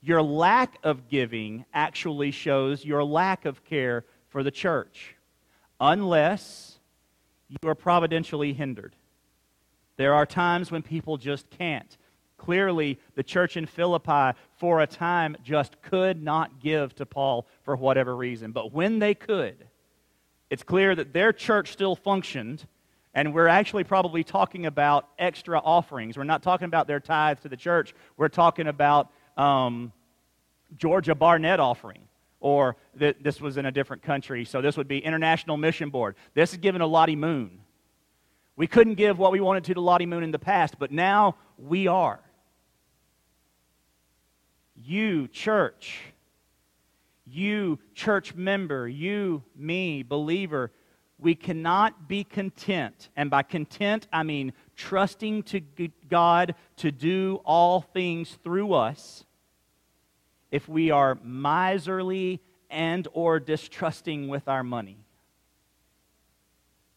Your 0.00 0.22
lack 0.22 0.78
of 0.82 1.08
giving 1.08 1.64
actually 1.72 2.30
shows 2.30 2.84
your 2.84 3.04
lack 3.04 3.44
of 3.44 3.64
care 3.64 4.04
for 4.28 4.42
the 4.42 4.50
church 4.50 5.14
unless 5.80 6.78
you 7.48 7.68
are 7.68 7.74
providentially 7.74 8.52
hindered. 8.52 8.96
There 9.96 10.14
are 10.14 10.26
times 10.26 10.70
when 10.70 10.82
people 10.82 11.18
just 11.18 11.50
can't. 11.50 11.96
Clearly, 12.38 12.98
the 13.14 13.22
church 13.22 13.56
in 13.56 13.66
Philippi, 13.66 14.36
for 14.56 14.80
a 14.80 14.86
time, 14.86 15.36
just 15.44 15.80
could 15.82 16.20
not 16.20 16.60
give 16.60 16.94
to 16.96 17.06
Paul 17.06 17.46
for 17.62 17.76
whatever 17.76 18.16
reason. 18.16 18.50
But 18.50 18.72
when 18.72 18.98
they 18.98 19.14
could, 19.14 19.68
it's 20.52 20.62
clear 20.62 20.94
that 20.94 21.14
their 21.14 21.32
church 21.32 21.72
still 21.72 21.96
functioned, 21.96 22.66
and 23.14 23.32
we're 23.32 23.48
actually 23.48 23.84
probably 23.84 24.22
talking 24.22 24.66
about 24.66 25.08
extra 25.18 25.58
offerings. 25.58 26.18
We're 26.18 26.24
not 26.24 26.42
talking 26.42 26.66
about 26.66 26.86
their 26.86 27.00
tithe 27.00 27.40
to 27.40 27.48
the 27.48 27.56
church, 27.56 27.94
we're 28.18 28.28
talking 28.28 28.66
about 28.66 29.08
um, 29.38 29.94
Georgia 30.76 31.14
Barnette 31.14 31.58
offering. 31.58 32.02
Or 32.38 32.76
th- 32.98 33.16
this 33.22 33.40
was 33.40 33.56
in 33.56 33.64
a 33.64 33.72
different 33.72 34.02
country, 34.02 34.44
so 34.44 34.60
this 34.60 34.76
would 34.76 34.88
be 34.88 34.98
International 34.98 35.56
Mission 35.56 35.88
Board. 35.88 36.16
This 36.34 36.52
is 36.52 36.58
given 36.58 36.80
to 36.80 36.86
Lottie 36.86 37.16
Moon. 37.16 37.60
We 38.54 38.66
couldn't 38.66 38.96
give 38.96 39.18
what 39.18 39.32
we 39.32 39.40
wanted 39.40 39.64
to 39.64 39.74
to 39.74 39.80
Lottie 39.80 40.04
Moon 40.04 40.22
in 40.22 40.32
the 40.32 40.38
past, 40.38 40.78
but 40.78 40.92
now 40.92 41.36
we 41.56 41.86
are. 41.86 42.20
You, 44.76 45.28
church, 45.28 46.11
you, 47.32 47.78
church 47.94 48.34
member, 48.34 48.88
you, 48.88 49.42
me, 49.56 50.02
believer, 50.02 50.70
we 51.18 51.34
cannot 51.34 52.08
be 52.08 52.24
content. 52.24 53.08
And 53.16 53.30
by 53.30 53.42
content, 53.42 54.08
I 54.12 54.22
mean 54.22 54.52
trusting 54.76 55.44
to 55.44 55.60
God 56.08 56.54
to 56.76 56.90
do 56.90 57.40
all 57.44 57.80
things 57.80 58.38
through 58.42 58.74
us 58.74 59.24
if 60.50 60.68
we 60.68 60.90
are 60.90 61.18
miserly 61.22 62.40
and 62.70 63.06
or 63.12 63.38
distrusting 63.38 64.28
with 64.28 64.48
our 64.48 64.62
money. 64.62 64.98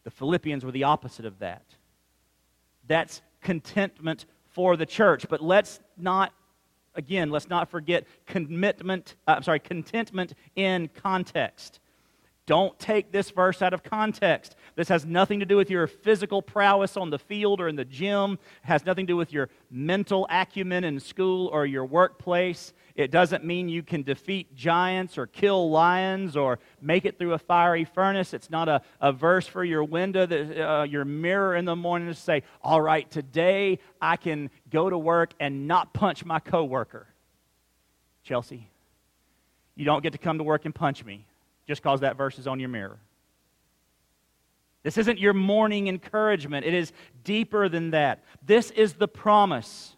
The 0.04 0.10
Philippians 0.10 0.64
were 0.64 0.72
the 0.72 0.84
opposite 0.84 1.24
of 1.24 1.38
that. 1.40 1.64
That's 2.86 3.22
contentment 3.42 4.26
for 4.50 4.76
the 4.76 4.86
church. 4.86 5.26
But 5.28 5.40
let's 5.40 5.80
not 5.96 6.32
again, 6.96 7.30
let's 7.30 7.48
not 7.48 7.70
forget 7.70 8.06
commitment, 8.26 9.14
uh, 9.26 9.34
I'm 9.36 9.42
sorry, 9.42 9.60
contentment 9.60 10.34
in 10.54 10.88
context. 10.88 11.80
Don't 12.46 12.78
take 12.78 13.10
this 13.10 13.30
verse 13.30 13.60
out 13.60 13.74
of 13.74 13.82
context. 13.82 14.54
This 14.76 14.88
has 14.88 15.04
nothing 15.04 15.40
to 15.40 15.46
do 15.46 15.56
with 15.56 15.68
your 15.68 15.88
physical 15.88 16.40
prowess 16.40 16.96
on 16.96 17.10
the 17.10 17.18
field 17.18 17.60
or 17.60 17.66
in 17.66 17.74
the 17.74 17.84
gym. 17.84 18.34
It 18.34 18.38
has 18.68 18.86
nothing 18.86 19.06
to 19.06 19.12
do 19.12 19.16
with 19.16 19.32
your 19.32 19.48
mental 19.68 20.28
acumen 20.30 20.84
in 20.84 21.00
school 21.00 21.48
or 21.48 21.66
your 21.66 21.84
workplace. 21.84 22.72
It 22.96 23.10
doesn't 23.10 23.44
mean 23.44 23.68
you 23.68 23.82
can 23.82 24.02
defeat 24.02 24.56
giants 24.56 25.18
or 25.18 25.26
kill 25.26 25.70
lions 25.70 26.34
or 26.34 26.58
make 26.80 27.04
it 27.04 27.18
through 27.18 27.34
a 27.34 27.38
fiery 27.38 27.84
furnace. 27.84 28.32
It's 28.32 28.48
not 28.48 28.70
a, 28.70 28.80
a 29.02 29.12
verse 29.12 29.46
for 29.46 29.62
your 29.62 29.84
window, 29.84 30.24
that, 30.24 30.66
uh, 30.66 30.82
your 30.84 31.04
mirror 31.04 31.54
in 31.54 31.66
the 31.66 31.76
morning 31.76 32.08
to 32.08 32.14
say, 32.14 32.42
All 32.62 32.80
right, 32.80 33.08
today 33.10 33.80
I 34.00 34.16
can 34.16 34.48
go 34.70 34.88
to 34.88 34.96
work 34.96 35.34
and 35.38 35.68
not 35.68 35.92
punch 35.92 36.24
my 36.24 36.40
coworker. 36.40 37.06
Chelsea, 38.24 38.66
you 39.74 39.84
don't 39.84 40.02
get 40.02 40.12
to 40.12 40.18
come 40.18 40.38
to 40.38 40.44
work 40.44 40.64
and 40.64 40.74
punch 40.74 41.04
me 41.04 41.26
just 41.68 41.82
because 41.82 42.00
that 42.00 42.16
verse 42.16 42.38
is 42.38 42.46
on 42.46 42.58
your 42.58 42.70
mirror. 42.70 42.96
This 44.84 44.96
isn't 44.96 45.18
your 45.18 45.34
morning 45.34 45.88
encouragement, 45.88 46.64
it 46.64 46.72
is 46.72 46.92
deeper 47.24 47.68
than 47.68 47.90
that. 47.90 48.24
This 48.46 48.70
is 48.70 48.94
the 48.94 49.08
promise. 49.08 49.95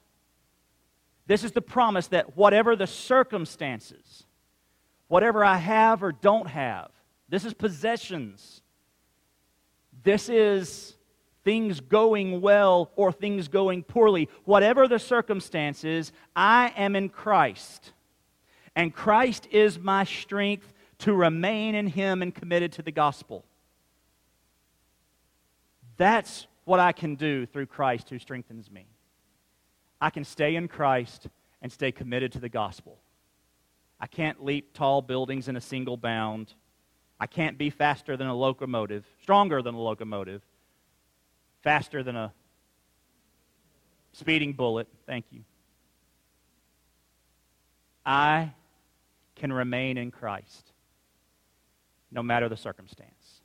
This 1.29 1.45
is 1.45 1.53
the 1.53 1.61
promise 1.61 2.09
that 2.09 2.37
whatever 2.37 2.75
the 2.75 2.87
circumstances, 2.87 4.25
whatever 5.09 5.45
I 5.45 5.59
have 5.59 6.03
or 6.03 6.11
don't 6.11 6.49
have, 6.49 6.91
this 7.29 7.45
is 7.45 7.53
possessions. 7.53 8.63
This 10.03 10.31
is 10.31 10.97
things 11.45 11.81
going 11.81 12.41
well 12.41 12.91
or 12.97 13.13
things 13.13 13.47
going 13.47 13.83
poorly. 13.83 14.31
Whatever 14.45 14.89
the 14.89 14.99
circumstances, 14.99 16.13
I 16.35 16.73
am 16.75 16.97
in 16.97 17.11
Christ. 17.11 17.93
And 18.75 18.95
Christ 18.95 19.49
is 19.51 19.79
my 19.79 20.05
strength 20.05 20.73
to 21.01 21.13
remain 21.13 21.75
in 21.75 21.89
Him 21.89 22.23
and 22.23 22.35
committed 22.35 22.73
to 22.73 22.83
the 22.83 22.91
gospel. 22.91 23.45
That's 25.99 26.47
what 26.65 26.81
I 26.81 26.93
can 26.93 27.17
do 27.17 27.45
through 27.45 27.67
Christ 27.67 28.09
who 28.09 28.19
strengthens 28.19 28.71
me. 28.71 28.87
I 30.01 30.11
can 30.11 30.25
stay 30.25 30.57
in 30.57 30.69
Christ 30.69 31.29
and 31.61 31.73
stay 31.73 31.93
committed 31.93 32.33
to 32.33 32.39
the 32.39 32.49
gospel. 32.49 32.99
I 34.01 34.07
can't 34.07 34.45
leap 34.45 34.75
tall 34.75 35.03
buildings 35.03 35.49
in 35.49 35.57
a 35.57 35.61
single 35.61 35.97
bound. 35.97 36.55
I 37.19 37.27
can't 37.27 37.59
be 37.59 37.71
faster 37.71 38.17
than 38.17 38.29
a 38.29 38.35
locomotive, 38.35 39.05
stronger 39.23 39.61
than 39.61 39.75
a 39.75 39.81
locomotive, 39.81 40.43
faster 41.63 42.03
than 42.05 42.15
a 42.15 42.33
speeding 44.13 44.53
bullet. 44.53 44.87
Thank 45.07 45.27
you. 45.33 45.43
I 48.07 48.53
can 49.35 49.53
remain 49.53 49.99
in 49.99 50.11
Christ 50.11 50.73
no 52.11 52.23
matter 52.23 52.49
the 52.49 52.57
circumstance. 52.57 53.43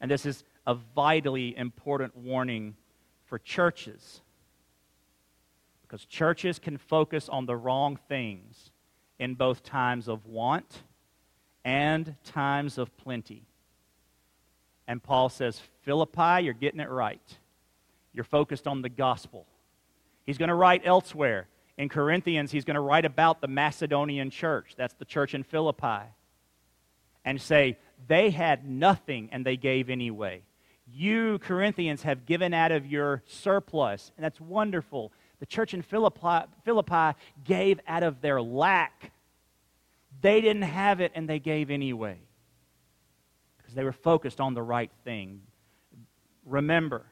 And 0.00 0.10
this 0.10 0.24
is 0.24 0.44
a 0.66 0.74
vitally 0.74 1.56
important 1.56 2.16
warning 2.16 2.76
for 3.26 3.38
churches 3.38 4.20
because 5.88 6.04
churches 6.04 6.58
can 6.58 6.76
focus 6.76 7.28
on 7.28 7.46
the 7.46 7.56
wrong 7.56 7.98
things 8.08 8.70
in 9.18 9.34
both 9.34 9.62
times 9.62 10.06
of 10.06 10.26
want 10.26 10.82
and 11.64 12.14
times 12.24 12.76
of 12.76 12.94
plenty. 12.98 13.42
And 14.86 15.02
Paul 15.02 15.28
says, 15.28 15.60
Philippi, 15.82 16.44
you're 16.44 16.54
getting 16.54 16.80
it 16.80 16.90
right. 16.90 17.20
You're 18.12 18.24
focused 18.24 18.66
on 18.66 18.82
the 18.82 18.88
gospel. 18.88 19.46
He's 20.26 20.38
going 20.38 20.48
to 20.48 20.54
write 20.54 20.82
elsewhere. 20.84 21.46
In 21.78 21.88
Corinthians, 21.88 22.50
he's 22.50 22.64
going 22.64 22.74
to 22.74 22.80
write 22.80 23.04
about 23.04 23.40
the 23.40 23.48
Macedonian 23.48 24.30
church. 24.30 24.74
That's 24.76 24.94
the 24.94 25.04
church 25.04 25.34
in 25.34 25.42
Philippi 25.42 26.04
and 27.24 27.40
say, 27.40 27.76
they 28.06 28.30
had 28.30 28.68
nothing 28.68 29.28
and 29.32 29.44
they 29.44 29.56
gave 29.56 29.90
anyway. 29.90 30.42
You, 30.90 31.38
Corinthians, 31.40 32.02
have 32.02 32.24
given 32.24 32.54
out 32.54 32.72
of 32.72 32.86
your 32.86 33.22
surplus, 33.26 34.10
and 34.16 34.24
that's 34.24 34.40
wonderful. 34.40 35.12
The 35.40 35.46
church 35.46 35.74
in 35.74 35.82
Philippi, 35.82 36.46
Philippi 36.64 37.18
gave 37.44 37.80
out 37.86 38.02
of 38.02 38.20
their 38.20 38.40
lack. 38.42 39.12
They 40.20 40.40
didn't 40.40 40.62
have 40.62 41.00
it 41.00 41.12
and 41.14 41.28
they 41.28 41.38
gave 41.38 41.70
anyway 41.70 42.18
because 43.58 43.74
they 43.74 43.84
were 43.84 43.92
focused 43.92 44.40
on 44.40 44.54
the 44.54 44.62
right 44.62 44.90
thing. 45.04 45.42
Remember, 46.44 47.04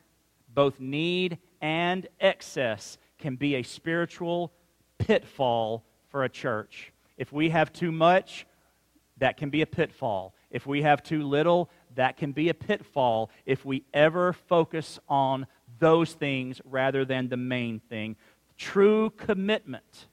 both 0.53 0.81
need 0.81 1.39
and 1.61 2.07
excess 2.21 2.99
can 3.19 3.37
be 3.37 3.57
a 3.57 3.63
spiritual 3.63 4.53
pitfall 4.99 5.85
for 6.09 6.25
a 6.25 6.29
church. 6.29 6.93
If 7.17 7.33
we 7.33 7.51
have 7.51 7.73
too 7.73 7.93
much, 7.93 8.47
that 9.19 9.37
can 9.37 9.51
be 9.51 9.63
a 9.63 9.67
pitfall. 9.67 10.35
If 10.51 10.67
we 10.67 10.83
have 10.83 11.03
too 11.03 11.23
little, 11.23 11.71
that 11.95 12.17
can 12.17 12.33
be 12.33 12.49
a 12.49 12.55
pitfall 12.55 13.31
if 13.45 13.65
we 13.65 13.85
ever 13.93 14.33
focus 14.33 14.99
on 15.09 15.47
those 15.79 16.13
things 16.13 16.61
rather 16.65 17.05
than 17.05 17.29
the 17.29 17.37
main 17.37 17.81
thing. 17.81 18.17
True 18.57 19.11
commitment 19.11 20.07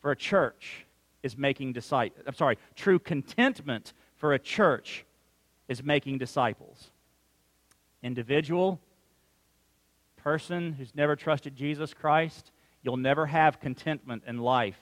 for 0.00 0.10
a 0.10 0.16
church 0.16 0.86
is 1.22 1.36
making 1.36 1.72
disciples. 1.72 2.22
I'm 2.26 2.34
sorry, 2.34 2.58
true 2.74 2.98
contentment 2.98 3.92
for 4.16 4.32
a 4.32 4.38
church 4.38 5.04
is 5.68 5.82
making 5.82 6.18
disciples. 6.18 6.90
Individual, 8.02 8.80
person 10.16 10.72
who's 10.72 10.94
never 10.94 11.16
trusted 11.16 11.56
Jesus 11.56 11.92
Christ, 11.94 12.52
you'll 12.82 12.96
never 12.96 13.26
have 13.26 13.60
contentment 13.60 14.22
in 14.26 14.38
life 14.38 14.78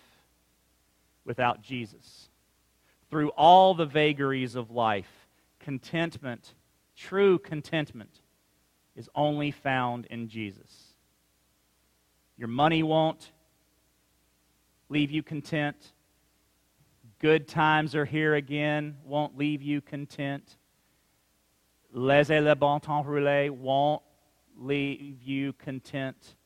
without 1.25 1.63
Jesus 1.63 2.29
through 3.11 3.29
all 3.31 3.75
the 3.75 3.87
vagaries 3.87 4.57
of 4.57 4.71
life, 4.71 5.29
contentment, 5.61 6.55
true 6.97 7.39
contentment, 7.39 8.21
is 8.97 9.09
only 9.15 9.51
found 9.51 10.07
in 10.07 10.29
Jesus. 10.29 10.95
Your 12.37 12.49
money 12.49 12.83
won't 12.83 13.31
leave 14.89 15.11
you 15.11 15.23
content. 15.23 15.93
Good 17.19 17.49
times 17.49 17.95
are 17.95 18.05
here 18.05 18.35
again, 18.35 18.97
won't 19.05 19.39
leave 19.39 19.63
you 19.63 19.81
content. 19.81 20.57
Laissez 21.93 22.41
le 22.41 22.55
bon 22.55 22.81
temps 22.81 23.07
rouler 23.07 23.51
won't 23.51 24.03
leave 24.59 25.23
you 25.23 25.53
content 25.55 26.37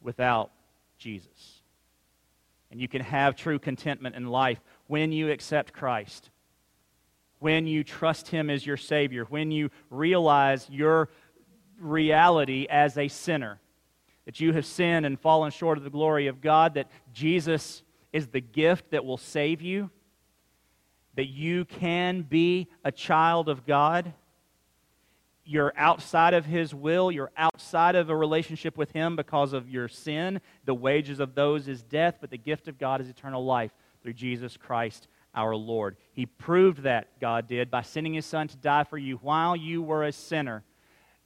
without 0.00 0.50
Jesus. 0.98 1.62
And 2.70 2.80
you 2.80 2.88
can 2.88 3.02
have 3.02 3.36
true 3.36 3.58
contentment 3.58 4.14
in 4.16 4.26
life 4.26 4.60
when 4.86 5.12
you 5.12 5.30
accept 5.30 5.72
Christ, 5.72 6.30
when 7.38 7.66
you 7.66 7.84
trust 7.84 8.28
Him 8.28 8.50
as 8.50 8.66
your 8.66 8.76
Savior, 8.76 9.24
when 9.24 9.50
you 9.50 9.70
realize 9.90 10.68
your 10.70 11.08
reality 11.84 12.66
as 12.68 12.98
a 12.98 13.08
sinner, 13.08 13.60
that 14.24 14.40
you 14.40 14.52
have 14.52 14.66
sinned 14.66 15.06
and 15.06 15.20
fallen 15.20 15.50
short 15.50 15.78
of 15.78 15.84
the 15.84 15.90
glory 15.90 16.26
of 16.26 16.40
God, 16.40 16.74
that 16.74 16.90
Jesus 17.12 17.82
is 18.12 18.28
the 18.28 18.40
gift 18.40 18.90
that 18.90 19.04
will 19.04 19.18
save 19.18 19.60
you. 19.60 19.90
that 21.16 21.26
you 21.26 21.64
can 21.64 22.22
be 22.22 22.68
a 22.84 22.92
child 22.92 23.48
of 23.48 23.66
God. 23.66 24.12
You're 25.44 25.72
outside 25.76 26.34
of 26.34 26.46
His 26.46 26.74
will. 26.74 27.12
You're 27.12 27.30
outside 27.36 27.94
of 27.96 28.10
a 28.10 28.16
relationship 28.16 28.76
with 28.76 28.90
Him 28.92 29.14
because 29.14 29.52
of 29.52 29.68
your 29.68 29.88
sin. 29.88 30.40
The 30.64 30.74
wages 30.74 31.20
of 31.20 31.34
those 31.34 31.68
is 31.68 31.82
death, 31.82 32.16
but 32.20 32.30
the 32.30 32.38
gift 32.38 32.66
of 32.66 32.78
God 32.78 33.00
is 33.00 33.08
eternal 33.08 33.44
life 33.44 33.72
through 34.02 34.14
Jesus 34.14 34.56
Christ 34.56 35.06
our 35.34 35.54
Lord. 35.54 35.96
He 36.12 36.26
proved 36.26 36.82
that, 36.84 37.08
God 37.20 37.48
did, 37.48 37.70
by 37.70 37.82
sending 37.82 38.14
His 38.14 38.26
Son 38.26 38.48
to 38.48 38.56
die 38.56 38.84
for 38.84 38.98
you 38.98 39.16
while 39.16 39.56
you 39.56 39.82
were 39.82 40.04
a 40.04 40.12
sinner. 40.12 40.62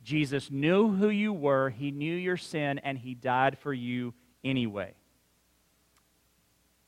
Jesus 0.08 0.50
knew 0.50 0.88
who 0.88 1.10
you 1.10 1.34
were, 1.34 1.68
He 1.68 1.90
knew 1.90 2.14
your 2.14 2.38
sin, 2.38 2.78
and 2.78 2.96
He 2.96 3.12
died 3.12 3.58
for 3.58 3.74
you 3.74 4.14
anyway. 4.42 4.94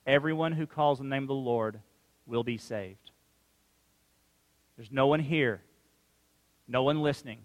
Everyone 0.06 0.52
who 0.52 0.66
calls 0.66 0.96
the 0.96 1.04
name 1.04 1.24
of 1.24 1.28
the 1.28 1.34
Lord 1.34 1.80
will 2.24 2.42
be 2.44 2.56
saved. 2.56 3.10
There's 4.78 4.90
no 4.90 5.06
one 5.06 5.20
here, 5.20 5.60
no 6.66 6.82
one 6.82 7.02
listening 7.02 7.40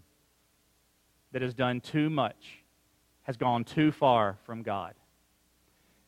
that 1.34 1.42
has 1.42 1.54
done 1.54 1.82
too 1.82 2.10
much, 2.10 2.64
has 3.24 3.36
gone 3.36 3.66
too 3.66 3.92
far 3.92 4.38
from 4.46 4.64
God. 4.64 4.94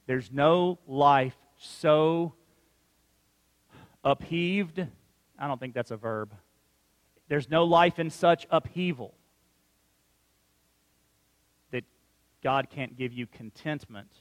There's 0.06 0.32
no 0.32 0.80
life 0.88 1.36
so 1.58 2.36
upheaved. 4.02 4.80
I 5.38 5.48
don't 5.48 5.60
think 5.60 5.74
that's 5.74 5.92
a 5.92 5.98
verb. 5.98 6.32
There's 7.28 7.50
no 7.50 7.66
life 7.66 8.00
in 8.00 8.10
such 8.10 8.48
upheaval 8.50 9.14
that 11.72 11.84
God 12.44 12.70
can't 12.70 12.98
give 12.98 13.14
you 13.14 13.28
contentment 13.28 14.12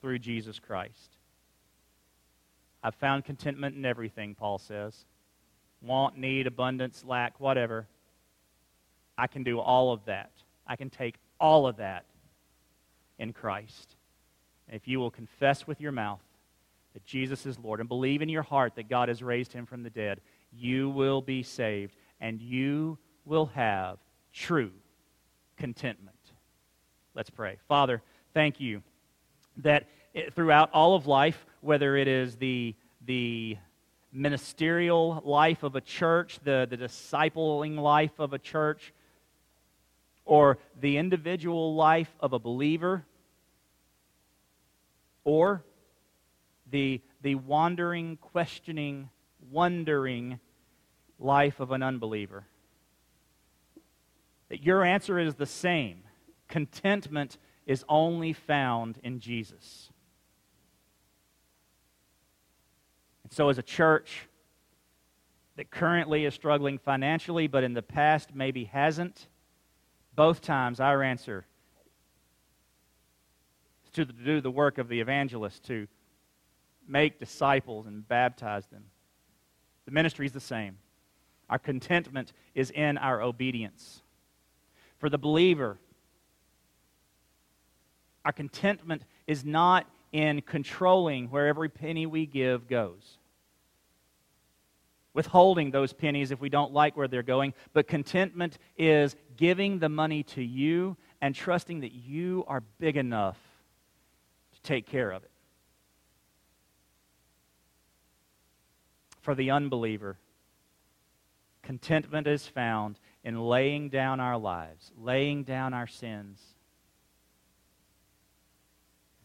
through 0.00 0.18
Jesus 0.18 0.58
Christ. 0.58 1.16
I've 2.82 2.94
found 2.94 3.24
contentment 3.24 3.76
in 3.76 3.84
everything, 3.84 4.34
Paul 4.34 4.58
says 4.58 5.04
want, 5.82 6.16
need, 6.16 6.46
abundance, 6.46 7.04
lack, 7.06 7.40
whatever. 7.40 7.86
I 9.16 9.26
can 9.26 9.42
do 9.42 9.58
all 9.58 9.92
of 9.92 10.04
that. 10.06 10.30
I 10.66 10.76
can 10.76 10.90
take 10.90 11.16
all 11.38 11.66
of 11.66 11.76
that 11.78 12.04
in 13.18 13.32
Christ. 13.32 13.96
If 14.68 14.86
you 14.86 15.00
will 15.00 15.10
confess 15.10 15.66
with 15.66 15.80
your 15.80 15.92
mouth 15.92 16.22
that 16.94 17.04
Jesus 17.04 17.46
is 17.46 17.58
Lord 17.58 17.80
and 17.80 17.88
believe 17.88 18.22
in 18.22 18.28
your 18.28 18.42
heart 18.42 18.74
that 18.76 18.88
God 18.88 19.08
has 19.08 19.22
raised 19.22 19.52
him 19.52 19.66
from 19.66 19.82
the 19.82 19.90
dead, 19.90 20.20
you 20.52 20.90
will 20.90 21.22
be 21.22 21.42
saved 21.42 21.96
and 22.20 22.40
you 22.40 22.98
will 23.24 23.46
have 23.46 23.98
true 24.32 24.72
contentment. 25.56 26.16
Let's 27.14 27.30
pray. 27.30 27.58
Father, 27.68 28.02
thank 28.34 28.60
you 28.60 28.82
that 29.58 29.86
eh, 30.14 30.30
throughout 30.34 30.70
all 30.72 30.94
of 30.94 31.06
life, 31.06 31.44
whether 31.60 31.96
it 31.96 32.06
is 32.06 32.36
the, 32.36 32.74
the 33.04 33.56
ministerial 34.12 35.22
life 35.24 35.62
of 35.62 35.74
a 35.74 35.80
church, 35.80 36.38
the, 36.44 36.66
the 36.70 36.76
discipling 36.76 37.78
life 37.78 38.18
of 38.18 38.32
a 38.32 38.38
church, 38.38 38.92
or 40.24 40.58
the 40.80 40.96
individual 40.96 41.74
life 41.74 42.10
of 42.20 42.32
a 42.32 42.38
believer, 42.38 43.04
or 45.24 45.64
the, 46.70 47.00
the 47.22 47.34
wandering, 47.34 48.16
questioning, 48.18 49.08
wondering 49.50 50.38
life 51.18 51.58
of 51.58 51.72
an 51.72 51.82
unbeliever. 51.82 52.44
That 54.48 54.62
your 54.62 54.84
answer 54.84 55.18
is 55.18 55.34
the 55.34 55.46
same. 55.46 56.02
Contentment 56.50 57.38
is 57.64 57.84
only 57.88 58.32
found 58.32 58.98
in 59.02 59.20
Jesus. 59.20 59.88
And 63.22 63.32
so, 63.32 63.48
as 63.48 63.56
a 63.56 63.62
church 63.62 64.26
that 65.56 65.70
currently 65.70 66.24
is 66.24 66.34
struggling 66.34 66.78
financially, 66.78 67.46
but 67.46 67.62
in 67.62 67.72
the 67.72 67.82
past 67.82 68.34
maybe 68.34 68.64
hasn't, 68.64 69.28
both 70.16 70.42
times 70.42 70.80
our 70.80 71.02
answer 71.02 71.46
is 73.84 73.90
to 73.92 74.04
do 74.04 74.40
the 74.40 74.50
work 74.50 74.78
of 74.78 74.88
the 74.88 75.00
evangelist, 75.00 75.64
to 75.66 75.86
make 76.88 77.20
disciples 77.20 77.86
and 77.86 78.06
baptize 78.08 78.66
them. 78.66 78.84
The 79.84 79.92
ministry 79.92 80.26
is 80.26 80.32
the 80.32 80.40
same. 80.40 80.78
Our 81.48 81.58
contentment 81.58 82.32
is 82.54 82.70
in 82.70 82.98
our 82.98 83.22
obedience. 83.22 84.02
For 84.98 85.08
the 85.08 85.18
believer, 85.18 85.78
our 88.24 88.32
contentment 88.32 89.02
is 89.26 89.44
not 89.44 89.86
in 90.12 90.42
controlling 90.42 91.30
where 91.30 91.46
every 91.46 91.68
penny 91.68 92.06
we 92.06 92.26
give 92.26 92.68
goes. 92.68 93.18
Withholding 95.12 95.70
those 95.70 95.92
pennies 95.92 96.30
if 96.30 96.40
we 96.40 96.48
don't 96.48 96.72
like 96.72 96.96
where 96.96 97.08
they're 97.08 97.22
going, 97.22 97.54
but 97.72 97.88
contentment 97.88 98.58
is 98.76 99.16
giving 99.36 99.78
the 99.78 99.88
money 99.88 100.22
to 100.22 100.42
you 100.42 100.96
and 101.20 101.34
trusting 101.34 101.80
that 101.80 101.92
you 101.92 102.44
are 102.46 102.62
big 102.78 102.96
enough 102.96 103.38
to 104.52 104.62
take 104.62 104.86
care 104.86 105.10
of 105.10 105.22
it. 105.24 105.30
For 109.20 109.34
the 109.34 109.50
unbeliever, 109.50 110.16
contentment 111.62 112.26
is 112.26 112.46
found 112.46 112.98
in 113.22 113.40
laying 113.40 113.90
down 113.90 114.18
our 114.20 114.38
lives, 114.38 114.92
laying 114.96 115.42
down 115.42 115.74
our 115.74 115.86
sins, 115.86 116.49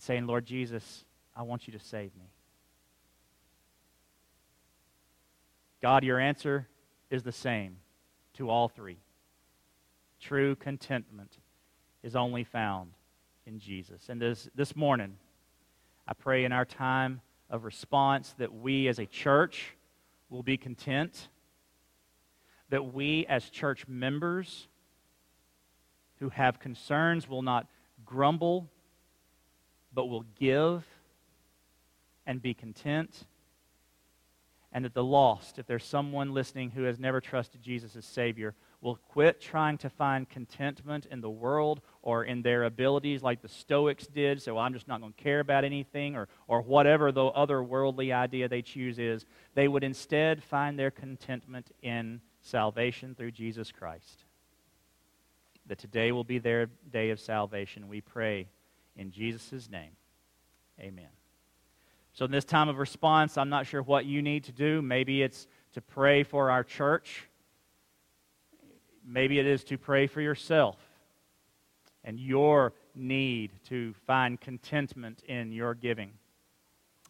saying, 0.06 0.28
Lord 0.28 0.46
Jesus, 0.46 1.04
I 1.36 1.42
want 1.42 1.68
you 1.68 1.74
to 1.74 1.80
save 1.80 2.16
me. 2.16 2.30
God, 5.82 6.04
your 6.04 6.20
answer 6.20 6.68
is 7.10 7.24
the 7.24 7.32
same 7.32 7.78
to 8.36 8.50
all 8.50 8.68
three. 8.68 8.98
True 10.22 10.56
contentment 10.56 11.38
is 12.04 12.16
only 12.16 12.44
found 12.44 12.92
in 13.48 13.60
Jesus. 13.60 14.10
And 14.10 14.22
this, 14.22 14.48
this 14.56 14.76
morning, 14.76 15.18
I 16.08 16.14
pray 16.14 16.46
in 16.46 16.52
our 16.52 16.66
time 16.66 17.22
of 17.50 17.64
response 17.64 18.36
that 18.38 18.54
we 18.54 18.88
as 18.88 19.00
a 19.00 19.06
church 19.06 19.76
will 20.30 20.44
be 20.44 20.58
content, 20.58 21.30
that 22.70 22.94
we 22.94 23.26
as 23.28 23.50
church 23.50 23.88
members 23.88 24.68
who 26.20 26.30
have 26.30 26.60
concerns 26.60 27.28
will 27.28 27.42
not 27.42 27.68
grumble, 28.06 28.70
but 29.96 30.10
will 30.10 30.26
give 30.38 30.86
and 32.28 32.42
be 32.42 32.54
content. 32.54 33.26
And 34.72 34.84
that 34.84 34.94
the 34.94 35.04
lost, 35.04 35.58
if 35.58 35.66
there's 35.68 35.86
someone 35.86 36.34
listening 36.34 36.72
who 36.72 36.84
has 36.84 37.00
never 37.00 37.22
trusted 37.22 37.64
Jesus 37.64 37.96
as 37.96 38.04
Savior, 38.04 38.54
will 38.82 38.98
quit 38.98 39.40
trying 39.40 39.78
to 39.78 39.90
find 39.90 40.30
contentment 40.30 41.08
in 41.10 41.22
the 41.22 41.30
world 41.30 41.80
or 42.02 42.26
in 42.26 42.42
their 42.42 42.66
abilities 42.66 43.24
like 43.24 43.42
the 43.42 43.48
Stoics 43.48 44.06
did. 44.06 44.42
So 44.42 44.58
I'm 44.58 44.74
just 44.74 44.90
not 44.90 45.00
going 45.00 45.14
to 45.14 45.24
care 45.24 45.40
about 45.40 45.64
anything 45.64 46.18
or, 46.18 46.28
or 46.50 46.62
whatever 46.62 47.14
the 47.14 47.26
other 47.26 47.64
worldly 47.64 48.12
idea 48.12 48.50
they 48.50 48.62
choose 48.62 49.00
is. 49.00 49.26
They 49.54 49.70
would 49.70 49.86
instead 49.86 50.44
find 50.44 50.78
their 50.78 50.92
contentment 50.92 51.72
in 51.82 52.20
salvation 52.42 53.16
through 53.16 53.32
Jesus 53.32 53.72
Christ. 53.72 54.26
That 55.68 55.80
today 55.80 56.12
will 56.12 56.26
be 56.26 56.38
their 56.38 56.68
day 56.92 57.12
of 57.12 57.20
salvation. 57.22 57.88
We 57.88 58.02
pray 58.02 58.48
in 58.96 59.12
Jesus' 59.12 59.70
name. 59.70 59.92
Amen. 60.80 61.10
So, 62.14 62.26
in 62.26 62.32
this 62.32 62.46
time 62.46 62.70
of 62.70 62.78
response, 62.78 63.38
I'm 63.38 63.50
not 63.50 63.68
sure 63.68 63.82
what 63.82 64.06
you 64.06 64.22
need 64.22 64.46
to 64.46 64.52
do. 64.52 64.82
Maybe 64.82 65.22
it's 65.22 65.48
to 65.74 65.82
pray 65.82 66.24
for 66.24 66.50
our 66.50 66.64
church 66.64 67.28
Maybe 69.06 69.38
it 69.38 69.46
is 69.46 69.64
to 69.66 69.78
pray 69.78 70.08
for 70.08 70.20
yourself 70.20 70.78
and 72.04 72.20
your 72.20 72.74
need 72.96 73.52
to 73.66 73.94
find 74.08 74.42
contentment 74.42 75.22
in 75.28 75.52
your 75.52 75.76
giving. 75.76 76.12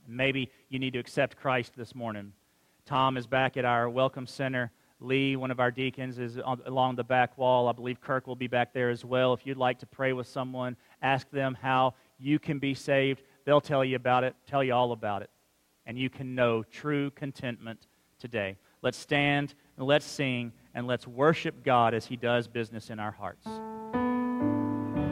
Maybe 0.07 0.51
you 0.69 0.77
need 0.77 0.93
to 0.93 0.99
accept 0.99 1.38
Christ 1.38 1.73
this 1.77 1.95
morning. 1.95 2.33
Tom 2.86 3.15
is 3.15 3.27
back 3.27 3.55
at 3.55 3.63
our 3.63 3.89
Welcome 3.89 4.27
Center. 4.27 4.71
Lee, 4.99 5.36
one 5.36 5.51
of 5.51 5.59
our 5.59 5.71
deacons, 5.71 6.19
is 6.19 6.38
along 6.65 6.95
the 6.95 7.03
back 7.03 7.38
wall. 7.38 7.69
I 7.69 7.71
believe 7.71 8.01
Kirk 8.01 8.27
will 8.27 8.36
be 8.36 8.47
back 8.47 8.73
there 8.73 8.89
as 8.89 9.05
well. 9.05 9.33
If 9.33 9.45
you'd 9.45 9.57
like 9.57 9.79
to 9.79 9.86
pray 9.86 10.13
with 10.13 10.27
someone, 10.27 10.75
ask 11.06 11.30
them 11.30 11.56
how 11.62 11.93
you 12.18 12.39
can 12.39 12.60
be 12.60 12.74
saved. 12.74 13.22
They'll 13.45 13.62
tell 13.62 13.86
you 13.86 13.95
about 13.95 14.24
it, 14.24 14.36
tell 14.47 14.64
you 14.64 14.74
all 14.74 14.91
about 14.91 15.22
it. 15.22 15.30
And 15.86 15.99
you 15.99 16.10
can 16.10 16.34
know 16.34 16.64
true 16.64 17.12
contentment 17.12 17.88
today. 18.20 18.58
Let's 18.82 18.97
stand 18.97 19.53
and 19.78 19.86
let's 19.86 20.06
sing 20.06 20.51
and 20.74 20.88
let's 20.88 21.08
worship 21.08 21.64
God 21.64 21.93
as 21.93 22.06
He 22.08 22.16
does 22.16 22.47
business 22.47 22.89
in 22.89 22.99
our 22.99 23.12
hearts. 23.12 23.45